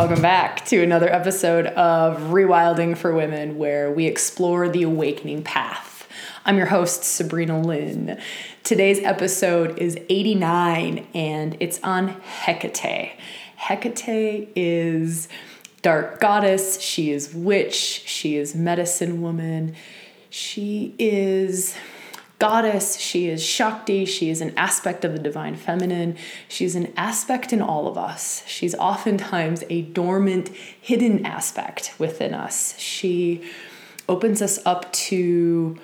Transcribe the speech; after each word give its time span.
welcome 0.00 0.22
back 0.22 0.64
to 0.64 0.82
another 0.82 1.12
episode 1.12 1.66
of 1.66 2.16
Rewilding 2.30 2.96
for 2.96 3.14
Women, 3.14 3.58
where 3.58 3.92
we 3.92 4.06
explore 4.06 4.66
the 4.66 4.82
awakening 4.82 5.42
path. 5.42 6.08
I'm 6.46 6.56
your 6.56 6.68
host, 6.68 7.04
Sabrina 7.04 7.60
Lynn. 7.60 8.18
Today's 8.62 8.98
episode 9.00 9.78
is 9.78 9.98
89 10.08 11.06
and 11.12 11.54
it's 11.60 11.78
on 11.82 12.18
Hecate. 12.22 13.12
Hecate 13.56 14.48
is 14.56 15.28
dark 15.82 16.18
goddess, 16.18 16.80
she 16.80 17.10
is 17.10 17.34
witch, 17.34 17.74
she 17.74 18.36
is 18.36 18.54
medicine 18.54 19.20
woman, 19.20 19.76
she 20.30 20.94
is 20.98 21.76
goddess, 22.40 22.98
she 22.98 23.28
is 23.28 23.44
Shakti, 23.44 24.04
she 24.04 24.30
is 24.30 24.40
an 24.40 24.52
aspect 24.56 25.04
of 25.04 25.12
the 25.12 25.18
divine 25.18 25.54
feminine, 25.54 26.16
she's 26.48 26.74
an 26.74 26.92
aspect 26.96 27.52
in 27.52 27.62
all 27.62 27.86
of 27.86 27.96
us. 27.96 28.42
She's 28.46 28.74
oftentimes 28.74 29.62
a 29.70 29.82
dormant, 29.82 30.48
hidden 30.48 31.24
aspect 31.24 31.94
within 31.98 32.34
us. 32.34 32.76
She 32.78 33.44
opens 34.08 34.42
us 34.42 34.58
up 34.64 34.90
to 34.92 35.78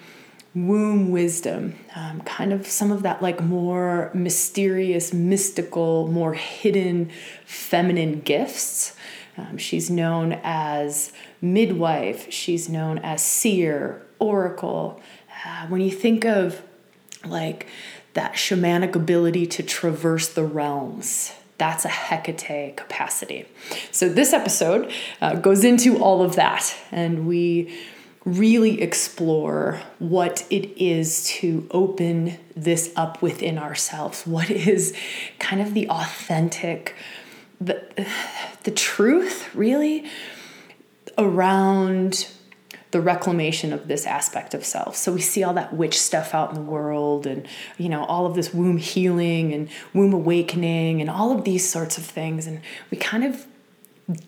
womb 0.55 1.11
wisdom, 1.11 1.75
um, 1.95 2.23
kind 2.23 2.53
of 2.53 2.67
some 2.67 2.91
of 2.91 3.03
that 3.03 3.21
like 3.21 3.43
more 3.43 4.11
mysterious, 4.15 5.13
mystical, 5.13 6.09
more 6.09 6.33
hidden 6.33 7.11
feminine 7.45 8.21
gifts. 8.21 8.97
Um, 9.37 9.59
she's 9.59 9.91
known 9.91 10.41
as 10.43 11.13
midwife, 11.43 12.33
she's 12.33 12.71
known 12.71 12.99
as 13.01 13.23
seer, 13.23 14.07
oracle. 14.19 15.03
Uh, 15.45 15.67
when 15.67 15.81
you 15.81 15.91
think 15.91 16.25
of 16.25 16.63
like 17.25 17.67
that 18.15 18.35
shamanic 18.35 18.95
ability 18.95 19.47
to 19.47 19.63
traverse 19.63 20.29
the 20.29 20.45
realms, 20.45 21.33
that's 21.59 21.85
a 21.85 21.89
Hecate 21.89 22.77
capacity. 22.77 23.47
So, 23.91 24.09
this 24.09 24.33
episode 24.33 24.93
uh, 25.21 25.37
goes 25.37 25.65
into 25.65 25.99
all 26.03 26.23
of 26.23 26.37
that, 26.37 26.75
and 26.91 27.27
we 27.27 27.75
really 28.25 28.83
explore 28.83 29.81
what 30.01 30.45
it 30.51 30.83
is 30.83 31.27
to 31.29 31.67
open 31.71 32.37
this 32.57 32.93
up 32.97 33.23
within 33.23 33.57
ourselves. 33.57 34.27
What 34.27 34.51
is 34.51 34.95
kind 35.39 35.63
of 35.63 35.75
the 35.75 35.89
authentic, 35.89 36.95
the, 37.61 38.07
the 38.65 38.73
truth, 38.73 39.55
really, 39.55 40.11
around 41.17 42.29
the 42.97 43.03
reclamation 43.03 43.75
of 43.75 43.89
this 43.89 44.07
aspect 44.07 44.55
of 44.55 44.65
self. 44.65 44.97
So 44.97 45.13
we 45.13 45.21
see 45.21 45.45
all 45.45 45.53
that 45.53 45.75
witch 45.75 46.01
stuff 46.01 46.33
out 46.33 46.49
in 46.49 46.55
the 46.55 46.63
world 46.63 47.27
and 47.27 47.47
you 47.77 47.91
know 47.91 48.07
all 48.07 48.25
of 48.25 48.35
this 48.35 48.55
womb 48.55 48.79
healing 48.79 49.53
and 49.53 49.69
womb 49.93 50.15
awakening 50.15 51.03
and 51.03 51.11
all 51.11 51.31
of 51.31 51.45
these 51.45 51.69
sorts 51.69 51.99
of 51.99 52.05
things 52.05 52.47
and 52.47 52.63
we 52.91 52.97
kind 52.97 53.23
of 53.23 53.47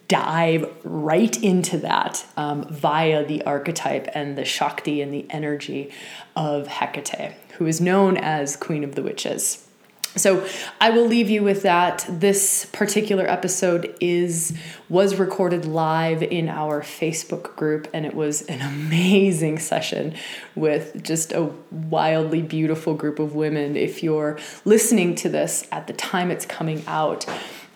dive 0.07 0.71
right 0.85 1.43
into 1.43 1.79
that 1.79 2.27
um, 2.37 2.65
via 2.65 3.25
the 3.25 3.43
archetype 3.45 4.07
and 4.15 4.37
the 4.37 4.45
Shakti 4.45 5.01
and 5.01 5.15
the 5.15 5.25
energy 5.31 5.91
of 6.37 6.67
Hecate, 6.67 7.37
who 7.57 7.65
is 7.65 7.81
known 7.81 8.19
as 8.19 8.55
Queen 8.55 8.85
of 8.85 8.97
the 8.97 9.03
Witches. 9.03 9.68
So 10.17 10.47
I 10.81 10.91
will 10.91 11.07
leave 11.07 11.31
you 11.31 11.43
with 11.43 11.63
that. 11.63 12.05
This 12.09 12.67
particular 12.67 13.27
episode 13.27 13.95
is 14.01 14.57
was 14.89 15.17
recorded 15.17 15.65
live 15.65 16.23
in 16.23 16.49
our 16.49 16.81
Facebook 16.83 17.55
group 17.57 17.89
and 17.93 18.07
it 18.07 18.15
was 18.15 18.43
an 18.43 18.61
amazing 18.89 19.59
session 19.59 20.15
with 20.55 21.03
just 21.03 21.33
a 21.33 21.51
wildly 21.71 22.43
beautiful 22.43 22.95
group 22.95 23.19
of 23.19 23.35
women. 23.35 23.77
If 23.77 24.03
you're 24.03 24.39
listening 24.65 25.15
to 25.17 25.29
this 25.29 25.67
at 25.71 25.87
the 25.87 25.93
time 25.93 26.31
it's 26.31 26.47
coming 26.47 26.83
out, 26.87 27.27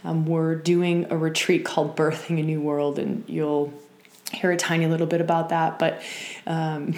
um, 0.05 0.27
we're 0.27 0.57
doing 0.57 1.07
a 1.11 1.17
retreat 1.17 1.65
called 1.65 1.97
Birthing 1.97 2.41
a 2.41 2.43
New 2.43 2.61
World, 2.61 2.99
and 2.99 3.25
you'll 3.29 3.73
hear 4.33 4.51
a 4.51 4.57
tiny 4.57 4.87
little 4.87 5.07
bit 5.07 5.21
about 5.21 5.51
that, 5.51 5.79
but 5.79 6.03
um, 6.47 6.95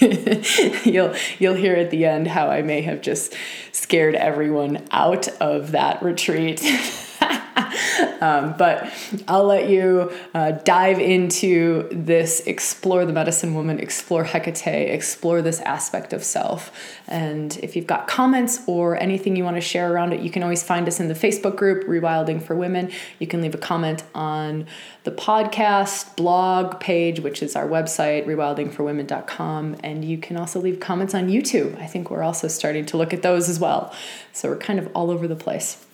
you'll 0.84 1.14
you'll 1.38 1.54
hear 1.54 1.74
at 1.76 1.90
the 1.90 2.06
end 2.06 2.26
how 2.28 2.48
I 2.48 2.62
may 2.62 2.82
have 2.82 3.00
just 3.00 3.34
scared 3.72 4.14
everyone 4.14 4.84
out 4.90 5.28
of 5.40 5.72
that 5.72 6.02
retreat. 6.02 6.62
um, 8.20 8.54
but 8.56 8.92
I'll 9.28 9.44
let 9.44 9.68
you 9.68 10.12
uh, 10.34 10.52
dive 10.52 10.98
into 10.98 11.88
this, 11.90 12.40
explore 12.40 13.04
the 13.04 13.12
medicine 13.12 13.54
woman, 13.54 13.78
explore 13.78 14.24
Hecate, 14.24 14.90
explore 14.90 15.42
this 15.42 15.60
aspect 15.60 16.12
of 16.12 16.22
self. 16.24 16.72
And 17.08 17.56
if 17.58 17.76
you've 17.76 17.86
got 17.86 18.08
comments 18.08 18.62
or 18.66 19.00
anything 19.00 19.36
you 19.36 19.44
want 19.44 19.56
to 19.56 19.60
share 19.60 19.92
around 19.92 20.12
it, 20.12 20.20
you 20.20 20.30
can 20.30 20.42
always 20.42 20.62
find 20.62 20.86
us 20.88 21.00
in 21.00 21.08
the 21.08 21.14
Facebook 21.14 21.56
group, 21.56 21.86
Rewilding 21.86 22.42
for 22.42 22.54
Women. 22.54 22.90
You 23.18 23.26
can 23.26 23.42
leave 23.42 23.54
a 23.54 23.58
comment 23.58 24.02
on 24.14 24.66
the 25.04 25.12
podcast 25.12 26.16
blog 26.16 26.80
page, 26.80 27.20
which 27.20 27.42
is 27.42 27.56
our 27.56 27.66
website, 27.66 28.26
rewildingforwomen.com. 28.26 29.76
And 29.82 30.04
you 30.04 30.18
can 30.18 30.36
also 30.36 30.60
leave 30.60 30.80
comments 30.80 31.14
on 31.14 31.28
YouTube. 31.28 31.80
I 31.80 31.86
think 31.86 32.10
we're 32.10 32.22
also 32.22 32.48
starting 32.48 32.86
to 32.86 32.96
look 32.96 33.12
at 33.12 33.22
those 33.22 33.48
as 33.48 33.60
well. 33.60 33.94
So 34.32 34.48
we're 34.50 34.58
kind 34.58 34.78
of 34.78 34.88
all 34.94 35.10
over 35.10 35.28
the 35.28 35.36
place. 35.36 35.85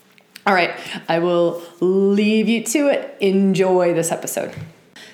All 0.44 0.54
right, 0.54 0.75
I 1.08 1.20
will 1.20 1.62
leave 1.78 2.48
you 2.48 2.64
to 2.64 2.88
it. 2.88 3.16
Enjoy 3.20 3.94
this 3.94 4.10
episode. 4.10 4.53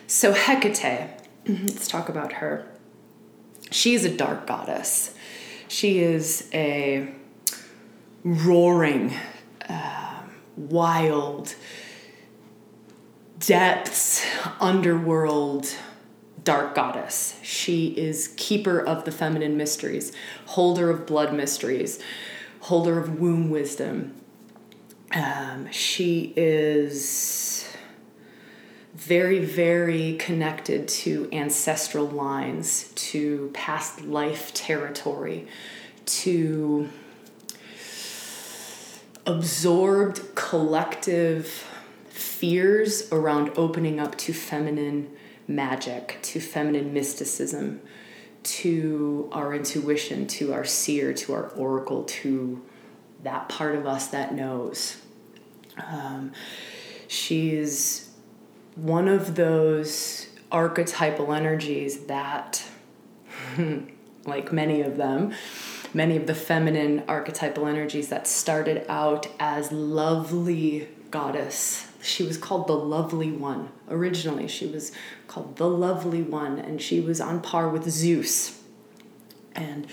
So, 0.06 0.32
Hecate, 0.32 1.10
let's 1.46 1.86
talk 1.86 2.08
about 2.08 2.34
her. 2.34 2.66
She 3.70 3.94
is 3.94 4.06
a 4.06 4.16
dark 4.16 4.46
goddess. 4.46 5.14
She 5.68 5.98
is 5.98 6.48
a 6.54 7.12
roaring, 8.24 9.12
uh, 9.68 10.22
wild, 10.56 11.54
depths, 13.38 14.24
underworld, 14.60 15.66
dark 16.42 16.74
goddess. 16.74 17.38
She 17.42 17.88
is 17.88 18.28
keeper 18.38 18.80
of 18.80 19.04
the 19.04 19.12
feminine 19.12 19.58
mysteries, 19.58 20.10
holder 20.46 20.88
of 20.88 21.04
blood 21.04 21.34
mysteries, 21.34 22.02
holder 22.60 22.98
of 22.98 23.20
womb 23.20 23.50
wisdom, 23.50 24.14
um, 25.12 25.70
she 25.70 26.32
is 26.36 27.68
very, 28.94 29.38
very 29.38 30.16
connected 30.16 30.88
to 30.88 31.28
ancestral 31.32 32.06
lines, 32.06 32.92
to 32.94 33.50
past 33.54 34.02
life 34.02 34.52
territory, 34.54 35.46
to 36.04 36.88
absorbed 39.24 40.34
collective 40.34 41.64
fears 42.08 43.10
around 43.12 43.52
opening 43.56 44.00
up 44.00 44.16
to 44.16 44.32
feminine 44.32 45.08
magic, 45.46 46.18
to 46.22 46.40
feminine 46.40 46.92
mysticism, 46.92 47.80
to 48.42 49.28
our 49.32 49.54
intuition, 49.54 50.26
to 50.26 50.52
our 50.52 50.64
seer, 50.64 51.12
to 51.12 51.32
our 51.34 51.48
oracle, 51.50 52.04
to 52.04 52.62
that 53.28 53.48
part 53.50 53.74
of 53.74 53.86
us 53.86 54.06
that 54.08 54.34
knows. 54.34 54.96
Um, 55.86 56.32
she's 57.08 58.10
one 58.74 59.06
of 59.06 59.34
those 59.34 60.28
archetypal 60.50 61.34
energies 61.34 62.06
that, 62.06 62.64
like 64.24 64.50
many 64.50 64.80
of 64.80 64.96
them, 64.96 65.34
many 65.92 66.16
of 66.16 66.26
the 66.26 66.34
feminine 66.34 67.04
archetypal 67.06 67.66
energies 67.66 68.08
that 68.08 68.26
started 68.26 68.86
out 68.88 69.28
as 69.38 69.70
lovely 69.70 70.88
goddess. 71.10 71.86
She 72.00 72.22
was 72.22 72.38
called 72.38 72.66
the 72.66 72.76
lovely 72.76 73.30
one. 73.30 73.68
Originally, 73.90 74.48
she 74.48 74.66
was 74.66 74.90
called 75.26 75.56
the 75.56 75.68
lovely 75.68 76.22
one, 76.22 76.58
and 76.58 76.80
she 76.80 77.00
was 77.00 77.20
on 77.20 77.42
par 77.42 77.68
with 77.68 77.90
Zeus. 77.90 78.62
And 79.54 79.86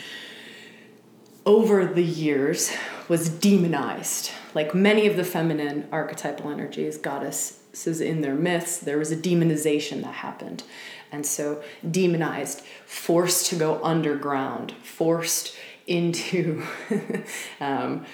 over 1.45 1.85
the 1.85 2.03
years 2.03 2.71
was 3.07 3.29
demonized. 3.29 4.31
Like 4.53 4.73
many 4.73 5.07
of 5.07 5.15
the 5.15 5.23
feminine 5.23 5.87
archetypal 5.91 6.49
energies, 6.49 6.97
goddesses 6.97 8.01
in 8.01 8.21
their 8.21 8.35
myths, 8.35 8.77
there 8.77 8.97
was 8.97 9.11
a 9.11 9.17
demonization 9.17 10.01
that 10.03 10.15
happened. 10.15 10.63
And 11.11 11.25
so, 11.25 11.63
demonized, 11.89 12.61
forced 12.85 13.47
to 13.47 13.55
go 13.55 13.81
underground, 13.83 14.73
forced 14.83 15.55
into 15.87 16.63
um, 17.61 18.05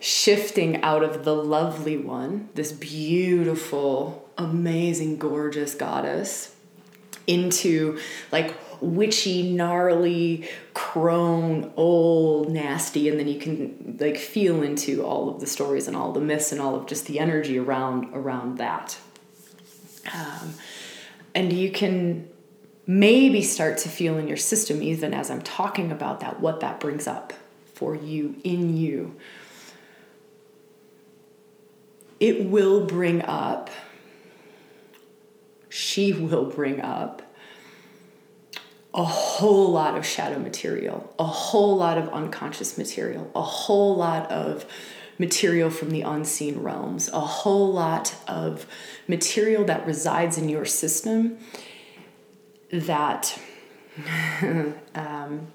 shifting 0.00 0.82
out 0.82 1.02
of 1.02 1.24
the 1.24 1.34
lovely 1.34 1.96
one, 1.96 2.48
this 2.54 2.72
beautiful, 2.72 4.28
amazing, 4.38 5.18
gorgeous 5.18 5.74
goddess, 5.74 6.54
into 7.28 7.98
like 8.32 8.56
witchy, 8.80 9.42
gnarly, 9.52 10.48
crone, 10.74 11.72
old, 11.76 12.50
nasty, 12.50 13.08
and 13.08 13.18
then 13.20 13.28
you 13.28 13.38
can 13.38 13.96
like 14.00 14.16
feel 14.16 14.62
into 14.62 15.04
all 15.04 15.28
of 15.28 15.40
the 15.40 15.46
stories 15.46 15.86
and 15.86 15.96
all 15.96 16.12
the 16.12 16.20
myths 16.20 16.50
and 16.50 16.60
all 16.60 16.74
of 16.74 16.86
just 16.86 17.06
the 17.06 17.20
energy 17.20 17.58
around 17.58 18.12
around 18.14 18.58
that. 18.58 18.98
Um, 20.12 20.54
and 21.34 21.52
you 21.52 21.70
can 21.70 22.28
maybe 22.86 23.42
start 23.42 23.78
to 23.78 23.88
feel 23.88 24.16
in 24.16 24.26
your 24.26 24.36
system, 24.36 24.82
even 24.82 25.12
as 25.12 25.30
I'm 25.30 25.42
talking 25.42 25.92
about 25.92 26.20
that, 26.20 26.40
what 26.40 26.60
that 26.60 26.80
brings 26.80 27.06
up 27.06 27.34
for 27.74 27.94
you 27.94 28.34
in 28.42 28.76
you. 28.76 29.14
It 32.18 32.46
will 32.46 32.86
bring 32.86 33.22
up 33.22 33.70
she 35.68 36.12
will 36.12 36.46
bring 36.46 36.80
up 36.80 37.22
a 38.94 39.04
whole 39.04 39.70
lot 39.70 39.96
of 39.96 40.04
shadow 40.04 40.38
material, 40.38 41.12
a 41.18 41.24
whole 41.24 41.76
lot 41.76 41.98
of 41.98 42.08
unconscious 42.08 42.78
material, 42.78 43.30
a 43.34 43.42
whole 43.42 43.96
lot 43.96 44.30
of 44.30 44.64
material 45.18 45.68
from 45.68 45.90
the 45.90 46.02
unseen 46.02 46.60
realms, 46.60 47.08
a 47.08 47.20
whole 47.20 47.72
lot 47.72 48.14
of 48.26 48.66
material 49.06 49.64
that 49.64 49.86
resides 49.86 50.38
in 50.38 50.48
your 50.48 50.64
system 50.64 51.38
that 52.70 53.38
um, 54.94 55.48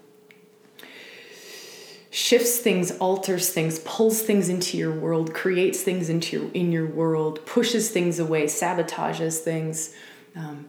shifts 2.14 2.60
things, 2.60 2.92
alters 3.00 3.50
things, 3.50 3.80
pulls 3.80 4.22
things 4.22 4.48
into 4.48 4.78
your 4.78 4.94
world, 4.94 5.34
creates 5.34 5.82
things 5.82 6.10
into 6.10 6.40
your 6.40 6.52
in 6.52 6.72
your 6.72 6.86
world, 6.86 7.44
pushes 7.48 7.90
things 7.90 8.20
away, 8.20 8.46
sabotages 8.46 9.40
things 9.40 9.96
um, 10.36 10.68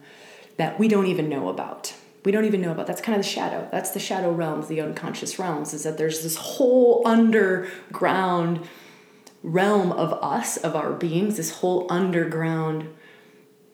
that 0.57 0.79
we 0.79 0.87
don't 0.87 1.05
even 1.05 1.29
know 1.29 1.47
about. 1.49 1.93
We 2.25 2.31
don't 2.31 2.45
even 2.45 2.61
know 2.61 2.71
about. 2.71 2.87
That's 2.87 2.99
kind 2.99 3.15
of 3.15 3.23
the 3.23 3.29
shadow. 3.29 3.69
That's 3.71 3.91
the 3.91 3.99
shadow 3.99 4.31
realms, 4.31 4.67
the 4.67 4.81
unconscious 4.81 5.37
realms. 5.37 5.71
Is 5.71 5.83
that 5.83 5.99
there's 5.99 6.23
this 6.23 6.35
whole 6.35 7.03
underground 7.05 8.67
realm 9.43 9.91
of 9.91 10.13
us, 10.13 10.57
of 10.57 10.75
our 10.75 10.93
beings, 10.93 11.37
this 11.37 11.57
whole 11.57 11.85
underground 11.91 12.91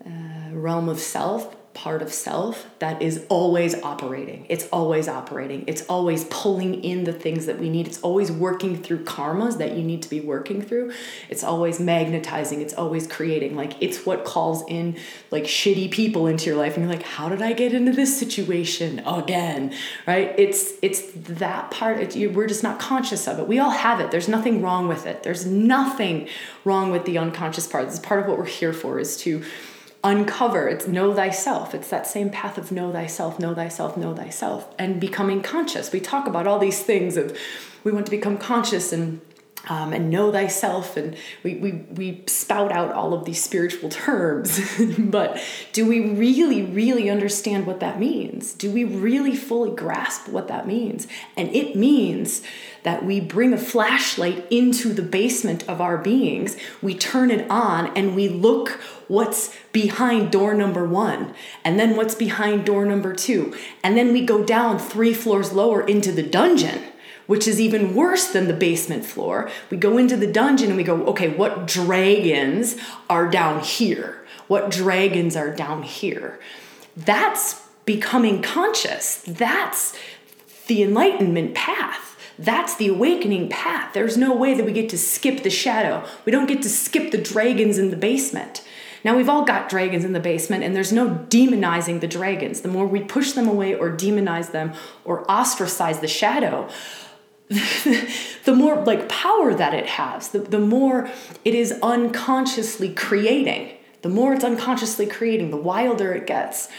uh, 0.06 0.52
realm 0.52 0.90
of 0.90 1.00
self 1.00 1.56
part 1.74 2.02
of 2.02 2.12
self 2.12 2.68
that 2.80 3.02
is 3.02 3.26
always 3.30 3.82
operating. 3.82 4.46
It's 4.50 4.68
always 4.70 5.08
operating. 5.08 5.64
It's 5.68 5.84
always 5.84 6.26
pulling 6.26 6.84
in 6.84 7.06
the 7.06 7.14
things 7.14 7.46
that 7.46 7.60
we 7.60 7.70
need. 7.70 7.88
It's 7.88 8.02
always 8.02 8.32
working 8.32 8.82
through 8.82 9.06
karmas 9.06 9.58
that 9.60 9.78
you 9.78 9.84
need 9.84 10.02
to 10.04 10.10
be 10.10 10.20
working 10.20 10.62
through. 10.62 10.92
It's 11.30 11.44
always 11.44 11.80
magnetizing. 11.80 12.62
It's 12.62 12.74
always 12.74 13.08
creating. 13.08 13.56
Like 13.56 13.82
it's 13.82 14.06
what 14.06 14.26
calls 14.26 14.64
in 14.68 14.98
like 15.32 15.44
shitty 15.44 15.92
people 15.92 16.28
into 16.28 16.46
your 16.48 16.58
life 16.58 16.76
and 16.76 16.84
you're 16.84 16.94
like, 16.94 17.06
"How 17.06 17.30
did 17.30 17.42
I 17.42 17.54
get 17.54 17.74
into 17.74 17.94
this 17.94 18.18
situation 18.20 19.00
again?" 19.06 19.74
Right? 20.06 20.36
It's 20.38 20.74
it's 20.82 21.04
that 21.14 21.72
part 21.72 22.00
it's, 22.00 22.16
you, 22.16 22.30
we're 22.30 22.48
just 22.48 22.64
not 22.64 22.80
conscious 22.80 23.28
of 23.28 23.40
it. 23.40 23.48
We 23.48 23.60
all 23.60 23.72
have 23.72 24.00
it. 24.00 24.12
There's 24.12 24.28
nothing 24.28 24.62
wrong 24.62 24.88
with 24.88 25.06
it. 25.06 25.24
There's 25.24 25.46
nothing 25.46 26.28
wrong 26.66 26.92
with 26.92 27.06
the 27.06 27.18
unconscious 27.18 27.68
part. 27.68 27.86
This 27.86 27.96
is 27.96 28.00
part 28.00 28.20
of 28.20 28.28
what 28.28 28.38
we're 28.38 28.46
here 28.46 28.74
for 28.74 29.00
is 29.00 29.16
to 29.18 29.44
uncover 30.04 30.68
it's 30.68 30.88
know 30.88 31.14
thyself. 31.14 31.76
It's 31.76 31.90
that 31.90 32.08
same 32.08 32.30
path 32.30 32.58
of 32.58 32.72
know 32.72 32.92
thyself 32.92 33.40
know 33.40 33.54
thyself 33.54 33.98
know 33.98 34.16
thyself 34.16 34.74
and 34.80 35.00
becoming 35.00 35.42
conscious. 35.42 35.92
We 35.92 36.00
talk 36.00 36.28
about 36.28 36.48
all 36.48 36.60
these 36.60 36.82
things 36.82 37.18
of 37.18 37.38
we 37.84 37.92
want 37.92 38.06
to 38.06 38.12
become 38.12 38.38
conscious 38.38 38.92
and 38.92 39.22
um, 39.70 39.94
and 39.94 40.10
know 40.10 40.32
thyself 40.32 40.98
and 40.98 41.16
we, 41.44 41.56
we, 41.56 41.72
we 41.92 42.24
spout 42.26 42.72
out 42.72 42.92
all 42.94 43.14
of 43.14 43.26
these 43.26 43.44
spiritual 43.44 43.90
terms. 43.90 44.60
But 44.98 45.40
do 45.72 45.86
we 45.86 46.00
really 46.16 46.64
really 46.64 47.10
understand 47.10 47.68
what 47.68 47.80
that 47.80 48.00
means? 48.00 48.54
Do 48.54 48.72
we 48.72 48.84
really 48.84 49.36
fully 49.36 49.76
grasp 49.76 50.28
what 50.28 50.48
that 50.48 50.66
means? 50.66 51.08
And 51.38 51.54
it 51.56 51.76
means 51.76 52.42
that 52.84 53.06
we 53.06 53.20
bring 53.20 53.54
a 53.54 53.58
flashlight 53.58 54.48
into 54.50 54.94
the 54.94 55.04
basement 55.04 55.68
of 55.70 55.80
our 55.80 56.00
beings 56.00 56.58
we 56.82 56.96
turn 56.96 57.30
it 57.30 57.50
on 57.50 57.96
and 57.96 58.16
we 58.16 58.30
look 58.30 58.82
what's 59.12 59.54
behind 59.74 60.32
door 60.32 60.54
number 60.54 60.86
one 60.86 61.34
and 61.66 61.78
then 61.78 61.98
what's 61.98 62.16
behind 62.16 62.66
door 62.66 62.86
number 62.86 63.14
two 63.14 63.54
and 63.84 63.98
then 63.98 64.14
we 64.14 64.26
go 64.26 64.42
down 64.44 64.80
three 64.80 65.14
floors 65.14 65.52
lower 65.52 65.86
into 65.86 66.12
the 66.14 66.24
dungeon 66.24 66.82
which 67.28 67.48
is 67.48 67.62
even 67.62 67.96
worse 67.96 68.28
than 68.28 68.48
the 68.50 68.54
basement 68.54 69.06
floor. 69.06 69.50
We 69.70 69.78
go 69.78 69.98
into 69.98 70.18
the 70.18 70.30
dungeon 70.30 70.68
and 70.68 70.76
we 70.76 70.84
go, 70.84 71.06
okay, 71.06 71.30
what 71.30 71.66
dragons 71.66 72.76
are 73.10 73.30
down 73.30 73.62
here? 73.62 74.26
What 74.50 74.70
dragons 74.70 75.38
are 75.38 75.56
down 75.56 75.84
here? 75.84 76.42
That's 76.98 77.66
becoming 77.86 78.42
conscious. 78.42 79.22
That's 79.26 79.98
the 80.68 80.84
enlightenment 80.84 81.56
path. 81.56 82.18
That's 82.38 82.76
the 82.76 82.90
awakening 82.90 83.48
path. 83.48 83.94
There's 83.94 84.18
no 84.18 84.36
way 84.36 84.54
that 84.54 84.66
we 84.66 84.74
get 84.74 84.90
to 84.90 84.98
skip 84.98 85.44
the 85.44 85.50
shadow. 85.50 86.06
We 86.26 86.34
don't 86.34 86.48
get 86.48 86.62
to 86.64 86.70
skip 86.70 87.12
the 87.12 87.18
dragons 87.18 87.78
in 87.78 87.92
the 87.92 87.96
basement. 87.96 88.62
Now, 89.04 89.18
we've 89.18 89.30
all 89.30 89.46
got 89.46 89.70
dragons 89.70 90.06
in 90.06 90.14
the 90.14 90.20
basement, 90.20 90.64
and 90.64 90.76
there's 90.76 90.92
no 90.92 91.26
demonizing 91.30 92.02
the 92.02 92.08
dragons. 92.08 92.62
The 92.62 92.68
more 92.68 92.86
we 92.86 93.02
push 93.02 93.32
them 93.32 93.48
away 93.48 93.74
or 93.74 93.90
demonize 93.90 94.52
them 94.52 94.74
or 95.04 95.30
ostracize 95.30 96.00
the 96.00 96.08
shadow, 96.08 96.70
the 97.50 98.54
more 98.56 98.84
like 98.84 99.10
power 99.10 99.54
that 99.54 99.74
it 99.74 99.88
has, 99.88 100.30
the, 100.30 100.40
the 100.40 100.60
more 100.60 101.10
it 101.44 101.56
is 101.56 101.74
unconsciously 101.82 102.94
creating. 102.94 103.78
The 104.04 104.10
more 104.10 104.34
it's 104.34 104.44
unconsciously 104.44 105.06
creating, 105.06 105.52
the 105.52 105.58
wilder 105.58 106.14
it 106.14 106.26
gets. 106.28 106.70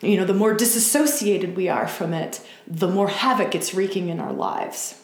You 0.00 0.16
know, 0.16 0.24
the 0.24 0.34
more 0.34 0.54
disassociated 0.54 1.56
we 1.56 1.68
are 1.68 1.86
from 1.86 2.12
it, 2.12 2.40
the 2.66 2.88
more 2.88 3.08
havoc 3.08 3.54
it's 3.54 3.74
wreaking 3.74 4.08
in 4.08 4.20
our 4.20 4.32
lives. 4.32 5.00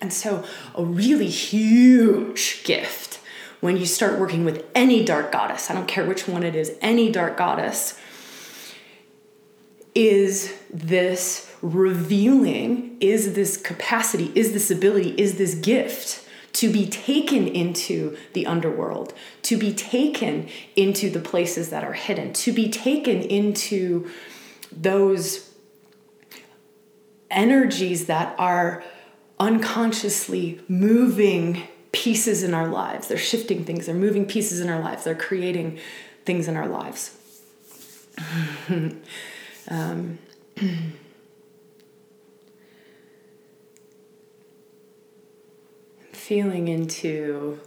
And 0.00 0.12
so, 0.12 0.44
a 0.74 0.84
really 0.84 1.28
huge 1.28 2.64
gift 2.64 3.20
when 3.62 3.76
you 3.76 3.86
start 3.86 4.18
working 4.18 4.44
with 4.44 4.66
any 4.74 5.04
dark 5.04 5.30
goddess, 5.30 5.70
I 5.70 5.74
don't 5.74 5.86
care 5.86 6.04
which 6.04 6.26
one 6.26 6.42
it 6.42 6.56
is, 6.56 6.76
any 6.80 7.12
dark 7.12 7.36
goddess, 7.36 7.96
is 9.94 10.52
this 10.68 11.54
revealing, 11.62 12.96
is 13.00 13.34
this 13.34 13.56
capacity, 13.56 14.32
is 14.34 14.52
this 14.52 14.68
ability, 14.68 15.10
is 15.10 15.38
this 15.38 15.54
gift 15.54 16.26
to 16.54 16.72
be 16.72 16.88
taken 16.88 17.46
into 17.46 18.16
the 18.32 18.46
underworld, 18.46 19.14
to 19.42 19.56
be 19.56 19.72
taken 19.72 20.48
into 20.74 21.08
the 21.08 21.20
places 21.20 21.70
that 21.70 21.84
are 21.84 21.92
hidden, 21.92 22.32
to 22.32 22.52
be 22.52 22.68
taken 22.68 23.22
into 23.22 24.10
those 24.72 25.52
energies 27.30 28.06
that 28.06 28.34
are 28.40 28.82
unconsciously 29.38 30.60
moving 30.66 31.68
pieces 31.92 32.42
in 32.42 32.54
our 32.54 32.68
lives. 32.68 33.08
They're 33.08 33.18
shifting 33.18 33.64
things, 33.64 33.86
they're 33.86 33.94
moving 33.94 34.26
pieces 34.26 34.60
in 34.60 34.68
our 34.68 34.80
lives, 34.80 35.04
they're 35.04 35.14
creating 35.14 35.78
things 36.24 36.48
in 36.48 36.56
our 36.56 36.68
lives. 36.68 37.16
um, 39.68 40.18
feeling 46.12 46.68
into 46.68 47.58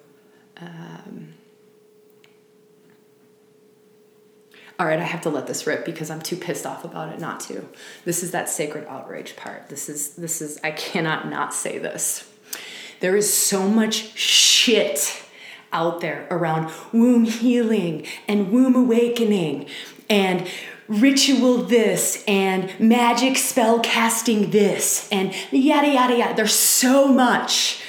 um, 0.57 1.33
all 4.77 4.85
right, 4.85 4.99
I 4.99 5.03
have 5.03 5.21
to 5.21 5.29
let 5.29 5.47
this 5.47 5.65
rip 5.65 5.85
because 5.85 6.09
I'm 6.09 6.21
too 6.21 6.35
pissed 6.35 6.65
off 6.65 6.83
about 6.83 7.13
it 7.13 7.19
not 7.19 7.39
to. 7.41 7.67
This 8.03 8.23
is 8.23 8.31
that 8.31 8.49
sacred 8.49 8.85
outrage 8.87 9.35
part. 9.35 9.69
This 9.69 9.87
is 9.87 10.15
this 10.15 10.41
is 10.41 10.59
I 10.63 10.71
cannot 10.71 11.29
not 11.29 11.53
say 11.53 11.77
this. 11.77 12.29
There 13.05 13.15
is 13.15 13.31
so 13.31 13.69
much 13.69 14.17
shit 14.17 15.21
out 15.71 16.01
there 16.01 16.25
around 16.31 16.71
womb 16.91 17.25
healing 17.25 18.07
and 18.27 18.51
womb 18.51 18.75
awakening 18.75 19.67
and 20.09 20.47
ritual 20.87 21.57
this 21.57 22.23
and 22.27 22.73
magic 22.79 23.37
spell 23.37 23.79
casting 23.79 24.49
this 24.49 25.07
and 25.11 25.35
yada 25.51 25.89
yada 25.89 26.17
yada. 26.17 26.33
There's 26.35 26.55
so 26.55 27.07
much 27.07 27.79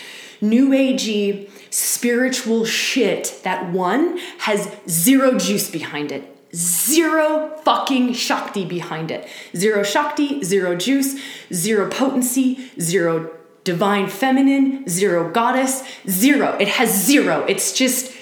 new 0.42 0.68
agey 0.68 1.48
spiritual 1.70 2.66
shit 2.66 3.40
that 3.42 3.72
one 3.72 4.18
has 4.40 4.70
zero 4.86 5.38
juice 5.38 5.70
behind 5.70 6.12
it. 6.12 6.30
Zero 6.54 7.58
fucking 7.64 8.12
Shakti 8.12 8.66
behind 8.66 9.10
it. 9.10 9.26
Zero 9.56 9.82
Shakti, 9.82 10.44
zero 10.44 10.76
juice, 10.76 11.18
zero 11.54 11.88
potency, 11.88 12.70
zero 12.78 13.30
divine 13.66 14.06
feminine, 14.06 14.88
zero 14.88 15.28
goddess, 15.28 15.82
zero. 16.08 16.56
It 16.60 16.68
has 16.68 16.88
zero. 17.04 17.44
It's 17.48 17.72
just 17.72 18.16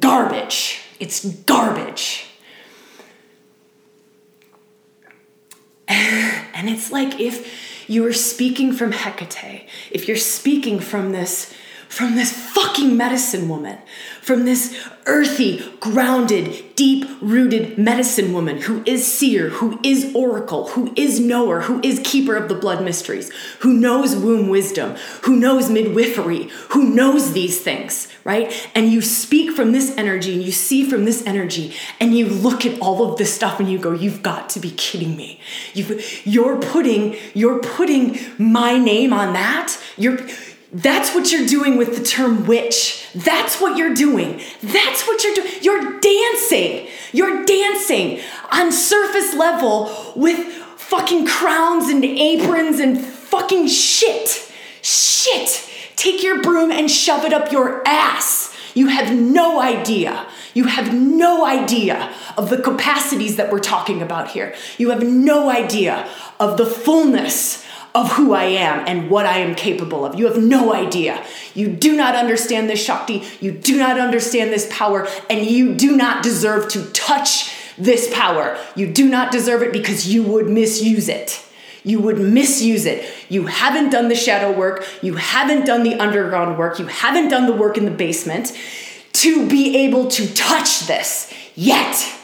garbage. 0.00 0.80
It's 0.98 1.22
garbage. 1.24 2.26
And 5.86 6.70
it's 6.70 6.90
like 6.90 7.20
if 7.20 7.88
you 7.88 8.02
were 8.02 8.14
speaking 8.14 8.72
from 8.72 8.92
Hecate, 8.92 9.68
if 9.90 10.08
you're 10.08 10.16
speaking 10.16 10.80
from 10.80 11.12
this 11.12 11.52
from 11.96 12.14
this 12.14 12.30
fucking 12.30 12.94
medicine 12.94 13.48
woman, 13.48 13.78
from 14.20 14.44
this 14.44 14.86
earthy, 15.06 15.64
grounded, 15.80 16.74
deep 16.74 17.06
rooted 17.22 17.78
medicine 17.78 18.34
woman 18.34 18.60
who 18.60 18.82
is 18.84 19.10
seer, 19.10 19.48
who 19.48 19.80
is 19.82 20.12
oracle, 20.14 20.68
who 20.68 20.92
is 20.94 21.18
knower, 21.18 21.62
who 21.62 21.80
is 21.82 21.98
keeper 22.04 22.36
of 22.36 22.50
the 22.50 22.54
blood 22.54 22.84
mysteries, 22.84 23.32
who 23.60 23.72
knows 23.72 24.14
womb 24.14 24.50
wisdom, 24.50 24.94
who 25.22 25.36
knows 25.36 25.70
midwifery, 25.70 26.50
who 26.68 26.90
knows 26.90 27.32
these 27.32 27.62
things, 27.62 28.08
right? 28.24 28.68
And 28.74 28.92
you 28.92 29.00
speak 29.00 29.56
from 29.56 29.72
this 29.72 29.96
energy 29.96 30.34
and 30.34 30.42
you 30.42 30.52
see 30.52 30.86
from 30.86 31.06
this 31.06 31.24
energy 31.24 31.74
and 31.98 32.14
you 32.14 32.26
look 32.26 32.66
at 32.66 32.78
all 32.78 33.10
of 33.10 33.16
this 33.16 33.32
stuff 33.32 33.58
and 33.58 33.70
you 33.70 33.78
go, 33.78 33.92
you've 33.92 34.22
got 34.22 34.50
to 34.50 34.60
be 34.60 34.72
kidding 34.72 35.16
me. 35.16 35.40
you 35.72 35.98
you're 36.24 36.60
putting, 36.60 37.16
you're 37.32 37.60
putting 37.60 38.18
my 38.36 38.76
name 38.76 39.14
on 39.14 39.32
that. 39.32 39.80
You're, 39.96 40.18
That's 40.76 41.14
what 41.14 41.32
you're 41.32 41.46
doing 41.46 41.78
with 41.78 41.96
the 41.96 42.04
term 42.04 42.44
witch. 42.44 43.08
That's 43.14 43.62
what 43.62 43.78
you're 43.78 43.94
doing. 43.94 44.42
That's 44.62 45.06
what 45.06 45.24
you're 45.24 45.34
doing. 45.34 45.50
You're 45.62 46.00
dancing. 46.00 46.88
You're 47.12 47.46
dancing 47.46 48.20
on 48.52 48.70
surface 48.72 49.34
level 49.34 50.12
with 50.14 50.38
fucking 50.76 51.26
crowns 51.26 51.88
and 51.88 52.04
aprons 52.04 52.78
and 52.78 53.02
fucking 53.02 53.68
shit. 53.68 54.52
Shit. 54.82 55.66
Take 55.96 56.22
your 56.22 56.42
broom 56.42 56.70
and 56.70 56.90
shove 56.90 57.24
it 57.24 57.32
up 57.32 57.50
your 57.50 57.82
ass. 57.88 58.54
You 58.74 58.88
have 58.88 59.16
no 59.16 59.58
idea. 59.58 60.26
You 60.52 60.64
have 60.64 60.92
no 60.92 61.46
idea 61.46 62.12
of 62.36 62.50
the 62.50 62.60
capacities 62.60 63.36
that 63.36 63.50
we're 63.50 63.60
talking 63.60 64.02
about 64.02 64.28
here. 64.28 64.54
You 64.76 64.90
have 64.90 65.02
no 65.02 65.48
idea 65.48 66.06
of 66.38 66.58
the 66.58 66.66
fullness 66.66 67.65
of 67.96 68.12
who 68.12 68.34
I 68.34 68.44
am 68.44 68.86
and 68.86 69.10
what 69.10 69.24
I 69.24 69.38
am 69.38 69.54
capable 69.54 70.04
of. 70.04 70.18
You 70.18 70.26
have 70.26 70.36
no 70.36 70.74
idea. 70.74 71.24
You 71.54 71.68
do 71.68 71.96
not 71.96 72.14
understand 72.14 72.68
this 72.68 72.84
Shakti. 72.84 73.22
You 73.40 73.52
do 73.52 73.78
not 73.78 73.98
understand 73.98 74.52
this 74.52 74.68
power, 74.70 75.08
and 75.30 75.46
you 75.46 75.74
do 75.74 75.96
not 75.96 76.22
deserve 76.22 76.68
to 76.72 76.84
touch 76.92 77.54
this 77.78 78.12
power. 78.12 78.58
You 78.74 78.92
do 78.92 79.08
not 79.08 79.32
deserve 79.32 79.62
it 79.62 79.72
because 79.72 80.12
you 80.12 80.22
would 80.24 80.46
misuse 80.46 81.08
it. 81.08 81.42
You 81.84 82.00
would 82.00 82.18
misuse 82.18 82.84
it. 82.84 83.10
You 83.30 83.46
haven't 83.46 83.90
done 83.90 84.08
the 84.08 84.14
shadow 84.14 84.52
work. 84.52 84.86
You 85.00 85.14
haven't 85.14 85.64
done 85.64 85.82
the 85.82 85.94
underground 85.94 86.58
work. 86.58 86.78
You 86.78 86.86
haven't 86.86 87.28
done 87.28 87.46
the 87.46 87.54
work 87.54 87.78
in 87.78 87.86
the 87.86 87.90
basement 87.90 88.52
to 89.14 89.48
be 89.48 89.74
able 89.78 90.08
to 90.08 90.34
touch 90.34 90.86
this 90.86 91.32
yet. 91.54 92.15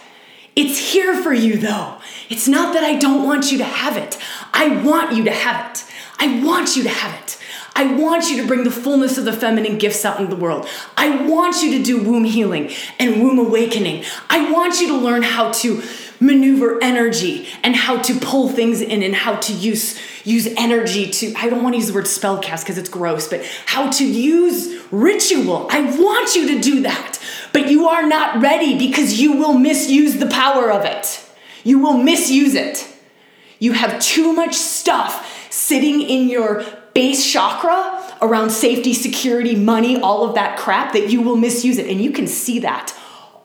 It's 0.54 0.92
here 0.92 1.20
for 1.22 1.32
you 1.32 1.56
though. 1.56 1.98
It's 2.28 2.46
not 2.46 2.74
that 2.74 2.84
I 2.84 2.96
don't 2.96 3.24
want 3.24 3.50
you 3.50 3.58
to 3.58 3.64
have 3.64 3.96
it. 3.96 4.18
I 4.52 4.82
want 4.82 5.16
you 5.16 5.24
to 5.24 5.30
have 5.30 5.70
it. 5.70 5.84
I 6.18 6.42
want 6.44 6.76
you 6.76 6.82
to 6.84 6.88
have 6.88 7.20
it. 7.22 7.38
I 7.74 7.94
want 7.94 8.30
you 8.30 8.42
to 8.42 8.46
bring 8.46 8.64
the 8.64 8.70
fullness 8.70 9.16
of 9.16 9.24
the 9.24 9.32
feminine 9.32 9.78
gifts 9.78 10.04
out 10.04 10.20
into 10.20 10.34
the 10.34 10.40
world. 10.40 10.68
I 10.96 11.26
want 11.26 11.62
you 11.62 11.78
to 11.78 11.82
do 11.82 12.02
womb 12.02 12.24
healing 12.24 12.70
and 12.98 13.22
womb 13.22 13.38
awakening. 13.38 14.04
I 14.28 14.52
want 14.52 14.80
you 14.80 14.88
to 14.88 14.96
learn 14.96 15.22
how 15.22 15.52
to 15.52 15.82
maneuver 16.22 16.78
energy 16.82 17.48
and 17.64 17.74
how 17.74 18.00
to 18.00 18.14
pull 18.20 18.48
things 18.48 18.80
in 18.80 19.02
and 19.02 19.14
how 19.14 19.34
to 19.36 19.52
use 19.52 19.98
use 20.24 20.46
energy 20.56 21.10
to 21.10 21.34
I 21.36 21.48
don't 21.50 21.64
want 21.64 21.74
to 21.74 21.78
use 21.78 21.88
the 21.88 21.94
word 21.94 22.04
spellcast 22.04 22.62
because 22.62 22.78
it's 22.78 22.88
gross, 22.88 23.26
but 23.26 23.44
how 23.66 23.90
to 23.90 24.06
use 24.06 24.80
ritual. 24.92 25.66
I 25.68 25.80
want 25.80 26.36
you 26.36 26.54
to 26.54 26.60
do 26.60 26.82
that. 26.82 27.18
But 27.52 27.68
you 27.68 27.88
are 27.88 28.06
not 28.06 28.40
ready 28.40 28.78
because 28.78 29.20
you 29.20 29.32
will 29.32 29.54
misuse 29.54 30.16
the 30.18 30.28
power 30.28 30.70
of 30.70 30.84
it. 30.84 31.22
You 31.64 31.80
will 31.80 31.98
misuse 31.98 32.54
it. 32.54 32.88
You 33.58 33.72
have 33.72 34.00
too 34.00 34.32
much 34.32 34.54
stuff 34.54 35.50
sitting 35.52 36.00
in 36.00 36.28
your 36.28 36.64
base 36.94 37.30
chakra 37.30 38.16
around 38.22 38.50
safety, 38.50 38.94
security, 38.94 39.56
money, 39.56 40.00
all 40.00 40.28
of 40.28 40.34
that 40.36 40.58
crap 40.58 40.92
that 40.92 41.10
you 41.10 41.20
will 41.20 41.36
misuse 41.36 41.78
it. 41.78 41.88
And 41.88 42.00
you 42.00 42.12
can 42.12 42.26
see 42.26 42.60
that 42.60 42.96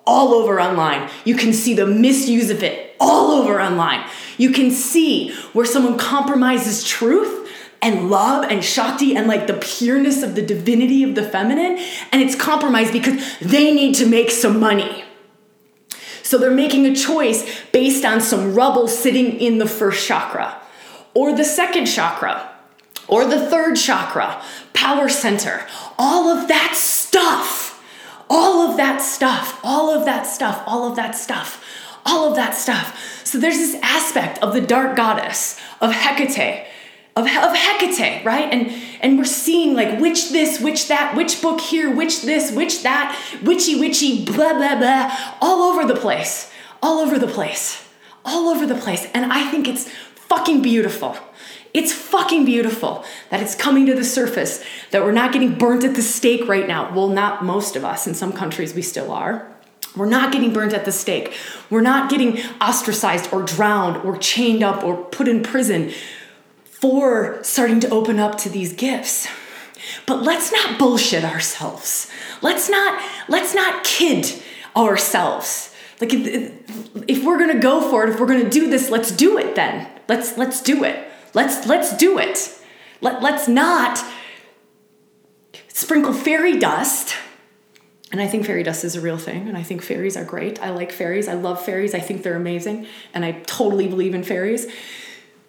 all 0.08 0.34
over 0.34 0.60
online. 0.60 1.10
You 1.26 1.36
can 1.36 1.54
see 1.54 1.76
the 1.76 1.86
misuse 1.86 2.50
of 2.50 2.64
it 2.64 2.96
all 3.00 3.32
over 3.32 3.62
online. 3.62 4.10
You 4.38 4.52
can 4.52 4.72
see 4.72 5.34
where 5.54 5.66
someone 5.66 5.98
compromises 6.00 6.84
truth 6.84 7.52
and 7.82 8.10
love 8.10 8.46
and 8.50 8.64
Shakti 8.64 9.16
and 9.16 9.28
like 9.28 9.46
the 9.46 9.54
pureness 9.54 10.24
of 10.24 10.34
the 10.34 10.42
divinity 10.42 11.04
of 11.04 11.14
the 11.14 11.22
feminine, 11.22 11.78
and 12.12 12.22
it's 12.24 12.36
compromised 12.36 12.94
because 12.94 13.38
they 13.40 13.72
need 13.74 13.94
to 13.96 14.08
make 14.08 14.32
some 14.32 14.60
money. 14.60 15.04
So 16.24 16.38
they're 16.38 16.52
making 16.52 16.86
a 16.86 16.96
choice 16.96 17.46
based 17.72 18.04
on 18.04 18.20
some 18.20 18.56
rubble 18.56 18.88
sitting 18.88 19.40
in 19.40 19.60
the 19.60 19.68
first 19.68 20.06
chakra, 20.08 20.60
or 21.14 21.36
the 21.36 21.44
second 21.44 21.86
chakra, 21.86 22.50
or 23.08 23.26
the 23.26 23.50
third 23.50 23.76
chakra, 23.76 24.42
power 24.74 25.08
center. 25.08 25.66
All 25.98 26.28
of 26.30 26.48
that 26.48 26.76
stuff, 26.76 27.67
all 28.30 28.70
of 28.70 28.78
that 28.78 29.02
stuff, 29.02 29.60
all 29.64 29.90
of 29.90 30.06
that 30.06 30.24
stuff, 30.24 30.64
all 30.66 30.90
of 30.90 30.96
that 30.96 31.16
stuff, 31.16 31.64
all 32.06 32.30
of 32.30 32.36
that 32.36 32.56
stuff. 32.56 33.26
So 33.26 33.38
there's 33.38 33.58
this 33.58 33.76
aspect 33.82 34.42
of 34.44 34.54
the 34.54 34.62
dark 34.62 34.96
goddess, 34.96 35.60
of 35.82 35.92
Hecate, 35.92 36.66
of, 37.16 37.26
of 37.26 37.56
Hecate, 37.56 38.24
right? 38.26 38.52
And 38.52 38.72
and 39.02 39.18
we're 39.18 39.26
seeing 39.26 39.76
like 39.76 40.00
witch 40.00 40.32
this, 40.32 40.60
witch 40.60 40.88
that, 40.88 41.16
witch 41.16 41.42
book 41.42 41.62
here, 41.62 41.94
witch 41.94 42.22
this, 42.24 42.52
witch 42.52 42.84
that, 42.84 43.18
witchy, 43.44 43.80
witchy, 43.80 44.26
blah, 44.26 44.54
blah, 44.54 44.78
blah, 44.78 45.16
all 45.42 45.62
over 45.62 45.86
the 45.86 46.00
place, 46.00 46.52
all 46.82 47.00
over 47.00 47.20
the 47.20 47.28
place, 47.28 47.88
all 48.26 48.50
over 48.50 48.66
the 48.66 48.76
place. 48.76 49.06
And 49.14 49.32
I 49.32 49.50
think 49.50 49.68
it's 49.68 49.90
fucking 50.16 50.62
beautiful. 50.62 51.18
It's 51.74 51.92
fucking 51.92 52.46
beautiful 52.46 53.04
that 53.30 53.42
it's 53.42 53.56
coming 53.56 53.86
to 53.88 53.96
the 53.96 54.04
surface, 54.04 54.64
that 54.92 55.04
we're 55.04 55.12
not 55.12 55.34
getting 55.34 55.58
burnt 55.58 55.84
at 55.84 55.96
the 55.96 56.02
stake 56.02 56.48
right 56.48 56.68
now. 56.68 56.94
Well, 56.94 57.10
not 57.10 57.44
most 57.44 57.76
of 57.76 57.84
us. 57.84 58.08
In 58.08 58.14
some 58.14 58.34
countries, 58.34 58.74
we 58.74 58.82
still 58.82 59.12
are. 59.12 59.48
We're 59.96 60.06
not 60.06 60.32
getting 60.32 60.54
burnt 60.54 60.74
at 60.74 60.86
the 60.86 60.92
stake. 60.92 61.36
We're 61.70 61.82
not 61.82 62.10
getting 62.10 62.40
ostracized 62.62 63.34
or 63.34 63.44
drowned 63.44 63.98
or 64.06 64.18
chained 64.18 64.64
up 64.64 64.84
or 64.84 64.98
put 65.06 65.28
in 65.28 65.44
prison 65.44 65.92
for 66.64 67.44
starting 67.44 67.80
to 67.82 67.90
open 67.90 68.20
up 68.20 68.38
to 68.40 68.50
these 68.50 68.74
gifts. 68.74 69.28
But 70.06 70.24
let's 70.24 70.52
not 70.52 70.78
bullshit 70.78 71.24
ourselves. 71.24 72.10
Let's 72.42 72.70
not 72.70 73.02
let's 73.28 73.56
not 73.56 73.84
kid 73.84 74.42
ourselves. 74.76 75.74
Like 76.00 76.14
if, 76.14 76.54
if 77.08 77.24
we're 77.24 77.38
going 77.38 77.54
to 77.54 77.60
go 77.60 77.90
for 77.90 78.04
it, 78.04 78.10
if 78.10 78.20
we're 78.20 78.28
going 78.28 78.44
to 78.44 78.50
do 78.50 78.70
this, 78.70 78.90
let's 78.90 79.12
do 79.12 79.38
it 79.38 79.56
then. 79.56 79.88
Let's 80.08 80.38
let's 80.38 80.62
do 80.62 80.84
it. 80.84 81.07
Let's 81.34 81.68
let's 81.68 81.96
do 81.98 82.18
it. 82.20 82.54
Let, 83.02 83.22
let's 83.22 83.48
not 83.48 84.04
sprinkle 85.68 86.14
fairy 86.14 86.58
dust. 86.58 87.16
And 88.12 88.22
I 88.22 88.28
think 88.28 88.46
fairy 88.46 88.64
dust 88.64 88.86
is 88.86 88.96
a 88.96 89.02
real 89.02 89.18
thing, 89.18 89.50
and 89.50 89.58
I 89.58 89.64
think 89.64 89.82
fairies 89.82 90.16
are 90.16 90.24
great. 90.24 90.62
I 90.62 90.70
like 90.70 90.94
fairies. 90.94 91.28
I 91.28 91.34
love 91.34 91.64
fairies. 91.64 91.94
I 91.94 92.00
think 92.00 92.24
they're 92.24 92.38
amazing, 92.38 92.88
and 93.14 93.26
I 93.26 93.34
totally 93.46 93.88
believe 93.88 94.16
in 94.16 94.24
fairies. 94.24 94.66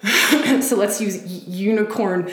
so 0.61 0.77
let's 0.77 1.01
use 1.01 1.49
unicorn 1.49 2.33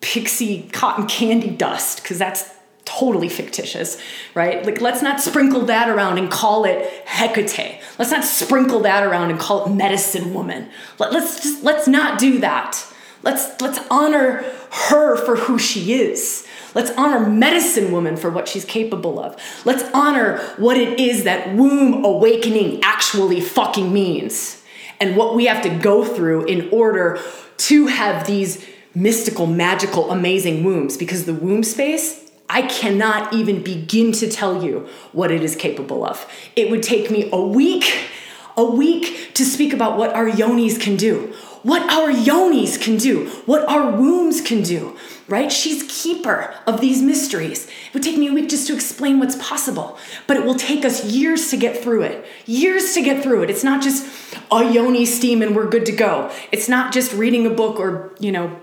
pixie 0.00 0.68
cotton 0.72 1.06
candy 1.06 1.50
dust 1.50 2.02
because 2.02 2.18
that's 2.18 2.48
totally 2.88 3.28
fictitious, 3.28 4.00
right? 4.34 4.64
Like 4.64 4.80
let's 4.80 5.02
not 5.02 5.20
sprinkle 5.20 5.66
that 5.66 5.88
around 5.88 6.18
and 6.18 6.30
call 6.30 6.64
it 6.64 6.90
Hecate. 7.06 7.80
Let's 7.98 8.10
not 8.10 8.24
sprinkle 8.24 8.80
that 8.80 9.02
around 9.02 9.30
and 9.30 9.38
call 9.38 9.66
it 9.66 9.74
medicine 9.74 10.32
woman. 10.32 10.70
Let, 10.98 11.12
let's 11.12 11.42
just 11.42 11.62
let's 11.62 11.86
not 11.86 12.18
do 12.18 12.38
that. 12.38 12.84
Let's 13.22 13.60
let's 13.60 13.78
honor 13.90 14.44
her 14.70 15.16
for 15.16 15.36
who 15.36 15.58
she 15.58 15.92
is. 15.92 16.46
Let's 16.74 16.90
honor 16.92 17.28
medicine 17.28 17.92
woman 17.92 18.16
for 18.16 18.30
what 18.30 18.48
she's 18.48 18.64
capable 18.64 19.18
of. 19.18 19.36
Let's 19.64 19.84
honor 19.92 20.38
what 20.56 20.76
it 20.76 20.98
is 21.00 21.24
that 21.24 21.54
womb 21.54 22.04
awakening 22.04 22.80
actually 22.82 23.40
fucking 23.40 23.92
means 23.92 24.62
and 25.00 25.16
what 25.16 25.34
we 25.34 25.46
have 25.46 25.62
to 25.62 25.70
go 25.70 26.04
through 26.04 26.46
in 26.46 26.68
order 26.70 27.18
to 27.56 27.86
have 27.86 28.26
these 28.26 28.66
mystical, 28.94 29.46
magical, 29.46 30.10
amazing 30.10 30.64
wombs. 30.64 30.96
Because 30.96 31.24
the 31.24 31.34
womb 31.34 31.62
space, 31.62 32.27
I 32.48 32.62
cannot 32.62 33.32
even 33.32 33.62
begin 33.62 34.12
to 34.12 34.30
tell 34.30 34.64
you 34.64 34.88
what 35.12 35.30
it 35.30 35.42
is 35.42 35.54
capable 35.54 36.04
of. 36.04 36.26
It 36.56 36.70
would 36.70 36.82
take 36.82 37.10
me 37.10 37.28
a 37.32 37.40
week, 37.40 38.08
a 38.56 38.64
week 38.64 39.34
to 39.34 39.44
speak 39.44 39.72
about 39.72 39.98
what 39.98 40.14
our 40.14 40.28
yonis 40.28 40.80
can 40.80 40.96
do, 40.96 41.34
what 41.62 41.82
our 41.90 42.10
yonis 42.10 42.80
can 42.80 42.96
do, 42.96 43.28
what 43.46 43.68
our 43.68 43.90
wombs 43.90 44.40
can 44.40 44.62
do 44.62 44.96
right? 45.28 45.52
She's 45.52 45.84
keeper 46.02 46.54
of 46.66 46.80
these 46.80 47.02
mysteries. 47.02 47.66
It 47.66 47.94
would 47.94 48.02
take 48.02 48.16
me 48.16 48.28
a 48.28 48.32
week 48.32 48.48
just 48.48 48.66
to 48.68 48.74
explain 48.74 49.20
what's 49.20 49.36
possible, 49.36 49.98
but 50.26 50.38
it 50.38 50.44
will 50.44 50.54
take 50.54 50.84
us 50.84 51.04
years 51.04 51.50
to 51.50 51.56
get 51.56 51.76
through 51.76 52.02
it. 52.02 52.26
Years 52.46 52.94
to 52.94 53.02
get 53.02 53.22
through 53.22 53.42
it. 53.42 53.50
It's 53.50 53.62
not 53.62 53.82
just 53.82 54.06
a 54.50 54.72
yoni 54.72 55.04
steam 55.04 55.42
and 55.42 55.54
we're 55.54 55.68
good 55.68 55.84
to 55.86 55.92
go. 55.92 56.32
It's 56.50 56.68
not 56.68 56.92
just 56.92 57.12
reading 57.12 57.46
a 57.46 57.50
book 57.50 57.78
or, 57.78 58.14
you 58.18 58.32
know, 58.32 58.60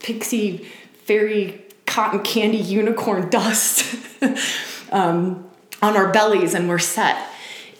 pixie 0.00 0.66
fairy 1.04 1.64
cotton 1.90 2.20
candy 2.20 2.56
unicorn 2.58 3.28
dust 3.30 3.96
um, 4.92 5.44
on 5.82 5.96
our 5.96 6.12
bellies 6.12 6.54
and 6.54 6.68
we're 6.68 6.78
set. 6.78 7.28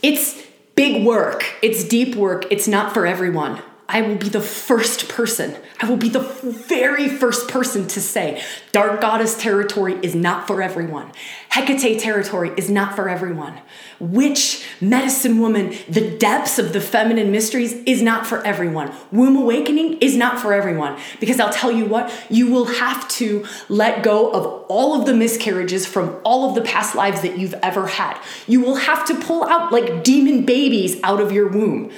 It's 0.02 0.43
big 0.75 1.07
work, 1.07 1.45
it's 1.62 1.85
deep 1.85 2.17
work, 2.17 2.45
it's 2.50 2.67
not 2.67 2.93
for 2.93 3.07
everyone. 3.07 3.62
I 3.88 4.02
will 4.02 4.17
be 4.17 4.29
the 4.29 4.40
first 4.40 5.09
person, 5.09 5.57
I 5.83 5.89
will 5.89 5.97
be 5.97 6.11
the 6.11 6.21
very 6.21 7.09
first 7.09 7.49
person 7.49 7.89
to 7.89 8.01
say 8.03 8.43
Dark 8.71 9.01
Goddess 9.01 9.37
territory 9.41 9.99
is 10.03 10.15
not 10.15 10.47
for 10.47 10.61
everyone. 10.61 11.11
Hecate 11.49 11.99
territory 11.99 12.53
is 12.57 12.69
not 12.69 12.95
for 12.95 13.09
everyone. 13.09 13.59
Witch, 13.99 14.67
medicine 14.81 15.41
woman, 15.41 15.75
the 15.89 16.17
depths 16.19 16.59
of 16.59 16.75
the 16.75 16.81
feminine 16.81 17.33
mysteries 17.33 17.73
is 17.87 18.03
not 18.03 18.27
for 18.27 18.45
everyone. 18.47 18.93
Womb 19.11 19.37
awakening 19.37 19.99
is 19.99 20.17
not 20.17 20.39
for 20.39 20.53
everyone. 20.53 20.99
Because 21.19 21.41
I'll 21.41 21.53
tell 21.53 21.73
you 21.73 21.87
what, 21.87 22.13
you 22.29 22.51
will 22.51 22.67
have 22.67 23.09
to 23.09 23.47
let 23.69 24.03
go 24.03 24.31
of 24.31 24.67
all 24.69 25.01
of 25.01 25.07
the 25.07 25.15
miscarriages 25.15 25.87
from 25.87 26.21
all 26.25 26.49
of 26.49 26.55
the 26.55 26.63
past 26.63 26.95
lives 26.95 27.23
that 27.23 27.39
you've 27.39 27.55
ever 27.63 27.87
had. 27.87 28.21
You 28.47 28.61
will 28.61 28.77
have 28.77 29.07
to 29.07 29.15
pull 29.15 29.45
out 29.45 29.73
like 29.73 30.05
demon 30.05 30.45
babies 30.45 31.01
out 31.03 31.21
of 31.21 31.33
your 31.33 31.49
womb 31.49 31.91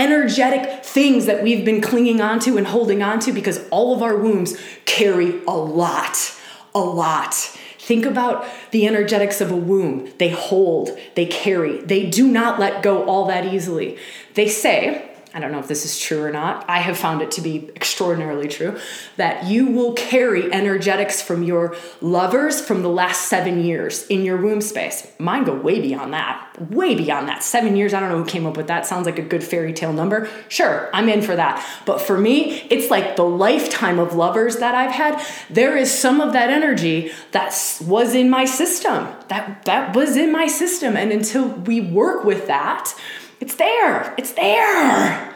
energetic 0.00 0.82
things 0.82 1.26
that 1.26 1.42
we've 1.42 1.62
been 1.62 1.82
clinging 1.82 2.22
onto 2.22 2.56
and 2.56 2.66
holding 2.66 3.02
onto 3.02 3.29
because 3.32 3.68
all 3.70 3.94
of 3.94 4.02
our 4.02 4.16
wombs 4.16 4.56
carry 4.84 5.42
a 5.44 5.52
lot 5.52 6.36
a 6.74 6.80
lot. 6.80 7.34
Think 7.34 8.04
about 8.04 8.46
the 8.70 8.86
energetics 8.86 9.40
of 9.40 9.50
a 9.50 9.56
womb. 9.56 10.12
They 10.18 10.30
hold, 10.30 10.96
they 11.14 11.26
carry, 11.26 11.78
they 11.78 12.08
do 12.08 12.28
not 12.28 12.60
let 12.60 12.82
go 12.82 13.04
all 13.04 13.26
that 13.26 13.52
easily. 13.52 13.98
They 14.34 14.48
say, 14.48 15.09
I 15.32 15.38
don't 15.38 15.52
know 15.52 15.60
if 15.60 15.68
this 15.68 15.84
is 15.84 15.98
true 15.98 16.22
or 16.22 16.32
not. 16.32 16.64
I 16.68 16.78
have 16.78 16.98
found 16.98 17.22
it 17.22 17.30
to 17.32 17.40
be 17.40 17.70
extraordinarily 17.76 18.48
true 18.48 18.78
that 19.16 19.44
you 19.44 19.66
will 19.66 19.92
carry 19.92 20.52
energetics 20.52 21.22
from 21.22 21.44
your 21.44 21.76
lovers 22.00 22.60
from 22.60 22.82
the 22.82 22.88
last 22.88 23.28
seven 23.28 23.62
years 23.62 24.06
in 24.08 24.24
your 24.24 24.38
womb 24.38 24.60
space. 24.60 25.06
Mine 25.18 25.44
go 25.44 25.54
way 25.54 25.80
beyond 25.80 26.12
that, 26.14 26.70
way 26.70 26.96
beyond 26.96 27.28
that. 27.28 27.44
Seven 27.44 27.76
years, 27.76 27.94
I 27.94 28.00
don't 28.00 28.08
know 28.08 28.18
who 28.18 28.24
came 28.24 28.44
up 28.44 28.56
with 28.56 28.66
that. 28.66 28.86
Sounds 28.86 29.06
like 29.06 29.20
a 29.20 29.22
good 29.22 29.44
fairy 29.44 29.72
tale 29.72 29.92
number. 29.92 30.28
Sure, 30.48 30.90
I'm 30.92 31.08
in 31.08 31.22
for 31.22 31.36
that. 31.36 31.64
But 31.86 32.00
for 32.00 32.18
me, 32.18 32.62
it's 32.68 32.90
like 32.90 33.14
the 33.14 33.22
lifetime 33.22 34.00
of 34.00 34.14
lovers 34.14 34.56
that 34.56 34.74
I've 34.74 34.90
had. 34.90 35.24
There 35.48 35.76
is 35.76 35.96
some 35.96 36.20
of 36.20 36.32
that 36.32 36.50
energy 36.50 37.12
that 37.30 37.54
was 37.86 38.16
in 38.16 38.30
my 38.30 38.46
system. 38.46 39.08
That 39.28 39.64
that 39.66 39.94
was 39.94 40.16
in 40.16 40.32
my 40.32 40.48
system, 40.48 40.96
and 40.96 41.12
until 41.12 41.48
we 41.48 41.80
work 41.80 42.24
with 42.24 42.48
that 42.48 42.94
it's 43.40 43.54
there. 43.56 44.14
It's 44.16 44.32
there. 44.32 45.34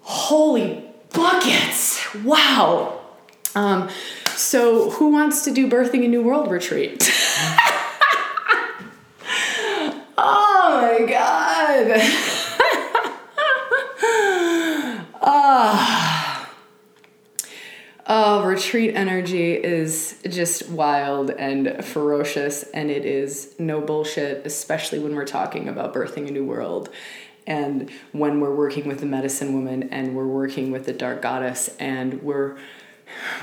Holy 0.00 0.84
buckets. 1.12 2.14
Wow. 2.16 3.00
Um, 3.54 3.88
so, 4.36 4.90
who 4.90 5.10
wants 5.10 5.44
to 5.44 5.52
do 5.52 5.68
Birthing 5.68 6.04
a 6.04 6.08
New 6.08 6.22
World 6.22 6.50
retreat? 6.50 7.02
oh 10.18 10.98
my 10.98 11.06
God. 11.06 12.00
Ah. 15.26 16.03
Oh, 18.06 18.44
retreat 18.44 18.94
energy 18.94 19.54
is 19.54 20.20
just 20.28 20.68
wild 20.68 21.30
and 21.30 21.84
ferocious, 21.84 22.62
and 22.74 22.90
it 22.90 23.04
is 23.04 23.54
no 23.58 23.80
bullshit, 23.80 24.46
especially 24.46 24.98
when 24.98 25.14
we're 25.14 25.24
talking 25.24 25.68
about 25.68 25.94
birthing 25.94 26.28
a 26.28 26.30
new 26.30 26.44
world. 26.44 26.90
And 27.46 27.90
when 28.12 28.40
we're 28.40 28.54
working 28.54 28.88
with 28.88 29.00
the 29.00 29.06
medicine 29.06 29.52
woman 29.52 29.90
and 29.90 30.14
we're 30.16 30.26
working 30.26 30.70
with 30.70 30.86
the 30.86 30.94
dark 30.94 31.20
goddess, 31.20 31.68
and 31.78 32.22
we're 32.22 32.56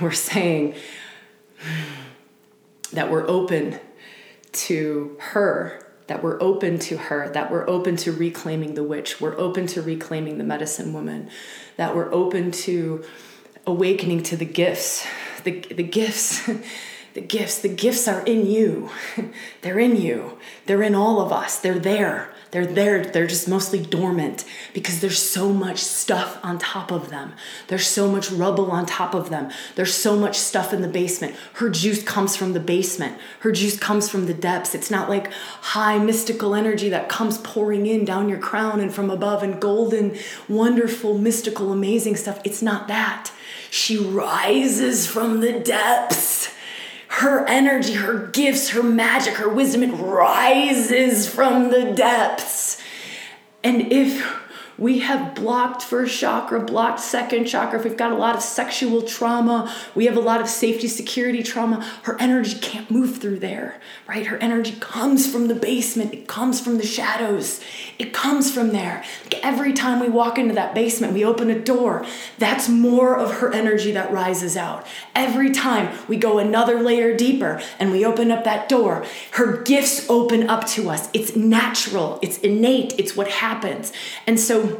we're 0.01 0.11
saying 0.11 0.75
that 2.93 3.11
we're 3.11 3.27
open 3.27 3.79
to 4.51 5.17
her 5.19 5.91
that 6.11 6.21
we're 6.21 6.41
open 6.41 6.77
to 6.77 6.97
her, 6.97 7.29
that 7.29 7.49
we're 7.49 7.65
open 7.69 7.95
to 7.95 8.11
reclaiming 8.11 8.73
the 8.73 8.83
witch, 8.83 9.21
we're 9.21 9.37
open 9.37 9.65
to 9.65 9.81
reclaiming 9.81 10.37
the 10.37 10.43
medicine 10.43 10.91
woman, 10.91 11.29
that 11.77 11.95
we're 11.95 12.13
open 12.13 12.51
to 12.51 13.01
awakening 13.65 14.23
to 14.23 14.37
the 14.37 14.45
gifts. 14.45 15.05
The, 15.43 15.59
the 15.59 15.83
gifts, 15.83 16.45
the 17.13 17.21
gifts, 17.21 17.59
the 17.59 17.69
gifts 17.69 18.07
are 18.07 18.23
in 18.25 18.45
you. 18.45 18.89
They're 19.61 19.79
in 19.79 19.95
you. 19.95 20.37
They're 20.65 20.83
in 20.83 20.95
all 20.95 21.21
of 21.21 21.31
us. 21.31 21.59
They're 21.59 21.79
there. 21.79 22.33
They're 22.51 22.65
there, 22.65 23.05
they're 23.05 23.27
just 23.27 23.47
mostly 23.47 23.81
dormant 23.81 24.43
because 24.73 24.99
there's 24.99 25.21
so 25.21 25.53
much 25.53 25.79
stuff 25.79 26.37
on 26.43 26.59
top 26.59 26.91
of 26.91 27.09
them. 27.09 27.33
There's 27.67 27.87
so 27.87 28.11
much 28.11 28.29
rubble 28.29 28.71
on 28.71 28.85
top 28.85 29.15
of 29.15 29.29
them. 29.29 29.51
There's 29.75 29.93
so 29.93 30.17
much 30.17 30.37
stuff 30.37 30.73
in 30.73 30.81
the 30.81 30.89
basement. 30.89 31.35
Her 31.53 31.69
juice 31.69 32.03
comes 32.03 32.35
from 32.35 32.51
the 32.51 32.59
basement, 32.59 33.17
her 33.39 33.53
juice 33.53 33.79
comes 33.79 34.09
from 34.09 34.25
the 34.25 34.33
depths. 34.33 34.75
It's 34.75 34.91
not 34.91 35.09
like 35.09 35.31
high 35.31 35.97
mystical 35.97 36.53
energy 36.53 36.89
that 36.89 37.07
comes 37.07 37.37
pouring 37.37 37.87
in 37.87 38.03
down 38.03 38.27
your 38.27 38.39
crown 38.39 38.81
and 38.81 38.93
from 38.93 39.09
above 39.09 39.43
and 39.43 39.61
golden, 39.61 40.17
wonderful, 40.49 41.17
mystical, 41.17 41.71
amazing 41.71 42.17
stuff. 42.17 42.41
It's 42.43 42.61
not 42.61 42.89
that. 42.89 43.31
She 43.69 43.97
rises 43.97 45.07
from 45.07 45.39
the 45.39 45.57
depths 45.57 46.53
her 47.11 47.45
energy, 47.45 47.95
her 47.95 48.27
gifts, 48.27 48.69
her 48.69 48.81
magic, 48.81 49.33
her 49.33 49.49
wisdom, 49.49 49.83
it 49.83 49.91
rises 49.91 51.27
from 51.27 51.69
the 51.69 51.91
depths. 51.91 52.81
And 53.65 53.91
if 53.91 54.25
we 54.81 54.97
have 54.97 55.35
blocked 55.35 55.83
first 55.83 56.19
chakra, 56.19 56.59
blocked 56.59 56.99
second 56.99 57.45
chakra. 57.45 57.77
If 57.77 57.85
we've 57.85 57.95
got 57.95 58.11
a 58.11 58.15
lot 58.15 58.35
of 58.35 58.41
sexual 58.41 59.03
trauma, 59.03 59.71
we 59.93 60.07
have 60.07 60.17
a 60.17 60.21
lot 60.21 60.41
of 60.41 60.47
safety, 60.47 60.87
security 60.87 61.43
trauma, 61.43 61.85
her 62.01 62.19
energy 62.19 62.57
can't 62.57 62.89
move 62.89 63.17
through 63.17 63.37
there, 63.37 63.79
right? 64.07 64.25
Her 64.25 64.37
energy 64.37 64.75
comes 64.79 65.31
from 65.31 65.49
the 65.49 65.53
basement, 65.53 66.15
it 66.15 66.27
comes 66.27 66.59
from 66.59 66.79
the 66.79 66.85
shadows, 66.85 67.61
it 67.99 68.11
comes 68.11 68.51
from 68.51 68.69
there. 68.69 69.03
Like 69.25 69.45
every 69.45 69.71
time 69.71 69.99
we 69.99 70.09
walk 70.09 70.39
into 70.39 70.55
that 70.55 70.73
basement, 70.73 71.13
we 71.13 71.23
open 71.23 71.51
a 71.51 71.59
door, 71.59 72.03
that's 72.39 72.67
more 72.67 73.15
of 73.15 73.33
her 73.33 73.53
energy 73.53 73.91
that 73.91 74.11
rises 74.11 74.57
out. 74.57 74.87
Every 75.13 75.51
time 75.51 75.95
we 76.07 76.17
go 76.17 76.39
another 76.39 76.81
layer 76.81 77.15
deeper 77.15 77.61
and 77.77 77.91
we 77.91 78.03
open 78.03 78.31
up 78.31 78.45
that 78.45 78.67
door, 78.67 79.05
her 79.33 79.61
gifts 79.61 80.09
open 80.09 80.49
up 80.49 80.65
to 80.69 80.89
us. 80.89 81.07
It's 81.13 81.35
natural, 81.35 82.17
it's 82.23 82.39
innate, 82.39 82.95
it's 82.97 83.15
what 83.15 83.27
happens. 83.27 83.93
And 84.25 84.39
so, 84.39 84.70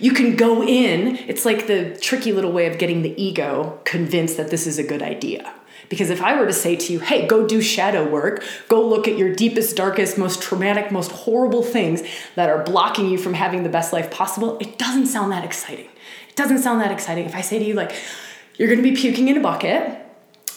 you 0.00 0.12
can 0.12 0.36
go 0.36 0.62
in, 0.62 1.16
it's 1.28 1.44
like 1.44 1.66
the 1.66 1.96
tricky 1.96 2.32
little 2.32 2.52
way 2.52 2.66
of 2.66 2.78
getting 2.78 3.02
the 3.02 3.20
ego 3.22 3.80
convinced 3.84 4.36
that 4.36 4.50
this 4.50 4.66
is 4.66 4.78
a 4.78 4.82
good 4.82 5.02
idea. 5.02 5.52
Because 5.88 6.10
if 6.10 6.20
I 6.20 6.38
were 6.38 6.46
to 6.46 6.52
say 6.52 6.76
to 6.76 6.92
you, 6.92 7.00
hey, 7.00 7.26
go 7.26 7.46
do 7.46 7.60
shadow 7.60 8.08
work, 8.08 8.42
go 8.68 8.84
look 8.84 9.06
at 9.06 9.16
your 9.16 9.32
deepest, 9.34 9.76
darkest, 9.76 10.18
most 10.18 10.42
traumatic, 10.42 10.90
most 10.90 11.12
horrible 11.12 11.62
things 11.62 12.02
that 12.34 12.50
are 12.50 12.62
blocking 12.62 13.08
you 13.08 13.18
from 13.18 13.34
having 13.34 13.62
the 13.62 13.68
best 13.68 13.92
life 13.92 14.10
possible, 14.10 14.58
it 14.58 14.78
doesn't 14.78 15.06
sound 15.06 15.30
that 15.32 15.44
exciting. 15.44 15.88
It 16.28 16.36
doesn't 16.36 16.58
sound 16.58 16.80
that 16.80 16.90
exciting. 16.90 17.26
If 17.26 17.34
I 17.34 17.40
say 17.40 17.58
to 17.58 17.64
you, 17.64 17.74
like, 17.74 17.94
you're 18.56 18.68
gonna 18.68 18.82
be 18.82 18.96
puking 18.96 19.28
in 19.28 19.36
a 19.36 19.40
bucket 19.40 20.00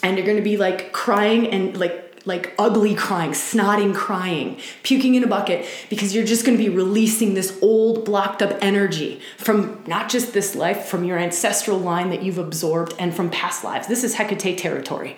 and 0.02 0.18
you're 0.18 0.26
gonna 0.26 0.42
be 0.42 0.58
like 0.58 0.92
crying 0.94 1.48
and 1.48 1.78
like 1.78 2.09
like 2.30 2.54
ugly 2.58 2.96
crying, 2.96 3.32
snotting 3.32 3.94
crying, 3.94 4.58
puking 4.84 5.16
in 5.16 5.24
a 5.26 5.28
bucket 5.28 5.68
because 5.90 6.16
you're 6.16 6.24
just 6.26 6.46
going 6.46 6.58
to 6.58 6.64
be 6.64 6.70
releasing 6.70 7.34
this 7.34 7.58
old 7.62 8.06
blocked 8.06 8.42
up 8.42 8.58
energy 8.62 9.20
from 9.38 9.84
not 9.88 10.08
just 10.08 10.32
this 10.32 10.56
life, 10.56 10.86
from 10.86 11.04
your 11.04 11.18
ancestral 11.18 11.78
line 11.78 12.12
that 12.12 12.24
you've 12.24 12.38
absorbed 12.38 12.94
and 13.00 13.14
from 13.14 13.30
past 13.30 13.66
lives. 13.66 13.88
This 13.88 14.06
is 14.06 14.14
Hecate 14.14 14.58
territory. 14.58 15.18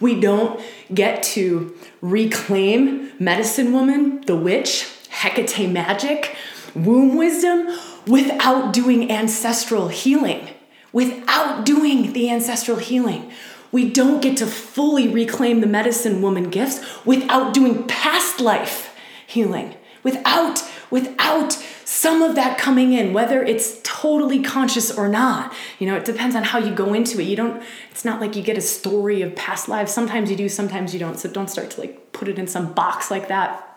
We 0.00 0.18
don't 0.18 0.62
get 0.94 1.22
to 1.34 1.76
reclaim 2.00 3.12
medicine 3.18 3.72
woman, 3.72 4.22
the 4.22 4.36
witch, 4.36 4.88
Hecate 5.10 5.68
magic, 5.68 6.34
womb 6.74 7.16
wisdom 7.16 7.76
without 8.06 8.72
doing 8.72 9.10
ancestral 9.10 9.88
healing. 9.88 10.48
Without 10.92 11.64
doing 11.64 12.12
the 12.12 12.30
ancestral 12.30 12.76
healing 12.76 13.32
we 13.72 13.90
don't 13.90 14.22
get 14.22 14.36
to 14.36 14.46
fully 14.46 15.08
reclaim 15.08 15.60
the 15.60 15.66
medicine 15.66 16.22
woman 16.22 16.50
gifts 16.50 17.04
without 17.04 17.52
doing 17.52 17.84
past 17.88 18.40
life 18.40 18.96
healing 19.26 19.74
without 20.02 20.62
without 20.90 21.52
some 21.84 22.22
of 22.22 22.34
that 22.34 22.58
coming 22.58 22.92
in 22.92 23.12
whether 23.12 23.42
it's 23.42 23.80
totally 23.82 24.42
conscious 24.42 24.90
or 24.90 25.08
not. 25.08 25.52
You 25.78 25.86
know 25.86 25.96
it 25.96 26.04
depends 26.04 26.36
on 26.36 26.42
how 26.42 26.58
you 26.58 26.74
go 26.74 26.94
into 26.94 27.20
it. 27.20 27.24
You 27.24 27.36
don't 27.36 27.62
it's 27.90 28.04
not 28.04 28.20
like 28.20 28.36
you 28.36 28.42
get 28.42 28.58
a 28.58 28.62
story 28.62 29.22
of 29.22 29.34
past 29.36 29.68
lives. 29.68 29.92
Sometimes 29.92 30.30
you 30.30 30.36
do 30.36 30.48
sometimes 30.48 30.92
you 30.92 31.00
don't. 31.00 31.18
So 31.18 31.28
don't 31.28 31.48
start 31.48 31.70
to 31.72 31.80
like 31.80 32.12
put 32.12 32.28
it 32.28 32.38
in 32.38 32.46
some 32.46 32.72
box 32.72 33.10
like 33.10 33.28
that. 33.28 33.68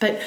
But 0.00 0.20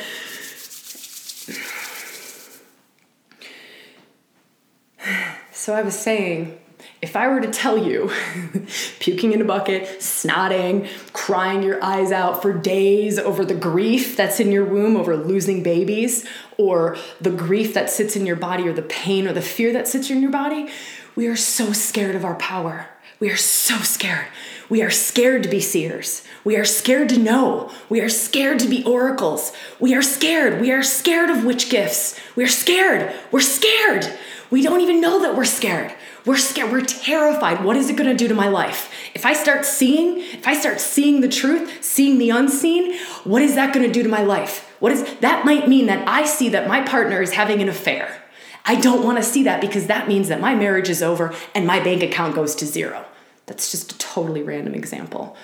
so 5.52 5.74
i 5.74 5.82
was 5.82 5.98
saying 5.98 6.60
if 7.02 7.16
I 7.16 7.28
were 7.28 7.40
to 7.40 7.52
tell 7.52 7.78
you, 7.78 8.12
puking 9.00 9.34
in 9.34 9.42
a 9.42 9.46
bucket, 9.46 10.00
snotting, 10.00 10.90
crying 11.14 11.62
your 11.62 11.84
eyes 11.84 12.12
out 12.12 12.42
for 12.42 12.54
days 12.54 13.20
over 13.20 13.46
the 13.46 13.54
grief 13.54 14.18
that's 14.18 14.40
in 14.40 14.52
your 14.52 14.66
womb 14.66 14.98
over 14.98 15.16
losing 15.16 15.62
babies, 15.62 16.28
or 16.58 16.98
the 17.22 17.30
grief 17.30 17.74
that 17.76 17.90
sits 17.90 18.16
in 18.16 18.26
your 18.26 18.36
body, 18.36 18.68
or 18.68 18.74
the 18.74 18.82
pain 18.82 19.28
or 19.28 19.34
the 19.34 19.42
fear 19.42 19.72
that 19.74 19.88
sits 19.88 20.10
in 20.10 20.22
your 20.22 20.32
body, 20.32 20.70
we 21.16 21.28
are 21.28 21.36
so 21.36 21.72
scared 21.72 22.16
of 22.16 22.26
our 22.26 22.36
power. 22.36 22.88
We 23.20 23.30
are 23.32 23.38
so 23.38 23.78
scared. 23.78 24.28
We 24.70 24.82
are 24.84 24.92
scared 24.92 25.44
to 25.44 25.50
be 25.50 25.60
seers. 25.60 26.24
We 26.44 26.56
are 26.58 26.66
scared 26.66 27.10
to 27.10 27.18
know. 27.18 27.72
We 27.90 28.02
are 28.02 28.10
scared 28.10 28.60
to 28.60 28.68
be 28.68 28.84
oracles. 28.84 29.54
We 29.80 29.96
are 29.96 30.02
scared. 30.02 30.62
We 30.62 30.72
are 30.72 30.84
scared 30.84 31.30
of 31.30 31.44
witch 31.44 31.70
gifts. 31.70 32.20
We 32.36 32.44
are 32.44 32.50
scared. 32.50 33.14
We're 33.32 33.40
scared. 33.40 34.08
We 34.50 34.62
don't 34.62 34.82
even 34.82 35.02
know 35.02 35.22
that 35.22 35.36
we're 35.36 35.46
scared. 35.46 35.94
We're 36.28 36.36
scared. 36.36 36.74
We're 36.74 36.82
terrified. 36.82 37.64
What 37.64 37.78
is 37.78 37.90
it 37.90 37.96
going 37.96 38.10
to 38.10 38.16
do 38.16 38.28
to 38.28 38.34
my 38.34 38.50
life? 38.50 38.92
If 39.16 39.26
I 39.26 39.32
start 39.32 39.66
seeing, 39.66 40.18
if 40.18 40.46
I 40.46 40.60
start 40.60 40.82
seeing 40.82 41.22
the 41.22 41.30
truth, 41.30 41.82
seeing 41.82 42.18
the 42.18 42.32
unseen, 42.32 43.00
what 43.24 43.42
is 43.42 43.56
that 43.56 43.74
going 43.74 43.88
to 43.88 43.92
do 43.92 44.04
to 44.04 44.10
my 44.10 44.22
life? 44.24 44.70
What 44.82 44.92
is 44.92 45.06
that 45.22 45.46
might 45.46 45.70
mean 45.70 45.86
that 45.86 46.06
I 46.06 46.26
see 46.26 46.50
that 46.50 46.68
my 46.68 46.82
partner 46.82 47.22
is 47.22 47.32
having 47.32 47.62
an 47.62 47.70
affair. 47.70 48.22
I 48.66 48.76
don't 48.76 49.06
want 49.06 49.18
to 49.20 49.24
see 49.24 49.44
that 49.44 49.62
because 49.62 49.88
that 49.88 50.10
means 50.10 50.28
that 50.28 50.42
my 50.42 50.54
marriage 50.54 50.90
is 50.90 51.02
over 51.02 51.34
and 51.56 51.66
my 51.66 51.80
bank 51.80 52.04
account 52.04 52.36
goes 52.36 52.56
to 52.56 52.66
zero. 52.66 53.06
That's 53.46 53.72
just 53.72 53.94
a 53.94 53.98
totally 53.98 54.44
random 54.44 54.76
example. 54.76 55.38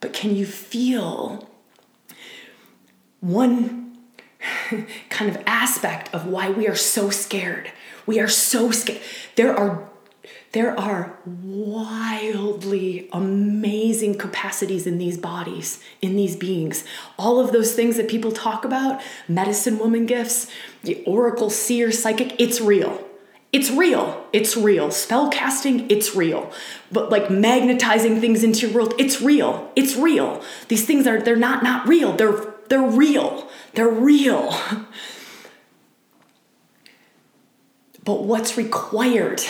But 0.00 0.12
can 0.12 0.34
you 0.34 0.46
feel 0.46 1.48
one 3.20 3.98
kind 5.10 5.30
of 5.30 5.40
aspect 5.46 6.12
of 6.12 6.26
why 6.26 6.50
we 6.50 6.66
are 6.66 6.74
so 6.74 7.08
scared? 7.08 7.70
We 8.04 8.18
are 8.18 8.28
so 8.28 8.72
scared. 8.72 9.00
There 9.36 9.56
are 9.56 9.88
there 10.54 10.78
are 10.78 11.18
wildly 11.26 13.08
amazing 13.12 14.16
capacities 14.16 14.86
in 14.86 14.98
these 14.98 15.18
bodies, 15.18 15.82
in 16.00 16.14
these 16.14 16.36
beings. 16.36 16.84
All 17.18 17.40
of 17.40 17.52
those 17.52 17.74
things 17.74 17.96
that 17.96 18.08
people 18.08 18.30
talk 18.30 18.64
about 18.64 19.02
medicine 19.26 19.80
woman 19.80 20.06
gifts, 20.06 20.48
the 20.84 21.02
oracle, 21.06 21.50
seer, 21.50 21.90
psychic 21.90 22.40
it's 22.40 22.60
real. 22.60 23.04
It's 23.52 23.68
real. 23.68 24.24
It's 24.32 24.56
real. 24.56 24.92
Spell 24.92 25.28
casting, 25.28 25.90
it's 25.90 26.14
real. 26.14 26.52
But 26.92 27.10
like 27.10 27.30
magnetizing 27.30 28.20
things 28.20 28.44
into 28.44 28.68
your 28.68 28.76
world, 28.76 28.94
it's 28.96 29.20
real. 29.20 29.72
It's 29.74 29.96
real. 29.96 30.40
These 30.68 30.86
things 30.86 31.08
are 31.08 31.20
they're 31.20 31.34
not 31.34 31.64
not 31.64 31.88
real. 31.88 32.12
They're 32.12 32.54
they're 32.68 32.80
real. 32.80 33.50
They're 33.74 33.88
real. 33.88 34.54
But 38.04 38.24
what's 38.24 38.58
required? 38.58 39.40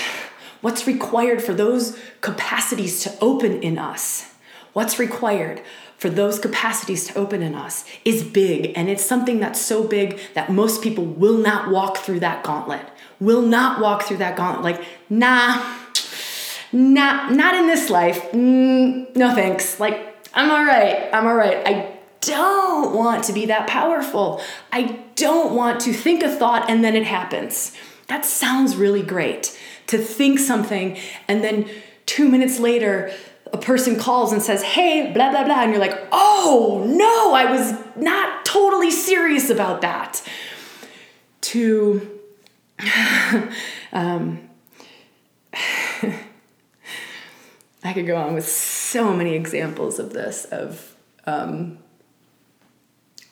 What's 0.64 0.86
required 0.86 1.42
for 1.42 1.52
those 1.52 1.94
capacities 2.22 3.02
to 3.02 3.12
open 3.20 3.62
in 3.62 3.76
us? 3.76 4.32
What's 4.72 4.98
required 4.98 5.60
for 5.98 6.08
those 6.08 6.38
capacities 6.38 7.06
to 7.08 7.18
open 7.18 7.42
in 7.42 7.54
us 7.54 7.84
is 8.02 8.24
big. 8.24 8.72
And 8.74 8.88
it's 8.88 9.04
something 9.04 9.40
that's 9.40 9.60
so 9.60 9.86
big 9.86 10.18
that 10.32 10.50
most 10.50 10.80
people 10.80 11.04
will 11.04 11.36
not 11.36 11.70
walk 11.70 11.98
through 11.98 12.20
that 12.20 12.44
gauntlet. 12.44 12.80
Will 13.20 13.42
not 13.42 13.78
walk 13.78 14.04
through 14.04 14.16
that 14.16 14.36
gauntlet. 14.36 14.78
Like, 14.78 14.86
nah, 15.10 15.62
nah, 16.72 17.28
not 17.28 17.54
in 17.56 17.66
this 17.66 17.90
life. 17.90 18.22
Mm, 18.32 19.14
no 19.14 19.34
thanks. 19.34 19.78
Like, 19.78 20.16
I'm 20.32 20.50
all 20.50 20.64
right. 20.64 21.10
I'm 21.12 21.26
all 21.26 21.36
right. 21.36 21.58
I 21.66 21.98
don't 22.22 22.94
want 22.94 23.24
to 23.24 23.34
be 23.34 23.44
that 23.44 23.66
powerful. 23.66 24.40
I 24.72 24.98
don't 25.14 25.54
want 25.54 25.80
to 25.80 25.92
think 25.92 26.22
a 26.22 26.34
thought 26.34 26.70
and 26.70 26.82
then 26.82 26.96
it 26.96 27.04
happens. 27.04 27.76
That 28.06 28.24
sounds 28.24 28.76
really 28.76 29.02
great 29.02 29.58
to 29.86 29.98
think 29.98 30.38
something 30.38 30.98
and 31.28 31.42
then 31.44 31.68
two 32.06 32.28
minutes 32.28 32.58
later, 32.58 33.12
a 33.52 33.58
person 33.58 33.96
calls 33.96 34.32
and 34.32 34.42
says, 34.42 34.62
hey, 34.62 35.12
blah, 35.12 35.30
blah, 35.30 35.44
blah. 35.44 35.62
And 35.62 35.70
you're 35.70 35.80
like, 35.80 36.08
oh 36.10 36.84
no, 36.86 37.34
I 37.34 37.50
was 37.50 37.72
not 37.96 38.44
totally 38.44 38.90
serious 38.90 39.48
about 39.50 39.80
that. 39.82 40.22
To, 41.42 42.20
um, 43.92 44.48
I 47.84 47.92
could 47.92 48.06
go 48.06 48.16
on 48.16 48.34
with 48.34 48.48
so 48.48 49.14
many 49.14 49.34
examples 49.34 49.98
of 49.98 50.12
this, 50.12 50.46
of 50.46 50.96
um, 51.26 51.78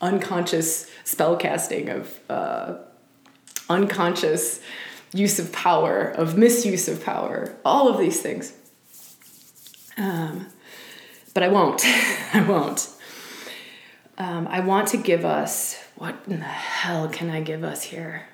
unconscious 0.00 0.90
spell 1.04 1.36
casting, 1.36 1.88
of 1.88 2.20
uh, 2.30 2.76
unconscious 3.68 4.60
use 5.12 5.38
of 5.38 5.52
power, 5.52 6.08
of 6.08 6.36
misuse 6.36 6.88
of 6.88 7.04
power, 7.04 7.54
all 7.64 7.88
of 7.88 7.98
these 7.98 8.20
things. 8.20 8.52
Um, 9.96 10.48
but 11.34 11.42
I 11.42 11.48
won't. 11.48 11.84
I 12.34 12.44
won't. 12.46 12.88
Um, 14.18 14.46
I 14.48 14.60
want 14.60 14.88
to 14.88 14.96
give 14.96 15.24
us 15.24 15.78
what 15.96 16.16
in 16.26 16.40
the 16.40 16.44
hell 16.44 17.08
can 17.08 17.30
I 17.30 17.40
give 17.40 17.64
us 17.64 17.84
here? 17.84 18.26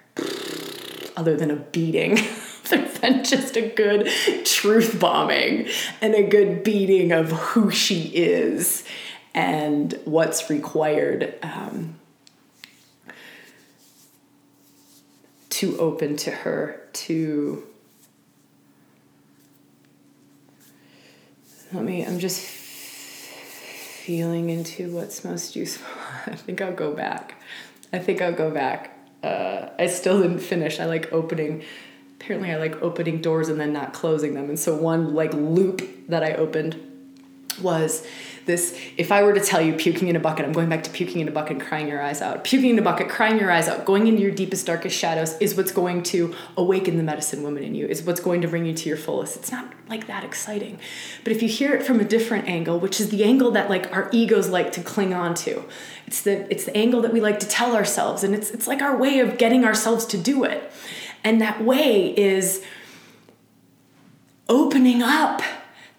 Other 1.17 1.37
than 1.37 1.51
a 1.51 1.57
beating, 1.57 2.19
other 2.67 2.89
than 2.89 3.25
just 3.25 3.57
a 3.57 3.69
good 3.69 4.09
truth 4.45 4.99
bombing 5.01 5.69
and 6.01 6.15
a 6.15 6.23
good 6.23 6.63
beating 6.63 7.13
of 7.13 7.31
who 7.33 7.71
she 7.71 8.03
is 8.15 8.85
and 9.35 9.99
what's 10.05 10.49
required 10.51 11.35
um, 11.43 11.98
to 15.59 15.77
open 15.79 16.15
to 16.15 16.31
her, 16.31 16.81
to 16.93 17.67
let 21.73 21.83
me, 21.83 22.07
I'm 22.07 22.21
just 22.21 22.47
feeling 24.07 24.51
into 24.51 24.95
what's 24.95 25.25
most 25.25 25.57
useful. 25.57 25.93
I 26.27 26.37
think 26.37 26.63
I'll 26.63 26.73
go 26.73 26.95
back. 26.95 27.43
I 27.93 27.99
think 27.99 28.23
I'll 28.23 28.33
go 28.33 28.53
back. 28.53 28.97
Uh, 29.25 29.71
I 29.77 29.89
still 29.89 30.23
didn't 30.23 30.39
finish. 30.39 30.79
I 30.79 30.85
like 30.85 31.13
opening, 31.13 31.65
apparently, 32.21 32.53
I 32.53 32.57
like 32.57 32.81
opening 32.81 33.21
doors 33.21 33.49
and 33.49 33.59
then 33.59 33.73
not 33.73 33.93
closing 33.93 34.35
them. 34.35 34.51
And 34.51 34.61
so, 34.61 34.77
one 34.77 35.13
like 35.13 35.35
loop 35.35 35.83
that 36.07 36.23
I 36.23 36.35
opened 36.35 36.81
was 37.61 38.07
this 38.49 38.77
if 38.97 39.13
I 39.13 39.23
were 39.23 39.33
to 39.33 39.41
tell 39.41 39.61
you 39.61 39.75
puking 39.75 40.09
in 40.09 40.17
a 40.17 40.21
bucket, 40.21 40.45
I'm 40.45 40.53
going 40.53 40.69
back 40.69 40.83
to 40.83 40.91
puking 40.91 41.21
in 41.21 41.29
a 41.29 41.31
bucket, 41.31 41.61
crying 41.61 41.87
your 41.87 42.03
eyes 42.03 42.21
out. 42.21 42.43
Puking 42.43 42.71
in 42.71 42.79
a 42.81 42.83
bucket, 42.83 43.09
crying 43.09 43.39
your 43.39 43.53
eyes 43.53 43.69
out, 43.69 43.85
going 43.85 44.09
into 44.09 44.21
your 44.21 44.33
deepest, 44.33 44.67
darkest 44.67 44.99
shadows 44.99 45.39
is 45.39 45.57
what's 45.57 45.71
going 45.71 46.03
to 46.05 46.35
awaken 46.57 46.97
the 46.97 47.05
medicine 47.05 47.45
woman 47.45 47.63
in 47.63 47.77
you, 47.77 47.87
is 47.87 48.03
what's 48.03 48.19
going 48.19 48.41
to 48.41 48.49
bring 48.49 48.67
you 48.67 48.75
to 48.75 48.89
your 48.89 48.99
fullest. 48.99 49.37
It's 49.37 49.53
not 49.53 49.73
like 49.89 50.09
that 50.09 50.25
exciting. 50.25 50.81
But 51.23 51.33
if 51.33 51.43
you 51.43 51.49
hear 51.49 51.75
it 51.75 51.85
from 51.85 52.01
a 52.01 52.05
different 52.05 52.49
angle, 52.49 52.81
which 52.81 53.01
is 53.01 53.11
the 53.11 53.23
angle 53.23 53.53
that 53.53 53.71
like 53.71 53.93
our 53.95 54.11
egos 54.13 54.49
like 54.49 54.73
to 54.73 54.83
cling 54.83 55.15
on 55.15 55.35
to, 55.35 55.63
it's 56.09 56.23
the 56.23 56.51
it's 56.51 56.65
the 56.65 56.77
angle 56.77 57.01
that 57.03 57.13
we 57.13 57.21
like 57.21 57.39
to 57.41 57.47
tell 57.47 57.77
ourselves, 57.77 58.25
and 58.25 58.35
it's 58.35 58.51
it's 58.51 58.67
like 58.67 58.83
our 58.83 58.97
way 58.97 59.21
of 59.21 59.39
getting 59.39 59.65
ourselves 59.65 60.05
to 60.07 60.19
do 60.19 60.43
it. 60.43 60.73
And 61.23 61.41
that 61.41 61.63
way 61.63 62.17
is 62.19 62.65
opening 64.49 65.03
up 65.03 65.43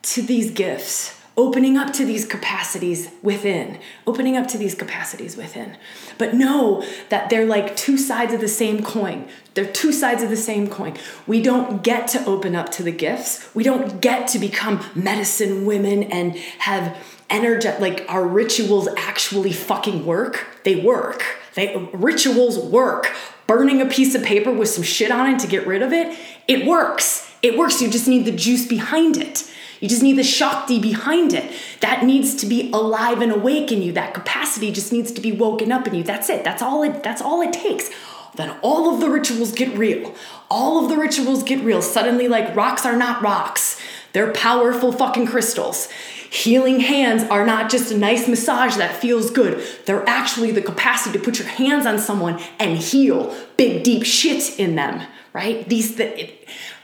to 0.02 0.22
these 0.22 0.50
gifts 0.50 1.19
opening 1.38 1.78
up 1.78 1.94
to 1.94 2.06
these 2.06 2.26
capacities 2.26 3.10
within, 3.22 3.80
opening 4.06 4.36
up 4.36 4.48
to 4.48 4.58
these 4.58 4.76
capacities 4.76 5.38
within. 5.38 5.78
But 6.18 6.34
know 6.34 6.86
that 7.10 7.30
they're 7.30 7.46
like 7.46 7.76
two 7.76 7.98
sides 7.98 8.34
of 8.34 8.42
the 8.42 8.48
same 8.48 8.84
coin. 8.84 9.28
They're 9.54 9.72
two 9.72 9.92
sides 9.92 10.22
of 10.22 10.30
the 10.30 10.38
same 10.38 10.68
coin. 10.68 10.98
We 11.28 11.42
don't 11.42 11.82
get 11.82 12.08
to 12.10 12.26
open 12.26 12.56
up 12.56 12.70
to 12.74 12.84
the 12.84 12.92
gifts. 12.92 13.54
We 13.56 13.64
don't 13.64 14.02
get 14.02 14.28
to 14.30 14.40
become 14.40 14.84
medicine 14.96 15.66
women 15.66 16.04
and 16.04 16.36
have 16.60 16.98
energy 17.30 17.70
like 17.80 18.06
our 18.10 18.26
rituals 18.26 18.88
actually 18.98 19.54
fucking 19.54 20.06
work. 20.06 20.48
They 20.64 20.78
work. 20.78 21.24
They 21.56 21.76
rituals 21.94 22.58
work. 22.58 23.14
Burning 23.48 23.82
a 23.82 23.86
piece 23.86 24.14
of 24.14 24.24
paper 24.24 24.52
with 24.52 24.70
some 24.70 24.84
shit 24.84 25.12
on 25.12 25.34
it 25.34 25.40
to 25.40 25.48
get 25.48 25.66
rid 25.66 25.82
of 25.82 25.92
it, 25.92 26.18
it 26.48 26.66
works. 26.66 27.32
It 27.42 27.58
works. 27.58 27.82
You 27.82 27.90
just 27.90 28.08
need 28.08 28.26
the 28.26 28.32
juice 28.32 28.68
behind 28.68 29.18
it. 29.18 29.50
You 29.80 29.88
just 29.88 30.04
need 30.04 30.18
the 30.18 30.24
Shakti 30.24 30.80
behind 30.80 31.34
it. 31.34 31.52
That 31.80 32.04
needs 32.04 32.36
to 32.36 32.46
be 32.46 32.70
alive 32.72 33.22
and 33.22 33.32
awake 33.32 33.72
in 33.72 33.82
you. 33.82 33.92
That 33.94 34.14
capacity 34.14 34.72
just 34.72 34.92
needs 34.92 35.12
to 35.12 35.22
be 35.22 35.32
woken 35.32 35.72
up 35.72 35.88
in 35.88 35.96
you. 35.96 36.04
That's 36.04 36.30
it. 36.30 36.44
That's 36.44 36.62
all 36.62 36.84
it 36.84 37.04
that's 37.04 37.22
all 37.22 37.42
it 37.42 37.54
takes. 37.54 37.90
Then 38.36 38.56
all 38.62 38.94
of 38.94 39.02
the 39.02 39.10
rituals 39.10 39.52
get 39.52 39.78
real. 39.78 40.14
All 40.50 40.84
of 40.84 40.90
the 40.90 40.98
rituals 40.98 41.44
get 41.44 41.64
real. 41.64 41.82
Suddenly, 41.82 42.28
like 42.28 42.56
rocks 42.56 42.86
are 42.86 42.96
not 42.96 43.22
rocks. 43.22 43.80
They're 44.14 44.32
powerful 44.32 44.92
fucking 44.92 45.28
crystals. 45.28 45.90
Healing 46.30 46.80
hands 46.82 47.24
are 47.24 47.46
not 47.46 47.72
just 47.72 47.92
a 47.92 47.98
nice 47.98 48.28
massage 48.28 48.76
that 48.76 48.96
feels 48.96 49.32
good. 49.32 49.64
They're 49.86 50.08
actually 50.08 50.52
the 50.52 50.62
capacity 50.62 51.18
to 51.18 51.24
put 51.24 51.40
your 51.40 51.48
hands 51.48 51.88
on 51.88 51.98
someone 51.98 52.40
and 52.60 52.78
heal 52.78 53.36
big, 53.58 53.84
deep 53.84 54.04
shit 54.04 54.60
in 54.60 54.76
them, 54.76 55.08
right? 55.34 55.68
These, 55.68 55.96
the, 55.96 56.32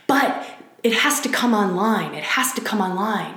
but 0.08 0.55
it 0.86 0.94
has 0.94 1.20
to 1.22 1.28
come 1.28 1.52
online. 1.52 2.14
It 2.14 2.22
has 2.22 2.52
to 2.52 2.60
come 2.60 2.80
online. 2.80 3.34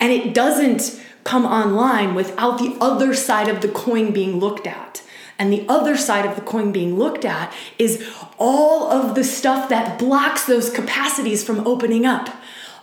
And 0.00 0.10
it 0.10 0.32
doesn't 0.32 0.98
come 1.22 1.44
online 1.44 2.14
without 2.14 2.58
the 2.58 2.76
other 2.80 3.14
side 3.14 3.48
of 3.48 3.60
the 3.60 3.68
coin 3.68 4.10
being 4.10 4.40
looked 4.40 4.66
at. 4.66 5.02
And 5.38 5.52
the 5.52 5.66
other 5.68 5.98
side 5.98 6.24
of 6.24 6.34
the 6.34 6.40
coin 6.40 6.72
being 6.72 6.98
looked 6.98 7.26
at 7.26 7.52
is 7.78 8.10
all 8.38 8.90
of 8.90 9.14
the 9.14 9.22
stuff 9.22 9.68
that 9.68 9.98
blocks 9.98 10.46
those 10.46 10.70
capacities 10.70 11.44
from 11.44 11.66
opening 11.66 12.06
up. 12.06 12.30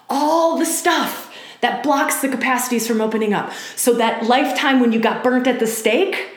All 0.08 0.60
the 0.60 0.66
stuff 0.66 1.34
that 1.62 1.82
blocks 1.82 2.22
the 2.22 2.30
capacities 2.30 2.88
from 2.88 3.02
opening 3.02 3.34
up. 3.34 3.52
So 3.76 3.94
that 3.96 4.26
lifetime 4.28 4.80
when 4.80 4.92
you 4.92 5.00
got 5.00 5.24
burnt 5.24 5.48
at 5.48 5.60
the 5.60 5.68
stake, 5.68 6.30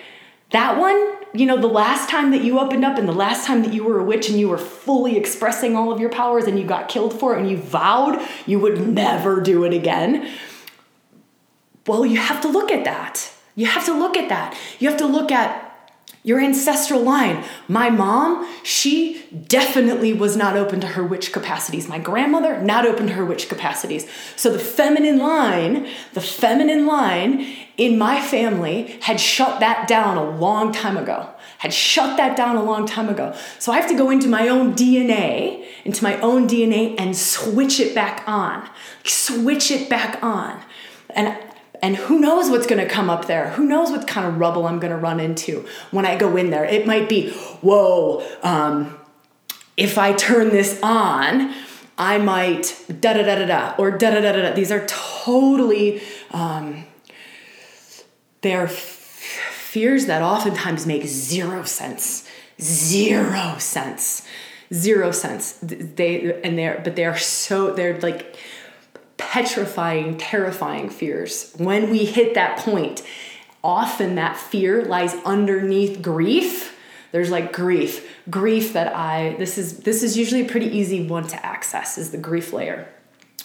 that 0.52 0.78
one, 0.78 1.16
you 1.34 1.46
know, 1.46 1.58
the 1.60 1.66
last 1.66 2.08
time 2.08 2.30
that 2.30 2.42
you 2.42 2.58
opened 2.58 2.84
up 2.84 2.98
and 2.98 3.08
the 3.08 3.12
last 3.12 3.46
time 3.46 3.62
that 3.62 3.72
you 3.72 3.84
were 3.84 3.98
a 3.98 4.04
witch 4.04 4.28
and 4.28 4.38
you 4.38 4.48
were 4.48 4.58
fully 4.58 5.16
expressing 5.16 5.76
all 5.76 5.90
of 5.90 5.98
your 5.98 6.10
powers 6.10 6.44
and 6.44 6.58
you 6.58 6.66
got 6.66 6.88
killed 6.88 7.18
for 7.18 7.34
it 7.34 7.40
and 7.40 7.50
you 7.50 7.56
vowed 7.56 8.20
you 8.46 8.58
would 8.58 8.86
never 8.86 9.40
do 9.40 9.64
it 9.64 9.72
again. 9.72 10.30
Well, 11.86 12.06
you 12.06 12.18
have 12.18 12.40
to 12.42 12.48
look 12.48 12.70
at 12.70 12.84
that. 12.84 13.32
You 13.54 13.66
have 13.66 13.84
to 13.86 13.94
look 13.94 14.16
at 14.16 14.28
that. 14.28 14.56
You 14.78 14.88
have 14.88 14.98
to 14.98 15.06
look 15.06 15.32
at 15.32 15.71
your 16.24 16.40
ancestral 16.40 17.02
line. 17.02 17.44
My 17.66 17.90
mom, 17.90 18.48
she 18.62 19.24
definitely 19.48 20.12
was 20.12 20.36
not 20.36 20.56
open 20.56 20.80
to 20.80 20.86
her 20.86 21.02
witch 21.02 21.32
capacities. 21.32 21.88
My 21.88 21.98
grandmother, 21.98 22.60
not 22.62 22.86
open 22.86 23.08
to 23.08 23.12
her 23.14 23.24
witch 23.24 23.48
capacities. 23.48 24.08
So 24.36 24.50
the 24.50 24.58
feminine 24.58 25.18
line, 25.18 25.88
the 26.12 26.20
feminine 26.20 26.86
line 26.86 27.44
in 27.76 27.98
my 27.98 28.20
family 28.20 28.98
had 29.02 29.18
shut 29.20 29.58
that 29.60 29.88
down 29.88 30.16
a 30.16 30.30
long 30.30 30.72
time 30.72 30.96
ago. 30.96 31.28
Had 31.58 31.74
shut 31.74 32.16
that 32.18 32.36
down 32.36 32.56
a 32.56 32.62
long 32.62 32.86
time 32.86 33.08
ago. 33.08 33.34
So 33.58 33.72
I 33.72 33.80
have 33.80 33.88
to 33.88 33.96
go 33.96 34.10
into 34.10 34.28
my 34.28 34.48
own 34.48 34.74
DNA, 34.74 35.64
into 35.84 36.04
my 36.04 36.20
own 36.20 36.46
DNA 36.48 36.94
and 36.98 37.16
switch 37.16 37.80
it 37.80 37.96
back 37.96 38.22
on. 38.28 38.68
Switch 39.04 39.72
it 39.72 39.88
back 39.88 40.22
on. 40.22 40.60
And 41.10 41.36
and 41.82 41.96
who 41.96 42.20
knows 42.20 42.48
what's 42.48 42.66
going 42.66 42.80
to 42.80 42.88
come 42.88 43.10
up 43.10 43.26
there? 43.26 43.50
Who 43.50 43.64
knows 43.64 43.90
what 43.90 44.06
kind 44.06 44.26
of 44.26 44.38
rubble 44.38 44.66
I'm 44.66 44.78
going 44.78 44.92
to 44.92 44.96
run 44.96 45.18
into 45.18 45.66
when 45.90 46.06
I 46.06 46.16
go 46.16 46.36
in 46.36 46.50
there? 46.50 46.64
It 46.64 46.86
might 46.86 47.08
be, 47.08 47.30
whoa, 47.60 48.24
um, 48.44 48.96
if 49.76 49.98
I 49.98 50.12
turn 50.12 50.50
this 50.50 50.80
on, 50.82 51.52
I 51.98 52.18
might 52.18 52.84
da 52.88 53.14
da 53.14 53.22
da 53.22 53.34
da 53.34 53.46
da 53.46 53.74
or 53.78 53.90
da 53.90 54.10
da 54.10 54.20
da 54.20 54.32
da 54.32 54.42
da. 54.42 54.52
These 54.52 54.70
are 54.70 54.86
totally, 54.86 56.00
um, 56.30 56.84
they're 58.42 58.64
f- 58.64 58.74
fears 58.74 60.06
that 60.06 60.22
oftentimes 60.22 60.86
make 60.86 61.04
zero 61.06 61.64
sense. 61.64 62.28
Zero 62.60 63.56
sense. 63.58 64.26
Zero 64.72 65.10
sense. 65.10 65.58
They 65.62 66.40
and 66.42 66.58
they're 66.58 66.80
but 66.82 66.96
they're 66.96 67.16
so 67.16 67.72
they're 67.72 67.98
like 68.00 68.36
petrifying, 69.30 70.18
terrifying 70.18 70.90
fears. 70.90 71.52
When 71.56 71.90
we 71.90 72.04
hit 72.04 72.34
that 72.34 72.58
point, 72.58 73.02
often 73.62 74.16
that 74.16 74.36
fear 74.36 74.84
lies 74.84 75.14
underneath 75.24 76.02
grief. 76.02 76.76
There's 77.12 77.30
like 77.30 77.52
grief, 77.52 78.08
grief 78.30 78.72
that 78.72 78.94
I 78.94 79.36
this 79.38 79.58
is 79.58 79.80
this 79.80 80.02
is 80.02 80.16
usually 80.16 80.42
a 80.42 80.48
pretty 80.48 80.66
easy 80.66 81.06
one 81.06 81.26
to 81.28 81.46
access 81.46 81.98
is 81.98 82.10
the 82.10 82.18
grief 82.18 82.52
layer. 82.52 82.88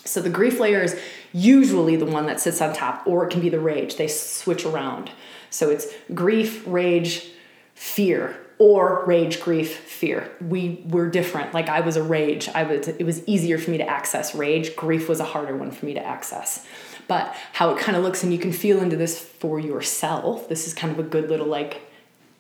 So 0.04 0.22
the 0.22 0.30
grief 0.30 0.60
layer 0.60 0.82
is 0.82 1.00
usually 1.32 1.96
the 1.96 2.06
one 2.06 2.26
that 2.26 2.40
sits 2.40 2.62
on 2.62 2.74
top 2.74 3.06
or 3.06 3.26
it 3.26 3.30
can 3.30 3.42
be 3.42 3.50
the 3.50 3.60
rage. 3.60 3.98
They 3.98 4.08
switch 4.08 4.66
around. 4.66 5.12
So 5.50 5.70
it's 5.70 5.88
grief, 6.14 6.64
rage, 6.66 7.30
fear 7.76 8.40
or 8.60 9.06
rage, 9.06 9.40
grief, 9.40 9.76
fear. 9.78 10.32
We 10.42 10.84
were 10.90 11.10
different. 11.10 11.54
Like 11.54 11.70
I 11.70 11.82
was 11.82 11.96
a 11.96 12.04
rage. 12.04 12.50
I 12.50 12.64
was 12.64 12.88
it 12.88 13.04
was 13.04 13.26
easier 13.28 13.58
for 13.58 13.72
me 13.72 13.78
to 13.78 13.88
access 13.88 14.34
rage. 14.34 14.76
Grief 14.76 15.08
was 15.08 15.20
a 15.20 15.26
harder 15.26 15.56
one 15.56 15.72
for 15.72 15.86
me 15.86 15.94
to 15.94 16.04
access. 16.04 16.66
But 17.08 17.36
how 17.54 17.70
it 17.72 17.80
kind 17.80 17.96
of 17.96 18.04
looks 18.04 18.24
and 18.24 18.34
you 18.34 18.40
can 18.40 18.52
feel 18.52 18.80
into 18.80 18.98
this 18.98 19.20
for 19.20 19.60
yourself. 19.60 20.50
This 20.50 20.68
is 20.68 20.74
kind 20.74 20.92
of 20.92 21.00
a 21.00 21.08
good 21.08 21.30
little 21.30 21.48
like 21.48 21.82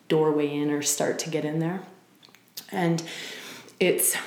doorway 0.08 0.53
in 0.53 0.71
or 0.71 0.82
start 0.82 1.19
to 1.19 1.30
get 1.30 1.45
in 1.45 1.60
there. 1.60 1.82
And 2.71 3.03
it's 3.80 4.17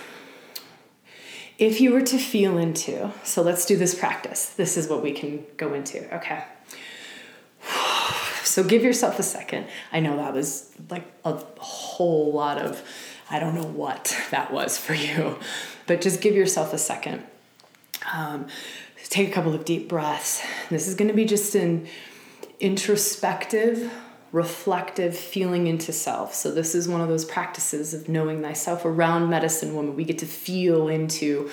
if 1.59 1.81
you 1.81 1.92
were 1.92 2.00
to 2.03 2.18
feel 2.18 2.57
into, 2.57 3.12
so 3.22 3.42
let's 3.42 3.66
do 3.66 3.76
this 3.76 3.94
practice. 3.94 4.48
This 4.50 4.79
is 4.79 4.88
what 4.88 5.03
we 5.03 5.12
can 5.12 5.44
go 5.59 5.74
into. 5.74 6.14
Okay. 6.14 6.42
So 8.50 8.64
give 8.64 8.82
yourself 8.82 9.20
a 9.20 9.22
second. 9.22 9.68
I 9.92 10.00
know 10.00 10.16
that 10.16 10.34
was 10.34 10.72
like 10.90 11.04
a 11.24 11.34
whole 11.58 12.32
lot 12.32 12.58
of, 12.58 12.82
I 13.30 13.38
don't 13.38 13.54
know 13.54 13.62
what 13.62 14.16
that 14.32 14.52
was 14.52 14.76
for 14.76 14.92
you, 14.92 15.38
but 15.86 16.00
just 16.00 16.20
give 16.20 16.34
yourself 16.34 16.72
a 16.72 16.78
second. 16.78 17.22
Um, 18.12 18.48
take 19.04 19.28
a 19.28 19.32
couple 19.32 19.54
of 19.54 19.64
deep 19.64 19.88
breaths. 19.88 20.42
This 20.68 20.88
is 20.88 20.96
going 20.96 21.06
to 21.06 21.14
be 21.14 21.26
just 21.26 21.54
an 21.54 21.86
introspective, 22.58 23.92
reflective 24.32 25.16
feeling 25.16 25.68
into 25.68 25.92
self. 25.92 26.34
So, 26.34 26.50
this 26.50 26.74
is 26.74 26.88
one 26.88 27.00
of 27.00 27.08
those 27.08 27.24
practices 27.24 27.94
of 27.94 28.08
knowing 28.08 28.42
thyself 28.42 28.84
around 28.84 29.30
medicine 29.30 29.76
woman. 29.76 29.94
We 29.94 30.04
get 30.04 30.18
to 30.18 30.26
feel 30.26 30.88
into 30.88 31.50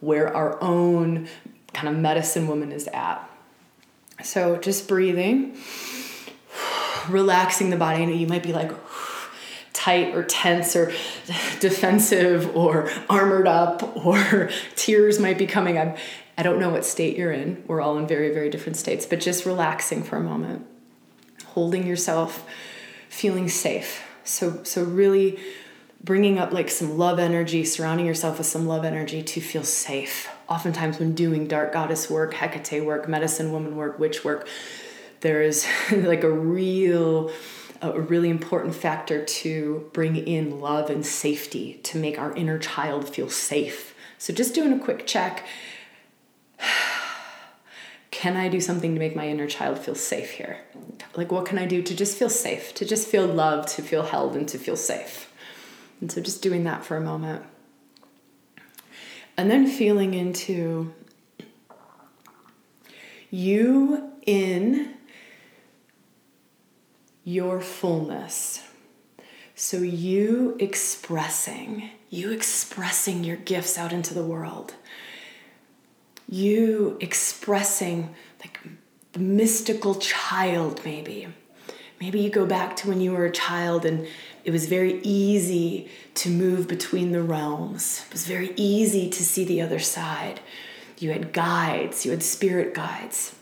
where 0.00 0.34
our 0.34 0.62
own 0.62 1.26
kind 1.72 1.88
of 1.88 1.96
medicine 1.96 2.48
woman 2.48 2.70
is 2.70 2.86
at. 2.88 3.30
So, 4.22 4.58
just 4.58 4.88
breathing 4.88 5.56
relaxing 7.08 7.70
the 7.70 7.76
body. 7.76 8.04
Know 8.04 8.12
you 8.12 8.26
might 8.26 8.42
be 8.42 8.52
like 8.52 8.72
tight 9.72 10.14
or 10.14 10.22
tense 10.22 10.74
or 10.76 10.92
defensive 11.60 12.56
or 12.56 12.88
armored 13.10 13.46
up 13.46 13.96
or 14.04 14.48
tears 14.76 15.18
might 15.18 15.36
be 15.36 15.46
coming. 15.46 15.78
I'm, 15.78 15.94
I 16.38 16.42
don't 16.42 16.58
know 16.58 16.70
what 16.70 16.84
state 16.84 17.16
you're 17.16 17.32
in. 17.32 17.62
We're 17.66 17.80
all 17.80 17.98
in 17.98 18.06
very, 18.06 18.32
very 18.32 18.48
different 18.48 18.76
states, 18.76 19.04
but 19.04 19.20
just 19.20 19.44
relaxing 19.44 20.02
for 20.02 20.16
a 20.16 20.20
moment, 20.20 20.66
holding 21.46 21.86
yourself, 21.86 22.46
feeling 23.08 23.48
safe. 23.48 24.02
So, 24.24 24.62
so 24.64 24.84
really 24.84 25.38
bringing 26.02 26.38
up 26.38 26.52
like 26.52 26.70
some 26.70 26.98
love 26.98 27.18
energy, 27.18 27.64
surrounding 27.64 28.06
yourself 28.06 28.38
with 28.38 28.46
some 28.46 28.66
love 28.66 28.84
energy 28.84 29.22
to 29.22 29.40
feel 29.40 29.64
safe. 29.64 30.28
Oftentimes, 30.48 30.98
when 30.98 31.14
doing 31.14 31.46
dark 31.46 31.72
goddess 31.72 32.10
work, 32.10 32.34
Hecate 32.34 32.84
work, 32.84 33.08
medicine 33.08 33.52
woman 33.52 33.76
work, 33.76 33.98
witch 33.98 34.24
work, 34.24 34.46
there 35.24 35.42
is 35.42 35.66
like 35.92 36.22
a 36.22 36.30
real 36.30 37.32
a 37.82 38.00
really 38.00 38.30
important 38.30 38.74
factor 38.74 39.24
to 39.24 39.90
bring 39.92 40.16
in 40.16 40.60
love 40.60 40.88
and 40.88 41.04
safety 41.04 41.80
to 41.82 41.98
make 41.98 42.18
our 42.18 42.34
inner 42.34 42.58
child 42.58 43.06
feel 43.06 43.28
safe. 43.28 43.94
So 44.16 44.32
just 44.32 44.54
doing 44.54 44.72
a 44.72 44.78
quick 44.78 45.06
check 45.06 45.44
can 48.10 48.36
I 48.36 48.48
do 48.48 48.60
something 48.60 48.94
to 48.94 48.98
make 48.98 49.16
my 49.16 49.28
inner 49.28 49.46
child 49.46 49.78
feel 49.78 49.94
safe 49.94 50.30
here? 50.30 50.60
Like, 51.16 51.32
what 51.32 51.46
can 51.46 51.58
I 51.58 51.66
do 51.66 51.82
to 51.82 51.94
just 51.94 52.16
feel 52.16 52.30
safe, 52.30 52.72
to 52.74 52.84
just 52.84 53.08
feel 53.08 53.26
loved, 53.26 53.68
to 53.70 53.82
feel 53.82 54.04
held, 54.04 54.36
and 54.36 54.48
to 54.48 54.58
feel 54.58 54.76
safe? 54.76 55.30
And 56.00 56.10
so, 56.10 56.20
just 56.20 56.40
doing 56.40 56.64
that 56.64 56.84
for 56.84 56.96
a 56.96 57.00
moment. 57.00 57.44
And 59.36 59.50
then 59.50 59.66
feeling 59.66 60.14
into 60.14 60.94
you 63.30 64.12
in 64.26 64.94
your 67.24 67.60
fullness. 67.60 68.62
So, 69.56 69.78
you 69.78 70.56
expressing, 70.58 71.90
you 72.10 72.32
expressing 72.32 73.24
your 73.24 73.36
gifts 73.36 73.78
out 73.78 73.92
into 73.92 74.12
the 74.12 74.24
world, 74.24 74.74
you 76.28 76.98
expressing 77.00 78.14
like 78.40 78.60
the 79.12 79.20
mystical 79.20 79.94
child, 79.94 80.80
maybe. 80.84 81.28
Maybe 82.00 82.20
you 82.20 82.30
go 82.30 82.44
back 82.44 82.76
to 82.76 82.88
when 82.88 83.00
you 83.00 83.12
were 83.12 83.24
a 83.24 83.32
child 83.32 83.86
and 83.86 84.06
it 84.44 84.50
was 84.50 84.66
very 84.66 85.00
easy 85.02 85.88
to 86.14 86.28
move 86.28 86.66
between 86.68 87.12
the 87.12 87.22
realms. 87.22 88.04
It 88.06 88.12
was 88.12 88.26
very 88.26 88.52
easy 88.56 89.08
to 89.08 89.24
see 89.24 89.44
the 89.44 89.62
other 89.62 89.78
side. 89.78 90.40
You 90.98 91.12
had 91.12 91.32
guides, 91.32 92.04
you 92.04 92.10
had 92.10 92.22
spirit 92.22 92.74
guides. 92.74 93.36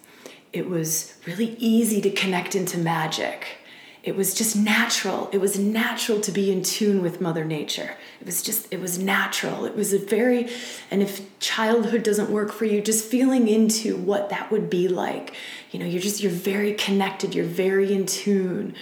It 0.52 0.68
was 0.68 1.14
really 1.26 1.56
easy 1.58 2.00
to 2.02 2.10
connect 2.10 2.54
into 2.54 2.78
magic 2.78 3.61
it 4.02 4.16
was 4.16 4.34
just 4.34 4.56
natural. 4.56 5.28
It 5.32 5.38
was 5.38 5.58
natural 5.58 6.20
to 6.20 6.32
be 6.32 6.50
in 6.50 6.64
tune 6.64 7.02
with 7.02 7.20
Mother 7.20 7.44
Nature. 7.44 7.96
It 8.20 8.26
was 8.26 8.42
just, 8.42 8.66
it 8.72 8.80
was 8.80 8.98
natural. 8.98 9.64
It 9.64 9.76
was 9.76 9.92
a 9.92 9.98
very, 9.98 10.50
and 10.90 11.02
if 11.02 11.38
childhood 11.38 12.02
doesn't 12.02 12.28
work 12.28 12.52
for 12.52 12.64
you, 12.64 12.80
just 12.80 13.04
feeling 13.04 13.46
into 13.46 13.96
what 13.96 14.28
that 14.30 14.50
would 14.50 14.68
be 14.68 14.88
like. 14.88 15.34
You 15.70 15.78
know, 15.78 15.86
you're 15.86 16.02
just, 16.02 16.20
you're 16.20 16.32
very 16.32 16.74
connected, 16.74 17.32
you're 17.32 17.44
very 17.44 17.92
in 17.92 18.06
tune. 18.06 18.74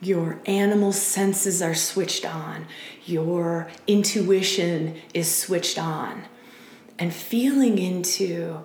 Your 0.00 0.40
animal 0.46 0.92
senses 0.92 1.60
are 1.60 1.74
switched 1.74 2.24
on, 2.24 2.66
your 3.04 3.68
intuition 3.86 5.00
is 5.12 5.34
switched 5.34 5.78
on. 5.78 6.24
And 6.98 7.12
feeling 7.12 7.78
into, 7.78 8.60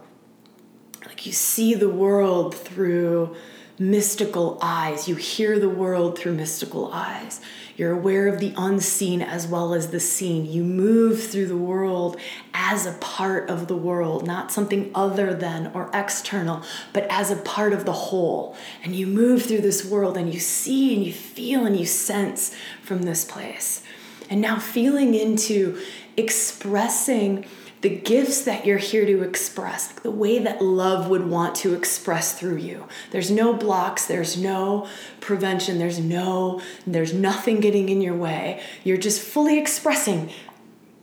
like 1.05 1.25
you 1.25 1.31
see 1.31 1.73
the 1.73 1.89
world 1.89 2.53
through 2.53 3.35
mystical 3.79 4.57
eyes. 4.61 5.07
You 5.07 5.15
hear 5.15 5.59
the 5.59 5.69
world 5.69 6.17
through 6.17 6.33
mystical 6.33 6.91
eyes. 6.91 7.41
You're 7.77 7.93
aware 7.93 8.27
of 8.27 8.39
the 8.39 8.53
unseen 8.57 9.21
as 9.21 9.47
well 9.47 9.73
as 9.73 9.89
the 9.89 9.99
seen. 9.99 10.45
You 10.45 10.63
move 10.63 11.23
through 11.23 11.47
the 11.47 11.57
world 11.57 12.19
as 12.53 12.85
a 12.85 12.91
part 12.93 13.49
of 13.49 13.67
the 13.67 13.75
world, 13.75 14.27
not 14.27 14.51
something 14.51 14.91
other 14.93 15.33
than 15.33 15.71
or 15.73 15.89
external, 15.93 16.63
but 16.93 17.07
as 17.09 17.31
a 17.31 17.37
part 17.37 17.73
of 17.73 17.85
the 17.85 17.91
whole. 17.91 18.55
And 18.83 18.95
you 18.95 19.07
move 19.07 19.43
through 19.43 19.61
this 19.61 19.83
world 19.83 20.17
and 20.17 20.33
you 20.33 20.39
see 20.39 20.93
and 20.93 21.03
you 21.03 21.13
feel 21.13 21.65
and 21.65 21.75
you 21.75 21.85
sense 21.85 22.55
from 22.83 23.03
this 23.03 23.25
place. 23.25 23.83
And 24.29 24.41
now 24.41 24.59
feeling 24.59 25.15
into 25.15 25.81
expressing 26.17 27.45
the 27.81 27.89
gifts 27.89 28.43
that 28.43 28.65
you're 28.65 28.77
here 28.77 29.05
to 29.05 29.23
express, 29.23 29.87
like 29.87 30.03
the 30.03 30.11
way 30.11 30.37
that 30.39 30.61
love 30.61 31.09
would 31.09 31.27
want 31.27 31.55
to 31.55 31.73
express 31.73 32.37
through 32.37 32.57
you. 32.57 32.87
There's 33.09 33.31
no 33.31 33.53
blocks, 33.53 34.05
there's 34.05 34.37
no 34.37 34.87
prevention, 35.19 35.79
there's 35.79 35.99
no 35.99 36.61
there's 36.85 37.13
nothing 37.13 37.59
getting 37.59 37.89
in 37.89 38.01
your 38.01 38.15
way. 38.15 38.61
You're 38.83 38.97
just 38.97 39.21
fully 39.21 39.59
expressing 39.59 40.31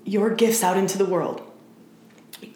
your 0.04 0.30
gifts 0.30 0.62
out 0.62 0.76
into 0.76 0.96
the 0.96 1.04
world. 1.04 1.42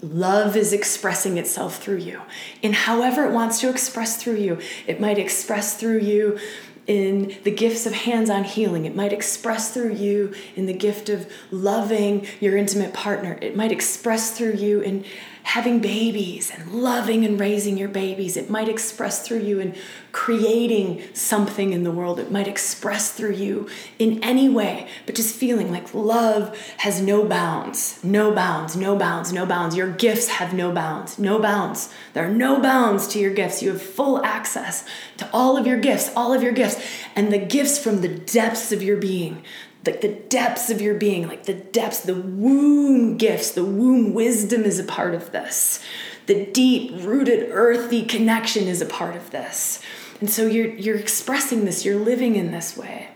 Love 0.00 0.56
is 0.56 0.72
expressing 0.72 1.36
itself 1.36 1.82
through 1.82 1.96
you 1.96 2.22
in 2.60 2.72
however 2.72 3.24
it 3.24 3.32
wants 3.32 3.60
to 3.60 3.68
express 3.68 4.16
through 4.16 4.36
you. 4.36 4.58
It 4.86 5.00
might 5.00 5.18
express 5.18 5.76
through 5.76 5.98
you 5.98 6.38
in 6.86 7.36
the 7.44 7.50
gifts 7.50 7.86
of 7.86 7.92
hands 7.92 8.28
on 8.28 8.44
healing. 8.44 8.84
It 8.84 8.96
might 8.96 9.12
express 9.12 9.72
through 9.72 9.94
you 9.94 10.34
in 10.56 10.66
the 10.66 10.72
gift 10.72 11.08
of 11.08 11.30
loving 11.50 12.26
your 12.40 12.56
intimate 12.56 12.92
partner. 12.92 13.38
It 13.40 13.56
might 13.56 13.72
express 13.72 14.36
through 14.36 14.54
you 14.54 14.80
in 14.80 15.04
having 15.44 15.80
babies 15.80 16.50
and 16.50 16.72
loving 16.72 17.24
and 17.24 17.38
raising 17.38 17.76
your 17.76 17.88
babies. 17.88 18.36
It 18.36 18.48
might 18.48 18.68
express 18.68 19.26
through 19.26 19.40
you 19.40 19.60
in 19.60 19.74
creating 20.12 21.02
something 21.14 21.72
in 21.72 21.84
the 21.84 21.90
world. 21.90 22.20
It 22.20 22.30
might 22.30 22.46
express 22.46 23.12
through 23.12 23.32
you 23.32 23.68
in 23.98 24.22
any 24.22 24.48
way, 24.48 24.88
but 25.06 25.14
just 25.14 25.34
feeling 25.34 25.72
like 25.72 25.94
love 25.94 26.56
has 26.78 27.00
no 27.00 27.24
bounds, 27.24 28.02
no 28.04 28.32
bounds, 28.32 28.76
no 28.76 28.96
bounds, 28.96 29.32
no 29.32 29.46
bounds. 29.46 29.76
Your 29.76 29.90
gifts 29.90 30.28
have 30.28 30.54
no 30.54 30.70
bounds, 30.70 31.18
no 31.18 31.38
bounds. 31.38 31.92
There 32.12 32.24
are 32.24 32.32
no 32.32 32.60
bounds 32.60 33.08
to 33.08 33.18
your 33.18 33.34
gifts. 33.34 33.62
You 33.62 33.70
have 33.70 33.82
full 33.82 34.24
access 34.24 34.84
to 35.16 35.28
all 35.32 35.56
of 35.56 35.66
your 35.66 35.78
gifts, 35.78 36.10
all 36.14 36.32
of 36.32 36.42
your 36.42 36.52
gifts, 36.52 36.82
and 37.16 37.32
the 37.32 37.38
gifts 37.38 37.78
from 37.78 38.00
the 38.00 38.08
depths 38.08 38.70
of 38.72 38.82
your 38.82 38.96
being 38.96 39.42
like 39.84 40.00
the 40.00 40.08
depths 40.08 40.70
of 40.70 40.80
your 40.80 40.94
being, 40.94 41.26
like 41.26 41.44
the 41.44 41.54
depths, 41.54 42.00
the 42.00 42.14
womb 42.14 43.16
gifts, 43.16 43.50
the 43.50 43.64
womb 43.64 44.14
wisdom 44.14 44.62
is 44.62 44.78
a 44.78 44.84
part 44.84 45.14
of 45.14 45.32
this. 45.32 45.82
The 46.26 46.46
deep 46.46 46.92
rooted 47.04 47.48
earthy 47.50 48.04
connection 48.04 48.68
is 48.68 48.80
a 48.80 48.86
part 48.86 49.16
of 49.16 49.30
this. 49.30 49.82
And 50.20 50.30
so 50.30 50.46
you're 50.46 50.70
you're 50.74 50.96
expressing 50.96 51.64
this, 51.64 51.84
you're 51.84 51.98
living 51.98 52.36
in 52.36 52.52
this 52.52 52.76
way. 52.76 53.08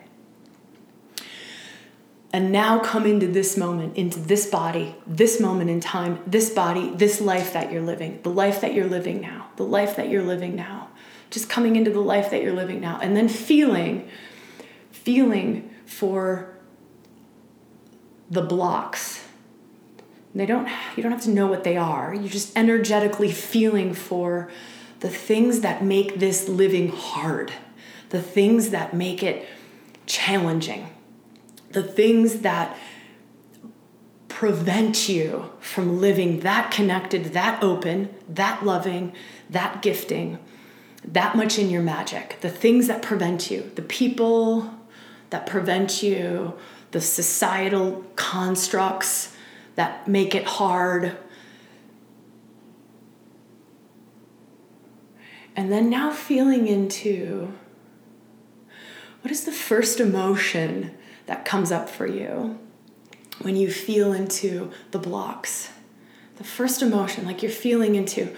And 2.32 2.52
now 2.52 2.80
come 2.80 3.06
into 3.06 3.28
this 3.28 3.56
moment, 3.56 3.96
into 3.96 4.18
this 4.18 4.46
body, 4.50 4.96
this 5.06 5.40
moment 5.40 5.70
in 5.70 5.80
time, 5.80 6.20
this 6.26 6.50
body, 6.50 6.90
this 6.90 7.20
life 7.20 7.52
that 7.52 7.72
you're 7.72 7.80
living, 7.80 8.20
the 8.24 8.30
life 8.30 8.60
that 8.60 8.74
you're 8.74 8.88
living 8.88 9.20
now, 9.20 9.48
the 9.56 9.62
life 9.62 9.96
that 9.96 10.10
you're 10.10 10.24
living 10.24 10.56
now. 10.56 10.88
Just 11.30 11.48
coming 11.48 11.76
into 11.76 11.90
the 11.90 12.00
life 12.00 12.30
that 12.30 12.42
you're 12.42 12.52
living 12.52 12.80
now. 12.80 12.98
And 13.00 13.16
then 13.16 13.28
feeling, 13.28 14.08
feeling 14.90 15.70
for 15.86 16.55
the 18.30 18.42
blocks. 18.42 19.24
They 20.34 20.46
don't 20.46 20.68
you 20.96 21.02
don't 21.02 21.12
have 21.12 21.22
to 21.22 21.30
know 21.30 21.46
what 21.46 21.64
they 21.64 21.76
are. 21.76 22.14
You're 22.14 22.28
just 22.28 22.56
energetically 22.56 23.32
feeling 23.32 23.94
for 23.94 24.50
the 25.00 25.08
things 25.08 25.60
that 25.60 25.82
make 25.82 26.18
this 26.18 26.48
living 26.48 26.88
hard. 26.88 27.52
The 28.10 28.22
things 28.22 28.70
that 28.70 28.94
make 28.94 29.22
it 29.22 29.46
challenging. 30.06 30.88
The 31.70 31.82
things 31.82 32.40
that 32.40 32.76
prevent 34.28 35.08
you 35.08 35.50
from 35.60 35.98
living 35.98 36.40
that 36.40 36.70
connected, 36.70 37.32
that 37.32 37.62
open, 37.62 38.14
that 38.28 38.62
loving, 38.62 39.12
that 39.48 39.80
gifting, 39.80 40.38
that 41.02 41.34
much 41.34 41.58
in 41.58 41.70
your 41.70 41.80
magic. 41.80 42.36
The 42.42 42.50
things 42.50 42.86
that 42.88 43.00
prevent 43.00 43.50
you, 43.50 43.70
the 43.74 43.82
people 43.82 44.70
that 45.30 45.46
prevent 45.46 46.02
you, 46.02 46.54
the 46.96 47.02
societal 47.02 48.02
constructs 48.16 49.36
that 49.74 50.08
make 50.08 50.34
it 50.34 50.44
hard. 50.46 51.14
And 55.54 55.70
then 55.70 55.90
now 55.90 56.10
feeling 56.10 56.66
into 56.66 57.52
what 59.20 59.30
is 59.30 59.44
the 59.44 59.52
first 59.52 60.00
emotion 60.00 60.94
that 61.26 61.44
comes 61.44 61.70
up 61.70 61.90
for 61.90 62.06
you 62.06 62.58
when 63.42 63.56
you 63.56 63.70
feel 63.70 64.14
into 64.14 64.70
the 64.90 64.98
blocks? 64.98 65.68
The 66.36 66.44
first 66.44 66.80
emotion, 66.80 67.26
like 67.26 67.42
you're 67.42 67.52
feeling 67.52 67.94
into 67.94 68.34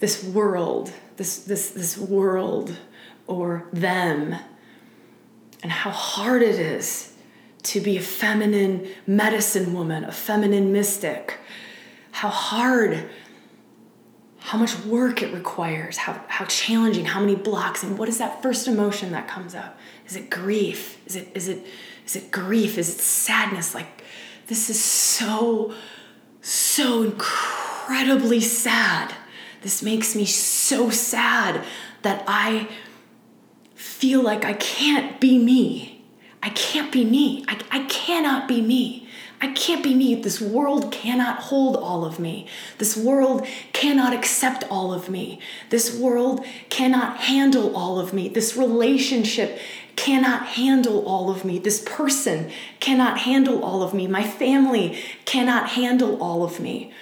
this 0.00 0.24
world, 0.24 0.92
this, 1.18 1.38
this, 1.44 1.70
this 1.70 1.96
world 1.96 2.76
or 3.28 3.68
them, 3.72 4.34
and 5.62 5.70
how 5.70 5.92
hard 5.92 6.42
it 6.42 6.58
is 6.58 7.11
to 7.64 7.80
be 7.80 7.96
a 7.96 8.00
feminine 8.00 8.88
medicine 9.06 9.72
woman, 9.72 10.04
a 10.04 10.12
feminine 10.12 10.72
mystic, 10.72 11.38
how 12.10 12.28
hard, 12.28 13.08
how 14.38 14.58
much 14.58 14.76
work 14.84 15.22
it 15.22 15.32
requires, 15.32 15.96
how, 15.96 16.20
how 16.28 16.44
challenging, 16.46 17.04
how 17.04 17.20
many 17.20 17.36
blocks, 17.36 17.82
and 17.82 17.96
what 17.98 18.08
is 18.08 18.18
that 18.18 18.42
first 18.42 18.66
emotion 18.66 19.12
that 19.12 19.28
comes 19.28 19.54
up? 19.54 19.78
Is 20.06 20.16
it 20.16 20.28
grief? 20.28 21.00
Is 21.06 21.16
it 21.16 21.28
is 21.34 21.48
it 21.48 21.64
is 22.04 22.16
it 22.16 22.30
grief? 22.30 22.76
Is 22.78 22.88
it 22.88 23.00
sadness? 23.00 23.74
Like 23.74 24.02
this 24.46 24.68
is 24.68 24.82
so, 24.82 25.72
so 26.40 27.02
incredibly 27.04 28.40
sad. 28.40 29.14
This 29.62 29.82
makes 29.82 30.16
me 30.16 30.24
so 30.24 30.90
sad 30.90 31.64
that 32.02 32.24
I 32.26 32.68
feel 33.74 34.22
like 34.22 34.44
I 34.44 34.54
can't 34.54 35.20
be 35.20 35.38
me 35.38 36.01
I 36.42 36.50
can't 36.50 36.90
be 36.90 37.04
me. 37.04 37.44
I, 37.46 37.60
I 37.70 37.84
cannot 37.84 38.48
be 38.48 38.60
me. 38.60 39.08
I 39.40 39.52
can't 39.52 39.82
be 39.82 39.94
me. 39.94 40.14
This 40.14 40.40
world 40.40 40.92
cannot 40.92 41.38
hold 41.40 41.76
all 41.76 42.04
of 42.04 42.18
me. 42.18 42.46
This 42.78 42.96
world 42.96 43.46
cannot 43.72 44.12
accept 44.12 44.64
all 44.70 44.92
of 44.92 45.08
me. 45.08 45.40
This 45.70 45.96
world 45.96 46.44
cannot 46.68 47.18
handle 47.18 47.74
all 47.76 47.98
of 47.98 48.12
me. 48.12 48.28
This 48.28 48.56
relationship 48.56 49.58
cannot 49.96 50.46
handle 50.46 51.06
all 51.06 51.30
of 51.30 51.44
me. 51.44 51.58
This 51.58 51.82
person 51.84 52.50
cannot 52.80 53.18
handle 53.18 53.64
all 53.64 53.82
of 53.82 53.94
me. 53.94 54.06
My 54.06 54.22
family 54.22 54.98
cannot 55.24 55.70
handle 55.70 56.20
all 56.22 56.44
of 56.44 56.60
me. 56.60 56.92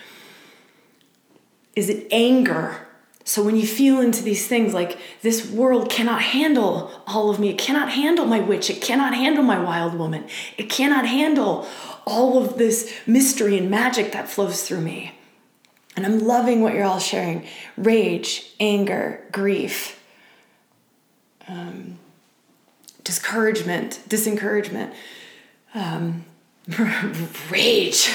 Is 1.76 1.88
it 1.88 2.06
anger? 2.10 2.88
So 3.30 3.44
when 3.44 3.56
you 3.56 3.64
feel 3.64 4.00
into 4.00 4.24
these 4.24 4.48
things 4.48 4.74
like 4.74 4.98
this 5.22 5.48
world 5.48 5.88
cannot 5.88 6.20
handle 6.20 6.90
all 7.06 7.30
of 7.30 7.38
me, 7.38 7.50
it 7.50 7.58
cannot 7.58 7.92
handle 7.92 8.24
my 8.26 8.40
witch, 8.40 8.68
it 8.70 8.82
cannot 8.82 9.14
handle 9.14 9.44
my 9.44 9.56
wild 9.56 9.94
woman, 9.94 10.26
it 10.58 10.68
cannot 10.68 11.06
handle 11.06 11.64
all 12.04 12.44
of 12.44 12.58
this 12.58 12.92
mystery 13.06 13.56
and 13.56 13.70
magic 13.70 14.10
that 14.10 14.28
flows 14.28 14.64
through 14.64 14.80
me. 14.80 15.12
And 15.94 16.04
I'm 16.04 16.18
loving 16.18 16.60
what 16.60 16.74
you're 16.74 16.82
all 16.82 16.98
sharing. 16.98 17.46
Rage, 17.76 18.52
anger, 18.58 19.24
grief, 19.30 20.02
um, 21.46 22.00
discouragement, 23.04 24.00
disencouragement, 24.08 24.92
um, 25.72 26.24
rage 27.48 28.10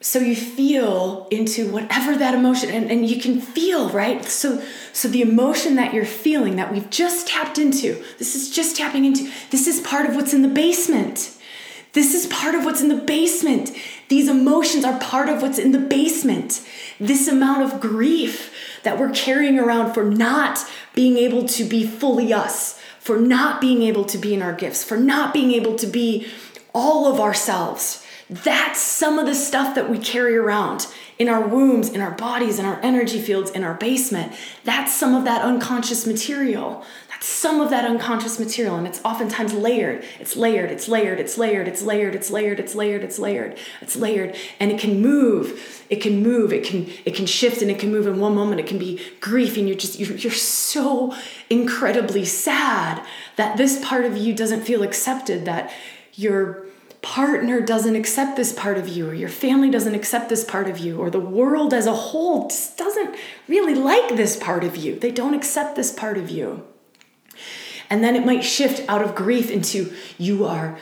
so 0.00 0.18
you 0.18 0.34
feel 0.34 1.28
into 1.30 1.70
whatever 1.70 2.16
that 2.16 2.34
emotion 2.34 2.70
and, 2.70 2.90
and 2.90 3.08
you 3.08 3.20
can 3.20 3.40
feel 3.40 3.90
right? 3.90 4.24
So 4.24 4.62
so 4.92 5.08
the 5.08 5.22
emotion 5.22 5.76
that 5.76 5.92
you're 5.92 6.06
feeling 6.06 6.56
that 6.56 6.72
we've 6.72 6.88
just 6.90 7.28
tapped 7.28 7.58
into 7.58 8.02
this 8.18 8.34
is 8.34 8.50
just 8.50 8.76
tapping 8.76 9.04
into 9.04 9.30
this 9.50 9.66
is 9.66 9.80
part 9.80 10.08
of 10.08 10.16
what's 10.16 10.32
in 10.32 10.42
the 10.42 10.48
basement. 10.48 11.36
This 11.92 12.14
is 12.14 12.26
part 12.26 12.54
of 12.54 12.64
what's 12.64 12.80
in 12.80 12.88
the 12.88 13.02
basement. 13.02 13.72
These 14.08 14.28
emotions 14.28 14.84
are 14.84 14.98
part 15.00 15.28
of 15.28 15.42
what's 15.42 15.58
in 15.58 15.72
the 15.72 15.78
basement. 15.78 16.64
This 17.00 17.26
amount 17.26 17.62
of 17.62 17.80
grief 17.80 18.54
that 18.84 18.98
we're 18.98 19.10
carrying 19.10 19.58
around 19.58 19.92
for 19.92 20.04
not 20.04 20.64
being 20.94 21.16
able 21.18 21.46
to 21.46 21.64
be 21.64 21.86
fully 21.86 22.32
us 22.32 22.80
for 23.00 23.18
not 23.18 23.60
being 23.60 23.82
able 23.82 24.04
to 24.04 24.18
be 24.18 24.34
in 24.34 24.42
our 24.42 24.52
gifts 24.52 24.84
for 24.84 24.96
not 24.96 25.32
being 25.32 25.50
able 25.52 25.74
to 25.74 25.86
be 25.86 26.26
all 26.72 27.12
of 27.12 27.18
ourselves 27.18 28.06
that's 28.30 28.80
some 28.80 29.18
of 29.18 29.26
the 29.26 29.34
stuff 29.34 29.74
that 29.74 29.90
we 29.90 29.98
carry 29.98 30.36
around 30.36 30.86
in 31.18 31.28
our 31.28 31.46
wombs, 31.46 31.88
in 31.88 32.00
our 32.00 32.12
bodies, 32.12 32.60
in 32.60 32.64
our 32.64 32.80
energy 32.80 33.20
fields, 33.20 33.50
in 33.50 33.64
our 33.64 33.74
basement. 33.74 34.32
That's 34.62 34.94
some 34.94 35.16
of 35.16 35.24
that 35.24 35.42
unconscious 35.42 36.06
material. 36.06 36.84
That's 37.10 37.26
some 37.26 37.60
of 37.60 37.70
that 37.70 37.84
unconscious 37.84 38.38
material. 38.38 38.76
And 38.76 38.86
it's 38.86 39.00
oftentimes 39.04 39.52
layered. 39.52 40.04
It's 40.20 40.36
layered, 40.36 40.70
it's 40.70 40.86
layered, 40.86 41.18
it's 41.18 41.36
layered, 41.36 41.66
it's 41.66 41.82
layered, 41.82 42.14
it's 42.14 42.30
layered, 42.30 42.60
it's 42.60 42.74
layered, 42.76 43.02
it's 43.02 43.18
layered, 43.18 43.58
it's 43.80 43.96
layered. 43.96 44.36
And 44.60 44.70
it 44.70 44.80
can 44.80 45.02
move. 45.02 45.84
It 45.90 45.96
can 45.96 46.22
move. 46.22 46.52
It 46.52 46.64
can 46.64 46.88
it 47.04 47.16
can 47.16 47.26
shift 47.26 47.62
and 47.62 47.70
it 47.70 47.80
can 47.80 47.90
move 47.90 48.06
in 48.06 48.20
one 48.20 48.36
moment. 48.36 48.60
It 48.60 48.68
can 48.68 48.78
be 48.78 49.02
grief, 49.20 49.56
and 49.56 49.66
you're 49.66 49.76
just 49.76 49.98
you're, 49.98 50.16
you're 50.16 50.32
so 50.32 51.14
incredibly 51.50 52.24
sad 52.24 53.04
that 53.34 53.56
this 53.56 53.84
part 53.84 54.04
of 54.04 54.16
you 54.16 54.32
doesn't 54.32 54.62
feel 54.62 54.84
accepted, 54.84 55.46
that 55.46 55.72
you're 56.14 56.69
partner 57.02 57.60
doesn't 57.60 57.96
accept 57.96 58.36
this 58.36 58.52
part 58.52 58.76
of 58.76 58.88
you, 58.88 59.08
or 59.08 59.14
your 59.14 59.28
family 59.28 59.70
doesn't 59.70 59.94
accept 59.94 60.28
this 60.28 60.44
part 60.44 60.68
of 60.68 60.78
you, 60.78 60.98
or 60.98 61.10
the 61.10 61.20
world 61.20 61.72
as 61.72 61.86
a 61.86 61.94
whole 61.94 62.48
just 62.48 62.76
doesn't 62.76 63.16
really 63.48 63.74
like 63.74 64.16
this 64.16 64.36
part 64.36 64.64
of 64.64 64.76
you. 64.76 64.98
They 64.98 65.10
don't 65.10 65.34
accept 65.34 65.76
this 65.76 65.92
part 65.92 66.18
of 66.18 66.30
you. 66.30 66.66
And 67.88 68.04
then 68.04 68.14
it 68.14 68.24
might 68.24 68.44
shift 68.44 68.88
out 68.88 69.02
of 69.02 69.14
grief 69.14 69.50
into 69.50 69.92
you 70.16 70.44
are 70.44 70.78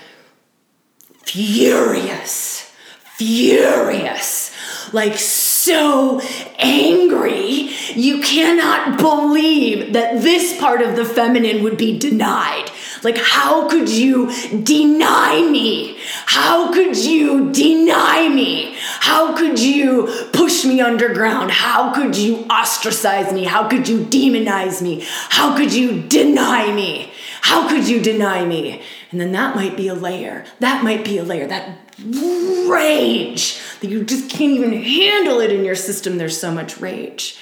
furious, 1.22 2.70
furious, 3.16 4.52
like 4.92 5.16
so 5.16 6.20
angry. 6.59 7.70
You 7.94 8.20
cannot 8.22 8.98
believe 8.98 9.92
that 9.92 10.22
this 10.22 10.59
part 10.59 10.83
of 10.83 10.96
the 10.96 11.04
feminine 11.04 11.62
would 11.62 11.78
be 11.78 11.98
denied. 11.98 12.70
Like, 13.02 13.18
how 13.18 13.68
could 13.68 13.88
you 13.88 14.31
deny 14.62 15.40
me? 15.42 15.97
How 16.31 16.71
could 16.75 16.95
you 16.95 17.51
deny 17.53 18.29
me? 18.29 18.77
How 19.01 19.35
could 19.35 19.59
you 19.59 20.29
push 20.35 20.62
me 20.62 20.79
underground? 20.79 21.51
How 21.51 21.95
could 21.95 22.18
you 22.18 22.45
ostracize 22.51 23.33
me? 23.33 23.45
How 23.45 23.66
could 23.66 23.89
you 23.89 24.05
demonize 24.05 24.83
me? 24.83 25.07
How 25.31 25.57
could 25.57 25.72
you 25.72 26.03
deny 26.03 26.70
me? 26.70 27.11
How 27.41 27.66
could 27.66 27.89
you 27.89 28.03
deny 28.03 28.45
me? 28.45 28.83
And 29.11 29.18
then 29.18 29.33
that 29.33 29.57
might 29.57 29.74
be 29.74 29.89
a 29.89 29.95
layer. 29.95 30.45
That 30.61 30.85
might 30.85 31.03
be 31.03 31.16
a 31.16 31.24
layer. 31.24 31.47
That 31.47 31.79
rage 31.99 33.59
that 33.81 33.89
you 33.89 34.05
just 34.05 34.29
can't 34.29 34.53
even 34.53 34.74
handle 34.74 35.41
it 35.41 35.51
in 35.51 35.64
your 35.64 35.76
system. 35.76 36.18
There's 36.18 36.39
so 36.39 36.53
much 36.53 36.79
rage. 36.79 37.39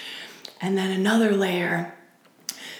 And 0.60 0.78
then 0.78 0.92
another 0.92 1.32
layer 1.32 1.92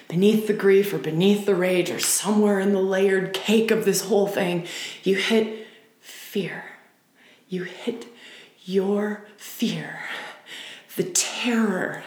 beneath 0.07 0.47
the 0.47 0.55
grief 0.55 0.93
or 0.93 0.99
beneath 0.99 1.47
the 1.47 1.57
rage 1.57 1.91
or 1.91 1.99
somewhere 1.99 2.61
in 2.61 2.73
the 2.73 2.81
layered 2.81 3.35
cake 3.35 3.73
of 3.73 3.85
this 3.85 4.03
whole 4.03 4.29
thing, 4.29 4.69
you 5.03 5.17
hit 5.17 5.66
fear. 6.37 6.64
You 7.49 7.62
hit 7.62 8.09
your 8.62 9.24
fear. 9.39 10.01
The 10.97 11.05
terror, 11.05 12.03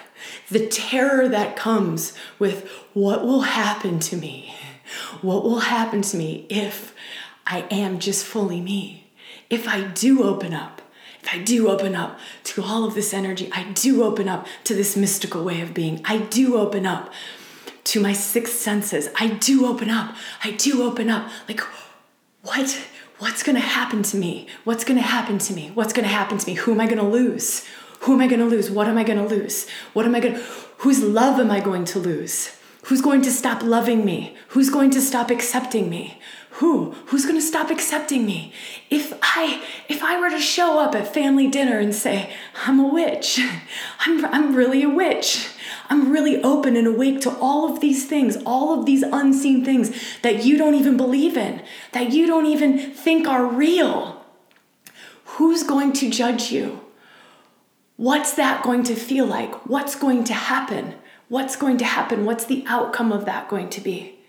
the 0.52 0.68
terror 0.68 1.28
that 1.28 1.56
comes 1.56 2.14
with 2.38 2.70
what 2.94 3.26
will 3.26 3.42
happen 3.42 3.98
to 4.02 4.16
me. 4.16 4.54
What 5.24 5.44
will 5.44 5.62
happen 5.62 6.04
to 6.04 6.16
me 6.16 6.46
if 6.48 6.94
I 7.48 7.62
am 7.72 7.98
just 7.98 8.24
fully 8.24 8.62
me. 8.62 9.10
If 9.50 9.68
I 9.68 9.82
do 9.82 10.22
open 10.22 10.54
up, 10.54 10.84
if 11.24 11.34
I 11.34 11.40
do 11.40 11.68
open 11.68 11.96
up 11.96 12.20
to 12.44 12.62
all 12.62 12.86
of 12.86 12.94
this 12.94 13.16
energy, 13.16 13.50
I 13.52 13.64
do 13.74 14.04
open 14.04 14.30
up 14.30 14.46
to 14.66 14.76
this 14.76 14.96
mystical 14.96 15.44
way 15.44 15.62
of 15.62 15.74
being, 15.74 16.04
I 16.06 16.20
do 16.20 16.56
open 16.56 16.86
up 16.86 17.12
to 17.86 18.00
my 18.00 18.14
sixth 18.14 18.60
senses, 18.60 19.10
I 19.20 19.30
do 19.30 19.66
open 19.66 19.90
up, 19.90 20.16
I 20.44 20.52
do 20.52 20.84
open 20.84 21.10
up. 21.10 21.32
Like, 21.48 21.62
what? 22.44 22.89
What's 23.20 23.44
gonna 23.44 23.60
happen 23.60 24.02
to 24.04 24.18
me? 24.18 24.48
What's 24.64 24.86
gonna 24.86 25.02
happen 25.02 25.40
to 25.40 25.54
me? 25.54 25.72
What's 25.74 25.92
gonna 25.92 26.08
happen 26.08 26.38
to 26.38 26.48
me? 26.48 26.54
Who 26.54 26.72
am 26.72 26.80
I 26.80 26.88
gonna 26.88 27.08
lose? 27.08 27.66
Who 28.02 28.14
am 28.14 28.22
I 28.22 28.28
gonna 28.28 28.46
lose? 28.46 28.72
What 28.72 28.88
am 28.88 28.98
I 28.98 29.04
gonna 29.04 29.28
lose? 29.28 29.68
What 29.92 30.06
am 30.06 30.16
I 30.16 30.22
gonna, 30.22 30.42
whose 30.78 31.04
love 31.04 31.38
am 31.38 31.52
I 31.52 31.60
going 31.60 31.84
to 31.86 32.00
lose? 32.00 32.56
Who's 32.84 33.02
going 33.02 33.22
to 33.24 33.32
stop 33.32 33.62
loving 33.62 34.06
me? 34.06 34.38
Who's 34.50 34.70
going 34.70 34.90
to 34.92 35.02
stop 35.02 35.30
accepting 35.30 35.90
me? 35.90 36.18
Who? 36.52 36.92
Who's 37.08 37.26
going 37.26 37.38
to 37.38 37.46
stop 37.46 37.70
accepting 37.70 38.26
me? 38.26 38.54
If 38.90 39.14
I 39.22 39.64
if 39.90 40.02
I 40.02 40.18
were 40.20 40.30
to 40.30 40.40
show 40.40 40.80
up 40.80 40.96
at 40.96 41.14
family 41.14 41.48
dinner 41.48 41.78
and 41.78 41.94
say, 41.94 42.32
"I'm 42.66 42.80
a 42.80 42.88
witch. 42.88 43.40
I'm 44.00 44.24
I'm 44.26 44.56
really 44.56 44.82
a 44.82 44.90
witch. 44.90 45.50
I'm 45.90 46.12
really 46.12 46.42
open 46.44 46.76
and 46.76 46.88
awake 46.88 47.22
to 47.22 47.32
all 47.38 47.72
of 47.72 47.80
these 47.80 48.08
things, 48.08 48.38
all 48.46 48.78
of 48.78 48.86
these 48.86 49.04
unseen 49.04 49.66
things 49.66 49.92
that 50.22 50.46
you 50.46 50.58
don't 50.58 50.76
even 50.76 50.98
believe 50.98 51.36
in, 51.36 51.62
that 51.94 52.12
you 52.12 52.28
don't 52.28 52.46
even 52.46 52.78
think 52.94 53.28
are 53.28 53.46
real." 53.46 54.24
Who's 55.38 55.64
going 55.64 55.94
to 55.94 56.10
judge 56.10 56.52
you? 56.52 56.82
What's 57.96 58.34
that 58.34 58.64
going 58.64 58.84
to 58.84 58.96
feel 58.96 59.26
like? 59.26 59.68
What's 59.68 59.96
going 59.96 60.24
to 60.26 60.34
happen? 60.34 60.96
What's 61.28 61.56
going 61.56 61.78
to 61.78 61.86
happen? 61.86 62.26
What's 62.26 62.46
the 62.46 62.64
outcome 62.68 63.12
of 63.12 63.26
that 63.26 63.50
going 63.50 63.70
to 63.70 63.82
be? 63.82 64.20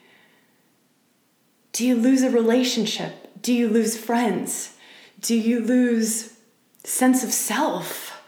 Do 1.73 1.87
you 1.87 1.97
lose 1.97 2.23
a 2.23 2.31
relationship? 2.31 3.43
Do 3.43 3.53
you 3.53 3.69
lose 3.69 3.97
friends? 3.97 4.75
Do 5.21 5.35
you 5.35 5.61
lose 5.61 6.35
sense 6.85 7.25
of 7.25 7.33
self? 7.33 8.23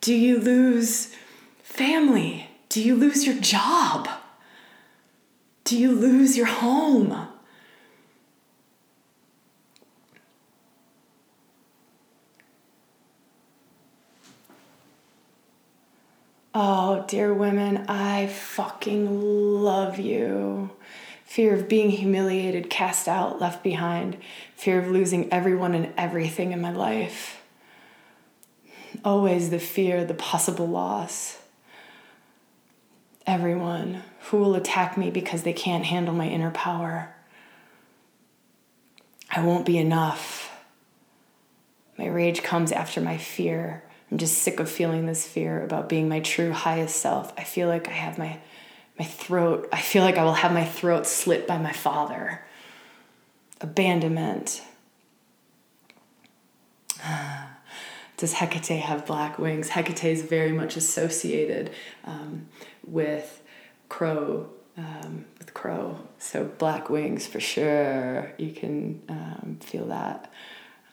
Do 0.00 0.14
you 0.14 0.38
lose 0.38 1.14
family? 1.62 2.48
Do 2.74 2.82
you 2.82 2.96
lose 2.96 3.24
your 3.24 3.36
job? 3.36 4.08
Do 5.62 5.78
you 5.78 5.92
lose 5.92 6.36
your 6.36 6.46
home? 6.46 7.28
Oh, 16.52 17.04
dear 17.06 17.32
women, 17.32 17.84
I 17.88 18.26
fucking 18.26 19.62
love 19.62 20.00
you. 20.00 20.70
Fear 21.26 21.54
of 21.54 21.68
being 21.68 21.90
humiliated, 21.90 22.70
cast 22.70 23.06
out, 23.06 23.40
left 23.40 23.62
behind. 23.62 24.16
Fear 24.56 24.80
of 24.80 24.88
losing 24.88 25.32
everyone 25.32 25.76
and 25.76 25.92
everything 25.96 26.50
in 26.50 26.60
my 26.60 26.72
life. 26.72 27.40
Always 29.04 29.50
the 29.50 29.60
fear, 29.60 30.04
the 30.04 30.14
possible 30.14 30.66
loss. 30.66 31.38
Everyone 33.26 34.02
who 34.28 34.38
will 34.38 34.54
attack 34.54 34.98
me 34.98 35.10
because 35.10 35.42
they 35.42 35.52
can't 35.52 35.84
handle 35.84 36.14
my 36.14 36.28
inner 36.28 36.50
power. 36.50 37.14
I 39.30 39.44
won't 39.44 39.66
be 39.66 39.78
enough. 39.78 40.52
My 41.98 42.06
rage 42.06 42.42
comes 42.42 42.70
after 42.70 43.00
my 43.00 43.16
fear. 43.16 43.84
I'm 44.10 44.18
just 44.18 44.38
sick 44.38 44.60
of 44.60 44.70
feeling 44.70 45.06
this 45.06 45.26
fear 45.26 45.62
about 45.62 45.88
being 45.88 46.08
my 46.08 46.20
true 46.20 46.52
highest 46.52 46.96
self. 46.96 47.32
I 47.38 47.44
feel 47.44 47.68
like 47.68 47.88
I 47.88 47.92
have 47.92 48.18
my 48.18 48.38
my 48.98 49.04
throat, 49.04 49.68
I 49.72 49.80
feel 49.80 50.04
like 50.04 50.18
I 50.18 50.24
will 50.24 50.34
have 50.34 50.52
my 50.52 50.64
throat 50.64 51.06
slit 51.06 51.48
by 51.48 51.58
my 51.58 51.72
father. 51.72 52.44
Abandonment. 53.60 54.62
Does 58.16 58.34
Hecate 58.34 58.80
have 58.80 59.06
black 59.06 59.38
wings? 59.38 59.70
Hecate 59.70 60.04
is 60.04 60.22
very 60.22 60.52
much 60.52 60.76
associated 60.76 61.70
um, 62.04 62.46
with 62.86 63.42
crow, 63.88 64.48
um, 64.76 65.24
with 65.38 65.52
crow. 65.52 65.98
So 66.18 66.44
black 66.44 66.88
wings 66.88 67.26
for 67.26 67.40
sure. 67.40 68.32
You 68.38 68.52
can 68.52 69.02
um, 69.08 69.58
feel 69.60 69.86
that. 69.86 70.32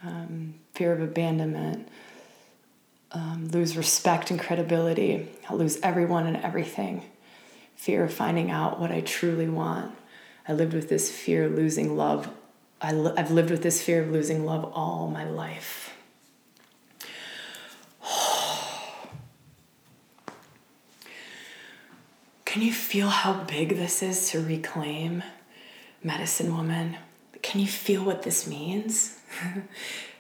Um, 0.03 0.55
fear 0.74 0.93
of 0.93 1.01
abandonment 1.01 1.88
um, 3.13 3.49
lose 3.49 3.76
respect 3.76 4.32
and 4.32 4.39
credibility, 4.39 5.28
I'll 5.49 5.57
lose 5.57 5.80
everyone 5.82 6.28
and 6.28 6.38
everything, 6.38 7.03
fear 7.76 8.05
of 8.05 8.13
finding 8.13 8.49
out 8.49 8.80
what 8.80 8.91
I 8.91 9.01
truly 9.01 9.49
want. 9.49 9.91
I 10.47 10.53
lived 10.53 10.74
with 10.74 10.89
this 10.89 11.11
fear 11.11 11.45
of 11.45 11.53
losing 11.53 11.97
love. 11.97 12.30
I 12.82 12.89
I've 13.17 13.32
lived 13.32 13.51
with 13.51 13.63
this 13.63 13.84
fear 13.84 14.01
of 14.01 14.11
losing 14.11 14.45
love 14.45 14.72
all 14.74 15.07
my 15.09 15.26
life. 15.26 15.91
Can 22.52 22.64
you 22.64 22.74
feel 22.74 23.08
how 23.08 23.45
big 23.45 23.78
this 23.78 24.04
is 24.04 24.30
to 24.32 24.41
reclaim, 24.41 25.24
medicine 26.04 26.54
woman? 26.54 26.97
Can 27.41 27.62
you 27.62 27.68
feel 27.68 28.04
what 28.04 28.24
this 28.24 28.45
means? 28.45 29.18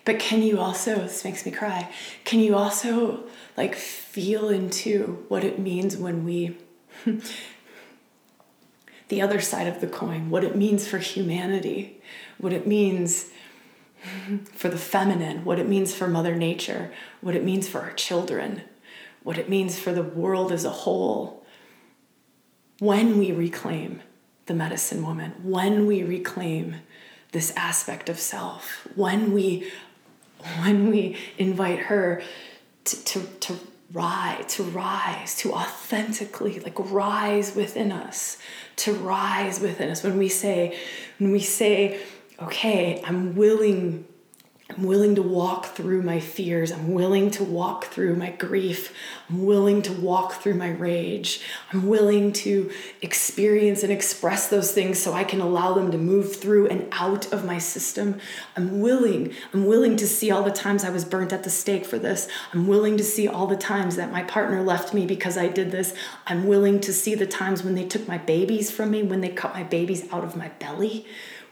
But 0.05 0.17
can 0.17 0.41
you 0.41 0.57
also, 0.57 0.95
this 0.95 1.25
makes 1.25 1.45
me 1.45 1.51
cry, 1.51 1.93
can 2.23 2.39
you 2.39 2.55
also 2.55 3.25
like 3.57 3.75
feel 3.75 4.47
into 4.47 5.25
what 5.27 5.43
it 5.43 5.59
means 5.59 5.97
when 5.97 6.23
we, 6.23 6.55
the 9.09 9.21
other 9.21 9.41
side 9.41 9.67
of 9.67 9.81
the 9.81 9.87
coin, 9.87 10.29
what 10.29 10.45
it 10.45 10.55
means 10.55 10.87
for 10.87 10.99
humanity, 10.99 12.01
what 12.37 12.53
it 12.53 12.65
means 12.65 13.29
for 14.55 14.69
the 14.69 14.77
feminine, 14.77 15.43
what 15.43 15.59
it 15.59 15.67
means 15.67 15.93
for 15.93 16.07
Mother 16.07 16.35
Nature, 16.35 16.93
what 17.19 17.35
it 17.35 17.43
means 17.43 17.67
for 17.67 17.81
our 17.81 17.93
children, 17.93 18.61
what 19.21 19.37
it 19.37 19.49
means 19.49 19.77
for 19.77 19.91
the 19.91 20.01
world 20.01 20.53
as 20.53 20.63
a 20.63 20.69
whole. 20.69 21.40
When 22.81 23.19
we 23.19 23.31
reclaim 23.31 24.01
the 24.47 24.55
medicine 24.55 25.05
woman, 25.05 25.33
when 25.43 25.85
we 25.85 26.01
reclaim 26.01 26.77
this 27.31 27.53
aspect 27.55 28.09
of 28.09 28.17
self, 28.17 28.87
when 28.95 29.33
we 29.33 29.71
when 30.63 30.89
we 30.89 31.15
invite 31.37 31.77
her 31.77 32.23
to, 32.85 33.03
to, 33.03 33.21
to 33.21 33.55
rise, 33.93 34.55
to 34.55 34.63
rise, 34.63 35.37
to 35.37 35.53
authentically 35.53 36.59
like 36.59 36.73
rise 36.91 37.55
within 37.55 37.91
us, 37.91 38.39
to 38.77 38.93
rise 38.95 39.59
within 39.59 39.91
us. 39.91 40.01
When 40.01 40.17
we 40.17 40.27
say, 40.27 40.75
when 41.19 41.31
we 41.31 41.39
say, 41.39 41.99
okay, 42.41 42.99
I'm 43.05 43.35
willing 43.35 44.05
I'm 44.77 44.83
willing 44.83 45.15
to 45.15 45.21
walk 45.21 45.65
through 45.65 46.01
my 46.01 46.21
fears. 46.21 46.71
I'm 46.71 46.93
willing 46.93 47.29
to 47.31 47.43
walk 47.43 47.85
through 47.85 48.15
my 48.15 48.31
grief. 48.31 48.95
I'm 49.29 49.43
willing 49.43 49.81
to 49.81 49.91
walk 49.91 50.33
through 50.33 50.53
my 50.53 50.69
rage. 50.69 51.41
I'm 51.73 51.87
willing 51.87 52.31
to 52.33 52.71
experience 53.01 53.83
and 53.83 53.91
express 53.91 54.47
those 54.47 54.71
things 54.71 54.97
so 54.97 55.11
I 55.11 55.25
can 55.25 55.41
allow 55.41 55.73
them 55.73 55.91
to 55.91 55.97
move 55.97 56.37
through 56.37 56.67
and 56.67 56.87
out 56.93 57.33
of 57.33 57.43
my 57.43 57.57
system. 57.57 58.21
I'm 58.55 58.79
willing. 58.79 59.33
I'm 59.53 59.65
willing 59.65 59.97
to 59.97 60.07
see 60.07 60.31
all 60.31 60.43
the 60.43 60.51
times 60.51 60.85
I 60.85 60.89
was 60.89 61.03
burnt 61.03 61.33
at 61.33 61.43
the 61.43 61.49
stake 61.49 61.85
for 61.85 61.99
this. 61.99 62.29
I'm 62.53 62.65
willing 62.65 62.95
to 62.95 63.03
see 63.03 63.27
all 63.27 63.47
the 63.47 63.57
times 63.57 63.97
that 63.97 64.11
my 64.11 64.23
partner 64.23 64.61
left 64.63 64.93
me 64.93 65.05
because 65.05 65.37
I 65.37 65.49
did 65.49 65.71
this. 65.71 65.93
I'm 66.27 66.47
willing 66.47 66.79
to 66.81 66.93
see 66.93 67.13
the 67.13 67.27
times 67.27 67.61
when 67.61 67.75
they 67.75 67.85
took 67.85 68.07
my 68.07 68.19
babies 68.19 68.71
from 68.71 68.91
me, 68.91 69.03
when 69.03 69.19
they 69.19 69.29
cut 69.29 69.53
my 69.53 69.63
babies 69.63 70.07
out 70.13 70.23
of 70.23 70.37
my 70.37 70.47
belly 70.59 71.05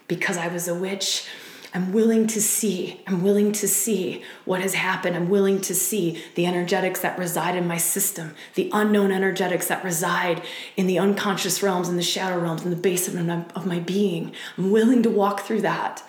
because 0.08 0.38
I 0.38 0.48
was 0.48 0.70
a 0.70 0.76
witch. 0.76 1.28
I'm 1.74 1.94
willing 1.94 2.26
to 2.28 2.42
see. 2.42 3.02
I'm 3.06 3.24
willing 3.24 3.52
to 3.54 3.68
see 3.68 4.24
what 4.46 4.62
has 4.62 4.74
happened. 4.74 5.16
I'm 5.16 5.30
willing 5.30 5.62
to 5.62 5.76
see 5.76 6.24
the 6.36 6.46
energetics 6.46 7.02
that 7.02 7.18
reside 7.20 7.56
in 7.56 7.68
my 7.68 7.78
system, 7.78 8.34
the 8.56 8.70
unknown 8.74 9.12
energetics 9.12 9.68
that 9.68 9.84
reside 9.84 10.42
in 10.76 10.88
the 10.88 10.98
unconscious 10.98 11.62
realms, 11.62 11.88
in 11.88 11.96
the 11.96 12.02
shadow 12.04 12.40
realms, 12.40 12.64
in 12.64 12.72
the 12.72 12.76
basement 12.76 13.48
of 13.56 13.66
my, 13.66 13.80
being. 13.80 14.34
I'm 14.58 14.72
willing 14.72 15.04
to 15.04 15.10
walk 15.10 15.42
through 15.42 15.62
that. 15.62 16.04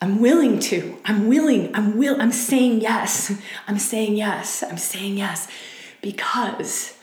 I'm 0.00 0.20
willing 0.20 0.58
to. 0.60 0.98
I'm 1.04 1.28
willing. 1.28 1.74
I'm 1.74 1.96
will. 1.96 2.20
I'm 2.20 2.32
saying 2.32 2.80
yes. 2.80 3.32
I'm 3.68 3.78
saying 3.78 4.16
yes. 4.16 4.62
I'm 4.62 4.78
saying 4.78 5.16
yes 5.16 5.48
because 6.02 6.96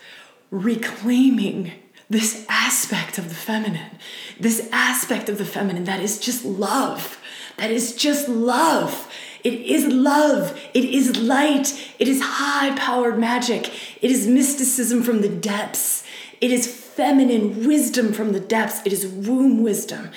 reclaiming 0.50 1.72
this 2.08 2.46
aspect 2.48 3.18
of 3.18 3.28
the 3.28 3.34
feminine, 3.34 3.98
this 4.38 4.68
aspect 4.72 5.28
of 5.28 5.38
the 5.38 5.44
feminine 5.44 5.84
that 5.84 6.00
is 6.00 6.18
just 6.18 6.44
love 6.44 7.20
that 7.56 7.70
is 7.70 7.94
just 7.94 8.28
love. 8.28 9.10
It 9.42 9.54
is 9.54 9.86
love. 9.86 10.58
It 10.72 10.84
is 10.84 11.16
light. 11.16 11.92
It 11.98 12.08
is 12.08 12.20
high 12.22 12.76
powered 12.76 13.18
magic. 13.18 13.72
It 14.02 14.10
is 14.10 14.26
mysticism 14.26 15.02
from 15.02 15.20
the 15.20 15.28
depths. 15.28 16.02
It 16.40 16.50
is 16.50 16.66
feminine 16.66 17.66
wisdom 17.66 18.12
from 18.12 18.32
the 18.32 18.40
depths. 18.40 18.80
It 18.86 18.92
is 18.92 19.06
womb 19.06 19.62
wisdom. 19.62 20.10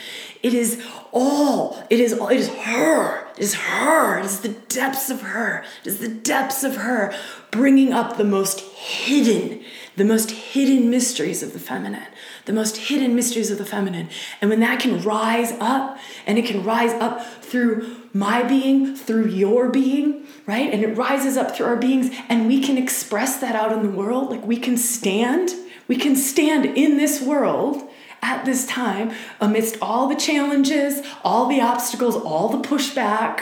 It 0.43 0.53
is 0.53 0.83
all. 1.11 1.83
It 1.89 1.99
is 1.99 2.13
all. 2.13 2.29
It 2.29 2.37
is 2.37 2.49
her. 2.49 3.27
It 3.35 3.39
is 3.39 3.53
her. 3.55 4.19
It 4.19 4.25
is 4.25 4.39
the 4.41 4.49
depths 4.49 5.09
of 5.09 5.21
her. 5.21 5.63
It 5.81 5.87
is 5.87 5.99
the 5.99 6.07
depths 6.07 6.63
of 6.63 6.77
her 6.77 7.13
bringing 7.51 7.91
up 7.91 8.17
the 8.17 8.23
most 8.23 8.61
hidden, 8.61 9.63
the 9.97 10.05
most 10.05 10.29
hidden 10.29 10.91
mysteries 10.91 11.41
of 11.41 11.53
the 11.53 11.59
feminine, 11.59 12.07
the 12.45 12.53
most 12.53 12.77
hidden 12.77 13.15
mysteries 13.15 13.49
of 13.49 13.57
the 13.57 13.65
feminine. 13.65 14.07
And 14.39 14.49
when 14.49 14.59
that 14.59 14.79
can 14.79 15.01
rise 15.01 15.53
up, 15.59 15.97
and 16.27 16.37
it 16.37 16.45
can 16.45 16.63
rise 16.63 16.93
up 16.93 17.25
through 17.43 17.97
my 18.13 18.43
being, 18.43 18.95
through 18.95 19.29
your 19.29 19.69
being, 19.69 20.25
right? 20.45 20.71
And 20.71 20.83
it 20.83 20.95
rises 20.95 21.35
up 21.35 21.55
through 21.55 21.65
our 21.65 21.75
beings, 21.75 22.15
and 22.29 22.47
we 22.47 22.61
can 22.61 22.77
express 22.77 23.39
that 23.39 23.55
out 23.55 23.71
in 23.71 23.81
the 23.81 23.89
world. 23.89 24.29
Like 24.29 24.45
we 24.45 24.57
can 24.57 24.77
stand, 24.77 25.49
we 25.87 25.97
can 25.97 26.15
stand 26.15 26.65
in 26.65 26.97
this 26.97 27.19
world 27.19 27.89
at 28.21 28.45
this 28.45 28.67
time 28.67 29.11
amidst 29.41 29.77
all 29.81 30.07
the 30.07 30.15
challenges, 30.15 31.01
all 31.23 31.47
the 31.47 31.59
obstacles, 31.59 32.15
all 32.15 32.49
the 32.49 32.67
pushback 32.67 33.41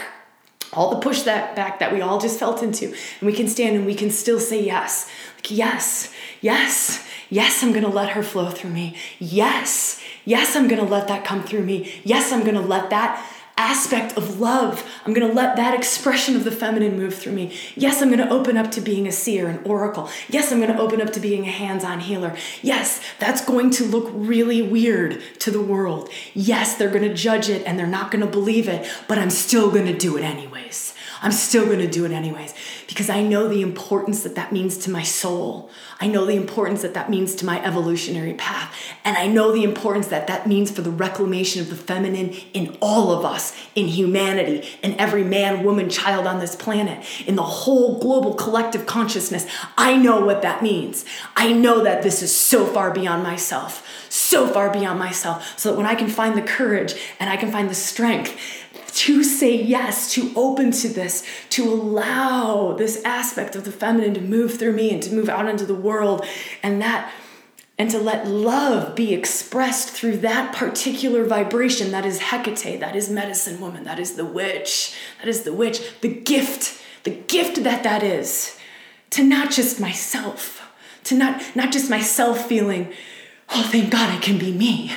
all 0.72 0.90
the 0.90 1.00
push 1.00 1.22
that 1.22 1.56
back 1.56 1.78
that 1.78 1.92
we 1.92 2.00
all 2.00 2.20
just 2.20 2.38
felt 2.38 2.62
into. 2.62 2.86
And 2.86 3.22
we 3.22 3.32
can 3.32 3.48
stand 3.48 3.76
and 3.76 3.86
we 3.86 3.94
can 3.94 4.10
still 4.10 4.40
say 4.40 4.62
yes. 4.62 5.08
Like 5.36 5.50
yes 5.50 6.12
yes 6.40 7.06
yes 7.30 7.62
i'm 7.62 7.72
gonna 7.72 7.88
let 7.88 8.10
her 8.10 8.22
flow 8.22 8.50
through 8.50 8.70
me. 8.70 8.96
Yes 9.18 10.02
yes 10.24 10.56
i'm 10.56 10.68
gonna 10.68 10.84
let 10.84 11.08
that 11.08 11.24
come 11.24 11.42
through 11.42 11.62
me. 11.62 12.00
Yes 12.04 12.32
i'm 12.32 12.44
gonna 12.44 12.60
let 12.60 12.90
that 12.90 13.24
aspect 13.58 14.16
of 14.16 14.38
love. 14.38 14.84
I'm 15.04 15.14
going 15.14 15.26
to 15.26 15.32
let 15.32 15.56
that 15.56 15.74
expression 15.74 16.36
of 16.36 16.44
the 16.44 16.50
feminine 16.50 16.96
move 16.96 17.14
through 17.14 17.32
me. 17.32 17.56
Yes, 17.74 18.02
I'm 18.02 18.08
going 18.08 18.26
to 18.26 18.28
open 18.28 18.56
up 18.56 18.70
to 18.72 18.80
being 18.80 19.06
a 19.06 19.12
seer, 19.12 19.48
an 19.48 19.62
oracle. 19.64 20.10
Yes, 20.28 20.52
I'm 20.52 20.60
going 20.60 20.72
to 20.72 20.78
open 20.78 21.00
up 21.00 21.12
to 21.14 21.20
being 21.20 21.46
a 21.46 21.50
hands 21.50 21.82
on 21.82 22.00
healer. 22.00 22.36
Yes, 22.60 23.00
that's 23.18 23.44
going 23.44 23.70
to 23.72 23.84
look 23.84 24.10
really 24.12 24.60
weird 24.60 25.22
to 25.40 25.50
the 25.50 25.62
world. 25.62 26.10
Yes, 26.34 26.76
they're 26.76 26.90
going 26.90 27.08
to 27.08 27.14
judge 27.14 27.48
it 27.48 27.66
and 27.66 27.78
they're 27.78 27.86
not 27.86 28.10
going 28.10 28.24
to 28.24 28.30
believe 28.30 28.68
it, 28.68 28.90
but 29.08 29.18
I'm 29.18 29.30
still 29.30 29.70
going 29.70 29.86
to 29.86 29.96
do 29.96 30.16
it 30.18 30.22
anyways. 30.22 30.94
I'm 31.22 31.32
still 31.32 31.66
going 31.66 31.78
to 31.78 31.90
do 31.90 32.04
it 32.04 32.12
anyways 32.12 32.54
because 32.88 33.08
I 33.08 33.22
know 33.22 33.48
the 33.48 33.62
importance 33.62 34.22
that 34.22 34.34
that 34.34 34.52
means 34.52 34.76
to 34.78 34.90
my 34.90 35.02
soul. 35.02 35.70
I 36.00 36.06
know 36.06 36.26
the 36.26 36.36
importance 36.36 36.82
that 36.82 36.94
that 36.94 37.08
means 37.08 37.34
to 37.36 37.46
my 37.46 37.64
evolutionary 37.64 38.34
path. 38.34 38.74
And 39.04 39.16
I 39.16 39.26
know 39.26 39.52
the 39.52 39.64
importance 39.64 40.08
that 40.08 40.26
that 40.26 40.46
means 40.46 40.70
for 40.70 40.82
the 40.82 40.90
reclamation 40.90 41.62
of 41.62 41.70
the 41.70 41.76
feminine 41.76 42.30
in 42.52 42.76
all 42.80 43.12
of 43.12 43.24
us, 43.24 43.56
in 43.74 43.88
humanity, 43.88 44.68
in 44.82 44.98
every 45.00 45.24
man, 45.24 45.64
woman, 45.64 45.88
child 45.88 46.26
on 46.26 46.38
this 46.38 46.54
planet, 46.54 47.04
in 47.26 47.36
the 47.36 47.42
whole 47.42 47.98
global 47.98 48.34
collective 48.34 48.86
consciousness. 48.86 49.46
I 49.78 49.96
know 49.96 50.24
what 50.24 50.42
that 50.42 50.62
means. 50.62 51.04
I 51.34 51.52
know 51.52 51.82
that 51.82 52.02
this 52.02 52.22
is 52.22 52.34
so 52.34 52.66
far 52.66 52.92
beyond 52.92 53.22
myself, 53.22 53.86
so 54.08 54.46
far 54.46 54.70
beyond 54.70 54.98
myself, 54.98 55.58
so 55.58 55.70
that 55.70 55.76
when 55.76 55.86
I 55.86 55.94
can 55.94 56.08
find 56.08 56.36
the 56.36 56.42
courage 56.42 56.94
and 57.18 57.30
I 57.30 57.36
can 57.36 57.50
find 57.50 57.70
the 57.70 57.74
strength 57.74 58.38
to 58.96 59.22
say 59.22 59.54
yes, 59.54 60.10
to 60.14 60.32
open 60.34 60.70
to 60.70 60.88
this, 60.88 61.22
to 61.50 61.70
allow 61.70 62.72
this 62.72 63.02
aspect 63.04 63.54
of 63.54 63.64
the 63.64 63.70
feminine 63.70 64.14
to 64.14 64.22
move 64.22 64.58
through 64.58 64.72
me 64.72 64.90
and 64.90 65.02
to 65.02 65.12
move 65.12 65.28
out 65.28 65.48
into 65.48 65.66
the 65.66 65.74
world, 65.74 66.24
and 66.62 66.80
that 66.80 67.12
and 67.78 67.90
to 67.90 67.98
let 67.98 68.26
love 68.26 68.94
be 68.94 69.12
expressed 69.12 69.90
through 69.90 70.16
that 70.16 70.54
particular 70.54 71.24
vibration 71.24 71.90
that 71.90 72.06
is 72.06 72.20
Hecate, 72.20 72.80
that 72.80 72.96
is 72.96 73.10
medicine 73.10 73.60
woman, 73.60 73.84
that 73.84 73.98
is 73.98 74.14
the 74.14 74.24
witch, 74.24 74.96
that 75.18 75.28
is 75.28 75.42
the 75.42 75.52
witch, 75.52 76.00
the 76.00 76.08
gift, 76.08 76.82
the 77.04 77.10
gift 77.10 77.62
that 77.64 77.82
that 77.82 78.02
is. 78.02 78.58
To 79.10 79.22
not 79.22 79.50
just 79.50 79.78
myself, 79.78 80.62
to 81.04 81.14
not, 81.14 81.42
not 81.54 81.70
just 81.70 81.90
myself 81.90 82.46
feeling, 82.46 82.92
oh, 83.50 83.68
thank 83.70 83.90
God 83.90 84.10
I 84.10 84.18
can 84.18 84.38
be 84.38 84.52
me, 84.52 84.92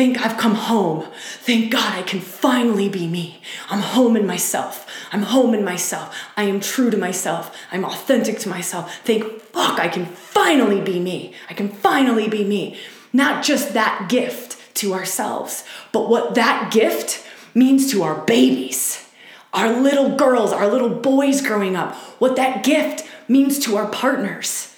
Thank 0.00 0.18
I've 0.24 0.38
come 0.38 0.54
home. 0.54 1.06
Thank 1.42 1.70
God 1.70 1.92
I 1.92 2.00
can 2.00 2.20
finally 2.20 2.88
be 2.88 3.06
me. 3.06 3.42
I'm 3.68 3.80
home 3.80 4.16
in 4.16 4.26
myself. 4.26 4.86
I'm 5.12 5.24
home 5.24 5.52
in 5.52 5.62
myself. 5.62 6.16
I 6.38 6.44
am 6.44 6.60
true 6.60 6.90
to 6.90 6.96
myself. 6.96 7.54
I'm 7.70 7.84
authentic 7.84 8.38
to 8.38 8.48
myself. 8.48 8.96
Thank 9.04 9.42
fuck 9.42 9.78
I 9.78 9.88
can 9.88 10.06
finally 10.06 10.80
be 10.80 10.98
me. 11.00 11.34
I 11.50 11.52
can 11.52 11.68
finally 11.68 12.30
be 12.30 12.44
me. 12.44 12.78
Not 13.12 13.44
just 13.44 13.74
that 13.74 14.08
gift 14.08 14.56
to 14.76 14.94
ourselves, 14.94 15.64
but 15.92 16.08
what 16.08 16.34
that 16.34 16.72
gift 16.72 17.22
means 17.54 17.92
to 17.92 18.02
our 18.02 18.24
babies, 18.24 19.06
our 19.52 19.82
little 19.82 20.16
girls, 20.16 20.50
our 20.50 20.66
little 20.66 20.88
boys 20.88 21.42
growing 21.42 21.76
up, 21.76 21.94
what 22.18 22.36
that 22.36 22.64
gift 22.64 23.06
means 23.28 23.58
to 23.66 23.76
our 23.76 23.88
partners, 23.88 24.74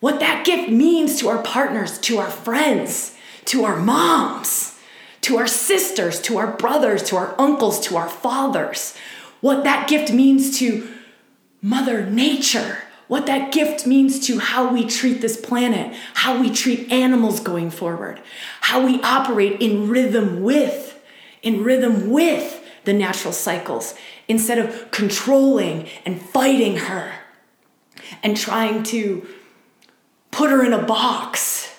what 0.00 0.20
that 0.20 0.44
gift 0.44 0.70
means 0.70 1.18
to 1.20 1.28
our 1.28 1.42
partners, 1.42 1.98
to 2.00 2.18
our 2.18 2.30
friends 2.30 3.15
to 3.46 3.64
our 3.64 3.76
moms, 3.76 4.78
to 5.22 5.38
our 5.38 5.46
sisters, 5.46 6.20
to 6.22 6.38
our 6.38 6.56
brothers, 6.56 7.02
to 7.04 7.16
our 7.16 7.34
uncles, 7.38 7.80
to 7.80 7.96
our 7.96 8.08
fathers. 8.08 8.96
What 9.40 9.64
that 9.64 9.88
gift 9.88 10.12
means 10.12 10.58
to 10.58 10.88
Mother 11.62 12.06
Nature. 12.06 12.78
What 13.08 13.26
that 13.26 13.52
gift 13.52 13.86
means 13.86 14.26
to 14.26 14.38
how 14.38 14.72
we 14.72 14.84
treat 14.84 15.20
this 15.20 15.40
planet, 15.40 15.96
how 16.14 16.40
we 16.40 16.50
treat 16.50 16.90
animals 16.90 17.38
going 17.38 17.70
forward, 17.70 18.20
how 18.62 18.84
we 18.84 19.00
operate 19.02 19.60
in 19.60 19.88
rhythm 19.88 20.42
with, 20.42 21.00
in 21.42 21.62
rhythm 21.62 22.10
with 22.10 22.64
the 22.84 22.92
natural 22.92 23.32
cycles 23.32 23.94
instead 24.26 24.58
of 24.58 24.90
controlling 24.90 25.88
and 26.04 26.20
fighting 26.20 26.76
her 26.76 27.12
and 28.22 28.36
trying 28.36 28.82
to 28.82 29.26
put 30.30 30.50
her 30.50 30.64
in 30.64 30.72
a 30.72 30.82
box 30.82 31.75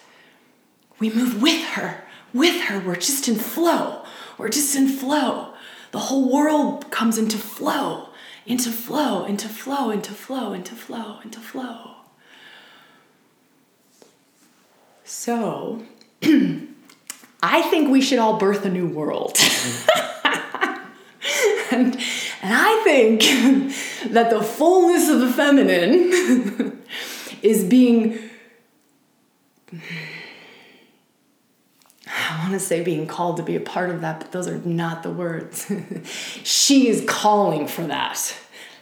we 1.00 1.10
move 1.10 1.41
with 1.41 1.64
her, 1.70 2.04
with 2.34 2.62
her. 2.64 2.80
We're 2.80 2.95
just 2.95 3.28
in 3.28 3.36
flow. 3.36 4.04
We're 4.38 4.50
just 4.50 4.76
in 4.76 4.88
flow. 4.88 5.54
The 5.91 6.00
whole 6.00 6.32
world 6.32 6.91
comes 6.91 7.18
into 7.18 7.38
flow, 7.38 8.10
into 8.45 8.72
flow, 8.72 9.26
into 9.26 9.48
flow, 9.48 9.89
into 9.91 10.12
flow, 10.12 10.54
into 10.54 10.76
flow, 10.76 11.20
into 11.24 11.39
flow. 11.39 11.91
So, 15.04 15.84
I 17.41 17.62
think 17.70 17.89
we 17.89 18.02
should 18.02 18.20
all 18.20 18.38
birth 18.38 18.66
a 18.66 18.70
new 18.70 18.88
world. 18.88 19.38
and, 21.72 21.95
and 22.41 22.54
I 22.54 22.82
think 22.84 23.22
that 24.12 24.30
the 24.30 24.41
fullness 24.41 25.10
of 25.10 25.20
the 25.22 25.32
feminine 25.32 26.82
is 27.41 27.64
being 27.64 28.20
I 32.30 32.40
want 32.42 32.54
to 32.54 32.60
say 32.60 32.84
being 32.84 33.08
called 33.08 33.38
to 33.38 33.44
be 33.44 33.56
a 33.56 33.62
part 33.62 33.90
of 33.90 34.02
that, 34.02 34.20
but 34.20 34.32
those 34.32 34.48
are 34.48 34.58
not 34.60 35.04
the 35.04 35.10
words. 35.10 35.72
she 36.44 36.90
is 36.90 37.06
calling 37.08 37.68
for 37.68 37.84
that. 37.84 38.36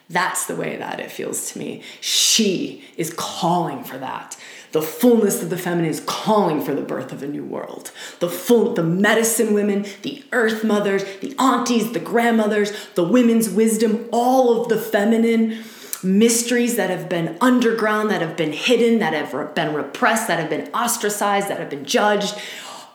That's 0.10 0.46
the 0.46 0.56
way 0.56 0.78
that 0.78 1.00
it 1.00 1.12
feels 1.12 1.52
to 1.52 1.60
me. 1.60 1.82
She 2.02 2.84
is 2.98 3.14
calling 3.16 3.84
for 3.84 3.98
that. 3.98 4.38
The 4.72 4.82
fullness 4.82 5.42
of 5.42 5.50
the 5.50 5.58
feminine 5.58 5.90
is 5.90 6.04
calling 6.06 6.62
for 6.62 6.76
the 6.76 6.82
birth 6.82 7.12
of 7.12 7.24
a 7.24 7.28
new 7.28 7.46
world. 7.46 7.92
The 8.20 8.30
full 8.30 8.74
the 8.74 8.84
medicine 8.84 9.54
women, 9.54 9.86
the 10.02 10.24
earth 10.32 10.64
mothers, 10.64 11.04
the 11.22 11.34
aunties, 11.40 11.94
the 11.94 12.00
grandmothers, 12.00 12.72
the 12.96 13.04
women's 13.04 13.50
wisdom, 13.50 14.10
all 14.12 14.62
of 14.62 14.70
the 14.70 14.78
feminine 14.78 15.64
mysteries 16.04 16.76
that 16.76 16.90
have 16.90 17.10
been 17.10 17.38
underground, 17.42 18.12
that 18.12 18.22
have 18.22 18.38
been 18.38 18.54
hidden, 18.54 19.00
that 19.00 19.14
have 19.14 19.56
been 19.56 19.74
repressed, 19.74 20.28
that 20.28 20.40
have 20.40 20.50
been 20.50 20.70
ostracized, 20.74 21.48
that 21.48 21.60
have 21.60 21.70
been 21.70 21.86
judged 21.86 22.36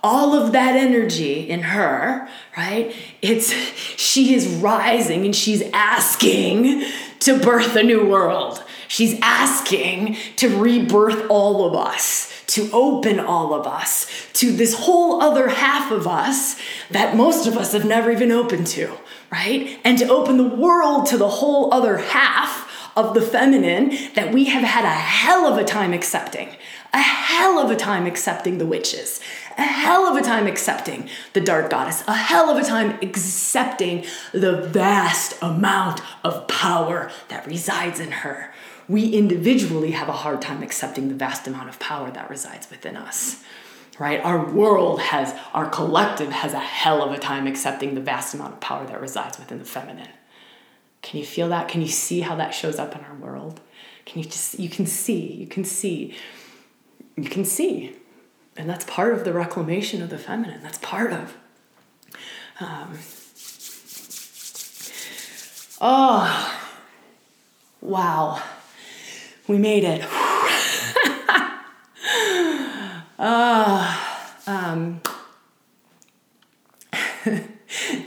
all 0.03 0.35
of 0.35 0.53
that 0.53 0.77
energy 0.77 1.49
in 1.49 1.63
her, 1.63 2.29
right? 2.57 2.95
It's 3.23 3.53
she 3.53 4.35
is 4.35 4.47
rising 4.47 5.25
and 5.25 5.37
she's 5.37 5.63
asking 5.73 6.85
to 7.21 7.39
birth 7.39 7.77
a 7.77 7.83
new 7.83 8.07
world. 8.07 8.63
She's 8.89 9.19
asking 9.23 10.17
to 10.37 10.49
rebirth 10.59 11.27
all 11.29 11.65
of 11.65 11.75
us, 11.77 12.43
to 12.49 12.69
open 12.73 13.21
all 13.21 13.55
of 13.55 13.67
us 13.67 14.07
to 14.35 14.51
this 14.51 14.75
whole 14.75 15.23
other 15.23 15.49
half 15.49 15.93
of 15.93 16.09
us 16.09 16.57
that 16.91 17.17
most 17.17 17.47
of 17.47 17.57
us 17.57 17.73
have 17.73 17.85
never 17.85 18.11
even 18.11 18.33
opened 18.33 18.67
to, 18.69 18.93
right? 19.31 19.79
And 19.85 19.97
to 19.99 20.09
open 20.09 20.39
the 20.39 20.57
world 20.57 21.07
to 21.07 21.19
the 21.19 21.29
whole 21.29 21.73
other 21.73 21.99
half 21.99 22.60
of 23.01 23.15
the 23.15 23.23
feminine 23.23 23.97
that 24.15 24.33
we 24.33 24.45
have 24.45 24.63
had 24.63 24.85
a 24.85 24.89
hell 24.89 25.47
of 25.47 25.59
a 25.59 25.65
time 25.65 25.93
accepting. 25.93 26.51
A 26.93 26.99
hell 26.99 27.59
of 27.59 27.71
a 27.71 27.77
time 27.77 28.07
accepting 28.07 28.59
the 28.59 28.67
witches, 28.67 29.21
a 29.57 29.63
hell 29.63 30.09
of 30.09 30.17
a 30.17 30.23
time 30.23 30.49
accepting 30.49 31.09
the 31.35 31.41
dark 31.41 31.71
goddess, 31.71 32.03
a 32.09 32.15
hell 32.15 32.51
of 32.51 32.59
a 32.59 32.67
time 32.67 32.99
accepting 33.01 34.05
the 34.33 34.63
vast 34.63 35.41
amount 35.41 36.01
of 36.25 36.49
power 36.49 37.11
that 37.29 37.47
resides 37.47 38.01
in 38.01 38.11
her. 38.11 38.53
We 38.89 39.11
individually 39.11 39.93
have 39.93 40.09
a 40.09 40.13
hard 40.13 40.43
time 40.43 40.65
accepting 40.65 41.09
the 41.09 41.15
vast 41.15 41.47
amount 41.47 41.69
of 41.69 41.79
power 41.79 42.11
that 42.11 42.29
resides 42.29 42.69
within 42.69 42.97
us. 42.97 43.45
Right? 44.01 44.21
Our 44.25 44.51
world 44.51 45.01
has, 45.01 45.33
our 45.55 45.69
collective 45.69 46.31
has 46.33 46.55
a 46.55 46.59
hell 46.59 47.03
of 47.03 47.13
a 47.13 47.19
time 47.19 47.47
accepting 47.47 47.95
the 47.95 48.01
vast 48.01 48.35
amount 48.35 48.55
of 48.55 48.61
power 48.61 48.85
that 48.87 49.01
resides 49.01 49.39
within 49.39 49.61
the 49.61 49.65
feminine. 49.65 50.09
Can 51.03 51.21
you 51.21 51.27
feel 51.27 51.49
that? 51.49 51.69
Can 51.69 51.81
you 51.81 51.89
see 51.89 52.21
how 52.21 52.37
that 52.37 52.51
shows 52.51 52.79
up 52.79 52.95
in 52.95 53.03
our 53.03 53.15
world? 53.15 53.61
Can 54.07 54.23
you 54.23 54.29
just, 54.29 54.59
you 54.59 54.69
can 54.69 54.87
see, 54.87 55.33
you 55.33 55.47
can 55.47 55.65
see, 55.65 56.15
you 57.17 57.29
can 57.29 57.45
see 57.45 57.97
and 58.61 58.69
that's 58.69 58.85
part 58.85 59.15
of 59.15 59.25
the 59.25 59.33
reclamation 59.33 60.03
of 60.03 60.11
the 60.11 60.19
feminine. 60.19 60.63
That's 60.63 60.77
part 60.79 61.13
of. 61.13 61.35
Um, 62.61 62.99
oh, 65.81 66.61
wow. 67.81 68.43
We 69.49 69.59
made 69.59 69.85
it. 69.85 70.05
Ah, 73.23 74.35
um, 74.47 75.03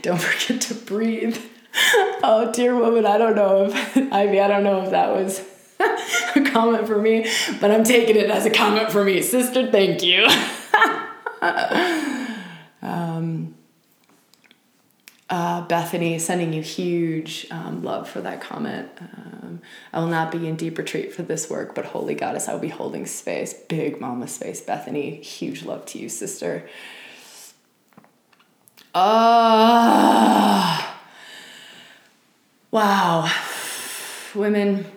don't 0.01 0.19
forget 0.19 0.59
to 0.61 0.73
breathe. 0.73 1.37
Oh, 2.25 2.51
dear 2.53 2.75
woman, 2.75 3.05
I 3.05 3.17
don't 3.17 3.35
know 3.35 3.65
if 3.65 3.97
Ivy, 4.13 4.39
I 4.39 4.47
don't 4.47 4.63
know 4.63 4.81
if 4.83 4.91
that 4.91 5.13
was 5.13 5.43
a 6.35 6.49
comment 6.51 6.87
for 6.87 6.97
me, 7.01 7.29
but 7.59 7.69
I'm 7.69 7.83
taking 7.83 8.15
it 8.15 8.29
as 8.29 8.45
a 8.45 8.49
comment 8.49 8.91
for 8.91 9.03
me. 9.03 9.21
Sister, 9.21 9.69
thank 9.69 10.01
you. 10.01 10.25
um, 12.81 13.55
uh, 15.29 15.61
Bethany, 15.67 16.17
sending 16.19 16.53
you 16.53 16.61
huge 16.61 17.47
um, 17.51 17.83
love 17.83 18.09
for 18.09 18.21
that 18.21 18.39
comment. 18.39 18.89
Um, 19.01 19.61
I 19.91 19.99
will 19.99 20.07
not 20.07 20.31
be 20.31 20.47
in 20.47 20.55
deep 20.55 20.77
retreat 20.77 21.13
for 21.13 21.23
this 21.23 21.49
work, 21.49 21.75
but 21.75 21.85
Holy 21.85 22.15
Goddess, 22.15 22.47
I 22.47 22.53
will 22.53 22.61
be 22.61 22.69
holding 22.69 23.05
space, 23.05 23.53
big 23.53 23.99
mama 23.99 24.27
space. 24.27 24.61
Bethany, 24.61 25.21
huge 25.21 25.63
love 25.63 25.85
to 25.87 25.99
you, 25.99 26.07
sister. 26.07 26.69
Ah. 28.95 30.89
Uh, 30.89 30.92
Wow. 32.73 33.31
Women, 34.33 34.87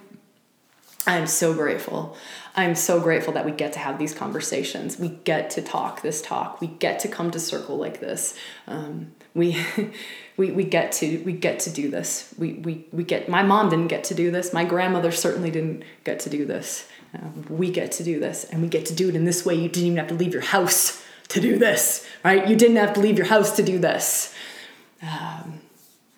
I'm 1.06 1.26
so 1.26 1.52
grateful. 1.52 2.16
I'm 2.54 2.74
so 2.74 3.00
grateful 3.00 3.34
that 3.34 3.44
we 3.44 3.52
get 3.52 3.74
to 3.74 3.78
have 3.78 3.98
these 3.98 4.14
conversations. 4.14 4.98
We 4.98 5.10
get 5.10 5.50
to 5.50 5.60
talk 5.60 6.00
this 6.00 6.22
talk. 6.22 6.62
We 6.62 6.68
get 6.68 7.00
to 7.00 7.08
come 7.08 7.30
to 7.32 7.38
circle 7.38 7.76
like 7.76 8.00
this. 8.00 8.34
Um, 8.66 9.12
we, 9.34 9.62
we, 10.38 10.52
we 10.52 10.64
get 10.64 10.90
to 10.92 11.22
we 11.24 11.34
get 11.34 11.60
to 11.60 11.70
do 11.70 11.90
this. 11.90 12.34
We, 12.38 12.54
we, 12.54 12.86
we 12.92 13.04
get. 13.04 13.28
My 13.28 13.42
mom 13.42 13.68
didn't 13.68 13.88
get 13.88 14.04
to 14.04 14.14
do 14.14 14.30
this. 14.30 14.54
My 14.54 14.64
grandmother 14.64 15.12
certainly 15.12 15.50
didn't 15.50 15.82
get 16.02 16.18
to 16.20 16.30
do 16.30 16.46
this. 16.46 16.88
Um, 17.12 17.44
we 17.50 17.70
get 17.70 17.92
to 17.92 18.02
do 18.02 18.18
this, 18.18 18.44
and 18.44 18.62
we 18.62 18.68
get 18.68 18.86
to 18.86 18.94
do 18.94 19.10
it 19.10 19.14
in 19.14 19.26
this 19.26 19.44
way. 19.44 19.54
You 19.54 19.68
didn't 19.68 19.88
even 19.88 19.98
have 19.98 20.08
to 20.08 20.14
leave 20.14 20.32
your 20.32 20.40
house 20.40 21.04
to 21.28 21.42
do 21.42 21.58
this, 21.58 22.08
right? 22.24 22.48
You 22.48 22.56
didn't 22.56 22.76
have 22.76 22.94
to 22.94 23.00
leave 23.00 23.18
your 23.18 23.26
house 23.26 23.54
to 23.56 23.62
do 23.62 23.78
this. 23.78 24.34
Um, 25.02 25.60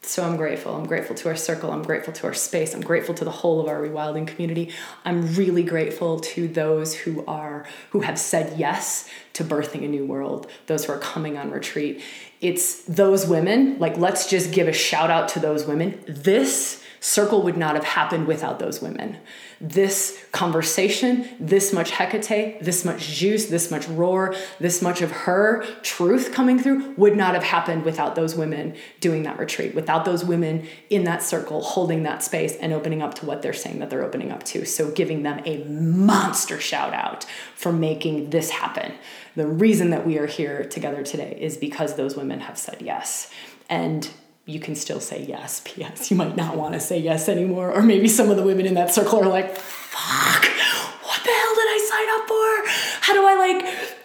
so 0.09 0.25
I'm 0.25 0.39
grateful. 0.39 0.75
I'm 0.75 0.87
grateful 0.87 1.15
to 1.17 1.29
our 1.29 1.37
circle. 1.37 1.71
I'm 1.71 1.83
grateful 1.83 2.15
to 2.15 2.27
our 2.27 2.33
space. 2.33 2.75
I'm 2.75 2.81
grateful 2.81 3.15
to 3.17 3.25
the 3.27 3.31
whole 3.31 3.61
of 3.61 3.69
our 3.69 3.79
rewilding 3.79 4.27
community. 4.27 4.73
I'm 5.05 5.35
really 5.35 5.63
grateful 5.63 6.19
to 6.21 6.49
those 6.49 6.95
who 6.95 7.27
are 7.27 7.67
who 7.91 8.01
have 8.01 8.19
said 8.19 8.59
yes 8.59 9.07
to 9.35 9.45
birthing 9.45 9.85
a 9.85 9.89
new 9.89 10.07
world, 10.07 10.51
those 10.67 10.87
who 10.87 10.93
are 10.93 10.99
coming 10.99 11.37
on 11.37 11.51
retreat. 11.51 12.03
It's 12.41 12.85
those 12.85 13.27
women, 13.27 13.79
like 13.79 13.99
let's 13.99 14.31
just 14.31 14.51
give 14.51 14.67
a 14.67 14.73
shout 14.73 15.11
out 15.11 15.29
to 15.31 15.41
those 15.41 15.67
women. 15.67 16.03
This 16.09 16.83
circle 17.01 17.43
would 17.43 17.59
not 17.59 17.75
have 17.75 17.85
happened 17.85 18.27
without 18.27 18.59
those 18.59 18.81
women 18.81 19.19
this 19.61 20.25
conversation, 20.31 21.29
this 21.41 21.73
much 21.73 21.91
Hecate, 21.91 22.63
this 22.63 22.85
much 22.85 23.01
juice, 23.09 23.47
this 23.47 23.71
much 23.71 23.89
roar, 23.89 24.35
this 24.61 24.81
much 24.81 25.03
of 25.03 25.11
her 25.11 25.65
truth 25.83 26.33
coming 26.33 26.59
through 26.59 26.95
would 26.95 27.17
not 27.17 27.35
have 27.35 27.43
happened 27.43 27.85
without 27.85 28.15
those 28.15 28.37
women 28.37 28.77
doing 29.01 29.25
that 29.25 29.39
retreat, 29.39 29.75
without 29.75 30.05
those 30.05 30.25
women 30.25 30.67
in 30.91 31.05
that 31.05 31.23
circle 31.23 31.61
holding 31.61 32.05
that 32.05 32.23
space 32.23 32.55
and 32.57 32.73
opening 32.73 33.03
up 33.03 33.15
to 33.15 33.27
what 33.27 33.43
they're 33.43 33.53
saying 33.53 33.81
that 33.81 33.91
they're 33.91 34.05
opening 34.05 34.31
up 34.31 34.45
to. 34.45 34.65
So 34.65 34.91
giving 34.91 35.25
them 35.25 35.41
a 35.45 35.65
monster 35.65 36.61
shout 36.61 36.95
out 36.95 37.25
for 37.57 37.73
making 37.73 38.31
this 38.31 38.51
happen. 38.51 38.95
The 39.35 39.47
reason 39.47 39.91
that 39.91 40.07
we 40.07 40.19
are 40.19 40.27
here 40.27 40.65
together 40.65 41.03
today 41.03 41.37
is 41.41 41.57
because 41.57 41.97
those 41.97 42.17
women 42.17 42.41
have 42.41 42.59
said 42.59 42.81
yes. 42.81 43.31
And 43.69 44.09
you 44.49 44.59
can 44.59 44.75
still 44.75 44.99
say 44.99 45.25
yes. 45.29 45.61
P.S. 45.65 46.11
You 46.11 46.17
might 46.17 46.35
not 46.35 46.57
want 46.57 46.75
to 46.75 46.81
say 46.81 46.99
yes 46.99 47.29
anymore. 47.29 47.73
Or 47.73 47.83
maybe 47.83 48.09
some 48.09 48.31
of 48.31 48.37
the 48.37 48.43
women 48.43 48.67
in 48.67 48.75
that 48.75 48.93
circle 48.93 49.21
are 49.21 49.29
like, 49.29 49.55
fuck, 49.55 50.43
what 50.43 51.23
the 51.23 51.31
hell 51.31 51.55
did 51.55 51.69
I 51.69 51.79
sign 51.91 52.09
up 52.17 52.27
for? 52.27 52.65
How 53.03 53.13
do 53.13 53.25
I 53.27 53.37
like 53.37 53.63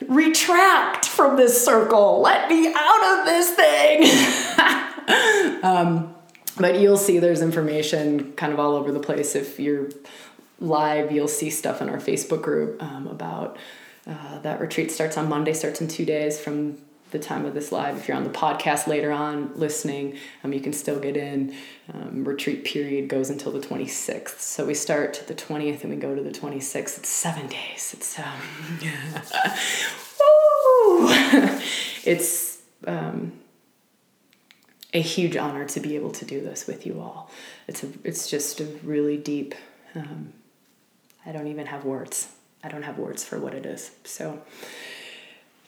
retract 0.10 1.06
from 1.06 1.38
this 1.38 1.64
circle? 1.64 2.20
Let 2.22 2.50
me 2.50 2.74
out 2.76 3.20
of 3.20 3.26
this 3.26 3.52
thing. 3.52 4.04
um, 5.64 6.14
but 6.60 6.80
you'll 6.80 6.98
see 6.98 7.20
there's 7.20 7.42
information 7.42 8.34
kind 8.34 8.52
of 8.52 8.60
all 8.60 8.76
over 8.76 8.92
the 8.92 9.00
place. 9.00 9.36
If 9.36 9.60
you're 9.60 9.90
live, 10.60 11.12
you'll 11.12 11.28
see 11.28 11.50
stuff 11.50 11.82
in 11.82 11.90
our 11.90 11.98
Facebook 11.98 12.42
group 12.42 12.84
um, 12.84 13.08
about 13.08 13.58
uh, 14.06 14.40
that 14.40 14.60
retreat 14.60 14.92
starts 14.92 15.18
on 15.18 15.30
Monday, 15.30 15.54
starts 15.54 15.80
in 15.80 15.88
two 15.88 16.04
days 16.06 16.38
from 16.40 16.78
the 17.14 17.20
time 17.20 17.46
of 17.46 17.54
this 17.54 17.72
live. 17.72 17.98
If 17.98 18.10
you're 18.10 18.18
on 18.18 18.26
the 18.26 18.30
podcast 18.30 18.88
later 18.88 19.12
on 19.12 19.54
listening, 19.56 20.18
um, 20.44 20.52
you 20.52 20.60
can 20.60 20.74
still 20.74 21.00
get 21.00 21.16
in. 21.16 21.56
Um, 21.94 22.26
retreat 22.26 22.66
period 22.66 23.08
goes 23.08 23.30
until 23.30 23.54
the 23.54 23.60
26th. 23.60 24.40
So 24.40 24.66
we 24.66 24.74
start 24.74 25.24
the 25.28 25.36
20th 25.36 25.84
and 25.84 25.94
we 25.94 25.96
go 25.96 26.14
to 26.14 26.22
the 26.22 26.32
26th. 26.32 26.98
It's 26.98 27.10
seven 27.10 27.48
days. 27.48 27.94
It's 27.96 28.20
um, 28.20 28.26
it's 32.04 32.62
um, 32.86 33.32
a 34.94 35.02
huge 35.02 35.38
honor 35.38 35.66
to 35.66 35.80
be 35.80 35.96
able 35.96 36.12
to 36.12 36.26
do 36.26 36.42
this 36.42 36.68
with 36.68 36.86
you 36.86 37.00
all. 37.00 37.32
It's 37.68 37.84
a, 37.84 37.88
it's 38.04 38.30
just 38.30 38.60
a 38.60 38.66
really 38.84 39.18
deep. 39.18 39.56
Um, 39.96 40.34
I 41.26 41.32
don't 41.32 41.48
even 41.48 41.68
have 41.68 41.86
words. 41.86 42.34
I 42.64 42.70
don't 42.70 42.84
have 42.84 42.98
words 42.98 43.24
for 43.24 43.40
what 43.40 43.54
it 43.54 43.66
is. 43.66 43.92
So 44.04 44.42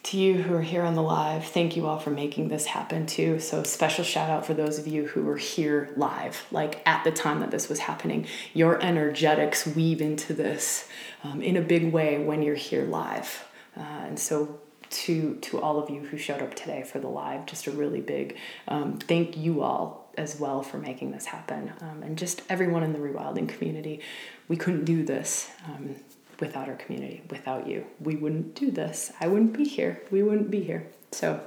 to 0.06 0.18
you 0.18 0.36
who 0.36 0.53
are 0.53 0.62
here 0.62 0.84
on 0.84 0.93
the 0.93 1.01
live, 1.01 1.45
thank 1.45 1.76
you 1.76 1.88
all 1.88 1.97
for 1.97 2.12
making 2.12 2.47
this 2.47 2.68
happen 2.68 3.08
too. 3.08 3.39
So, 3.39 3.64
special 3.64 4.03
shout 4.03 4.30
out 4.30 4.45
for 4.45 4.53
those 4.53 4.78
of 4.78 4.86
you 4.86 5.08
who 5.08 5.24
were 5.24 5.38
here 5.38 5.89
live, 5.97 6.45
like 6.51 6.82
at 6.86 7.03
the 7.03 7.12
time 7.12 7.39
that 7.39 7.49
this 7.49 7.68
was 7.68 7.80
happening. 7.80 8.28
Your 8.53 8.80
energetics 8.84 9.66
weave 9.66 10.01
into 10.01 10.34
this 10.34 10.88
um, 11.24 11.41
in 11.41 11.58
a 11.58 11.62
big 11.62 11.91
way 11.91 12.24
when 12.24 12.43
you're 12.43 12.53
here 12.53 12.86
live. 12.86 13.47
Uh, 13.76 13.82
and 13.82 14.20
so, 14.20 14.60
to 14.91 15.38
to 15.38 15.60
all 15.60 15.80
of 15.80 15.89
you 15.89 16.01
who 16.01 16.18
showed 16.18 16.41
up 16.43 16.53
today 16.53 16.84
for 16.84 16.99
the 16.99 17.08
live, 17.08 17.47
just 17.47 17.66
a 17.66 17.72
really 17.72 18.01
big 18.01 18.38
um, 18.68 18.99
thank 18.99 19.36
you 19.36 19.64
all 19.64 20.14
as 20.20 20.39
well 20.39 20.62
for 20.62 20.78
making 20.78 21.12
this 21.12 21.26
happen, 21.26 21.74
um, 21.82 22.03
and 22.03 22.16
just 22.16 22.43
everyone 22.47 22.84
in 22.84 22.93
the 22.93 22.99
rewilding 22.99 23.49
community. 23.49 24.01
We 24.47 24.56
couldn't 24.56 24.86
do 24.86 25.03
this 25.03 25.49
um, 25.66 25.95
without 26.39 26.67
our 26.67 26.75
community, 26.75 27.21
without 27.29 27.67
you. 27.67 27.86
We 27.99 28.15
wouldn't 28.15 28.55
do 28.55 28.71
this. 28.71 29.11
I 29.19 29.27
wouldn't 29.27 29.53
be 29.53 29.63
here. 29.63 30.01
We 30.11 30.23
wouldn't 30.23 30.51
be 30.51 30.61
here. 30.61 30.88
So, 31.11 31.41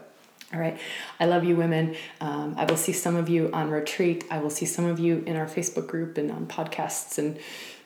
all 0.52 0.60
right. 0.60 0.78
I 1.20 1.26
love 1.26 1.44
you, 1.44 1.56
women. 1.56 1.96
Um, 2.20 2.54
I 2.56 2.64
will 2.64 2.76
see 2.76 2.92
some 2.92 3.16
of 3.16 3.28
you 3.28 3.50
on 3.52 3.70
retreat. 3.70 4.24
I 4.30 4.38
will 4.38 4.50
see 4.50 4.66
some 4.66 4.86
of 4.86 4.98
you 4.98 5.22
in 5.26 5.36
our 5.36 5.46
Facebook 5.46 5.86
group 5.86 6.16
and 6.16 6.30
on 6.30 6.46
podcasts 6.46 7.18
and 7.18 7.38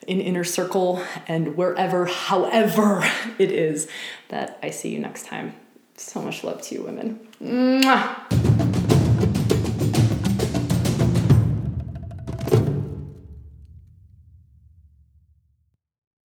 in 0.07 0.20
Inner 0.20 0.44
Circle 0.44 1.03
and 1.28 1.57
wherever, 1.57 2.07
however 2.07 3.05
it 3.38 3.50
is 3.50 3.88
that 4.28 4.59
I 4.62 4.70
see 4.70 4.90
you 4.90 4.98
next 4.98 5.26
time. 5.26 5.55
So 5.96 6.20
much 6.22 6.42
love 6.42 6.62
to 6.62 6.74
you, 6.74 6.82
women. 6.82 7.28
Mwah! 7.40 8.41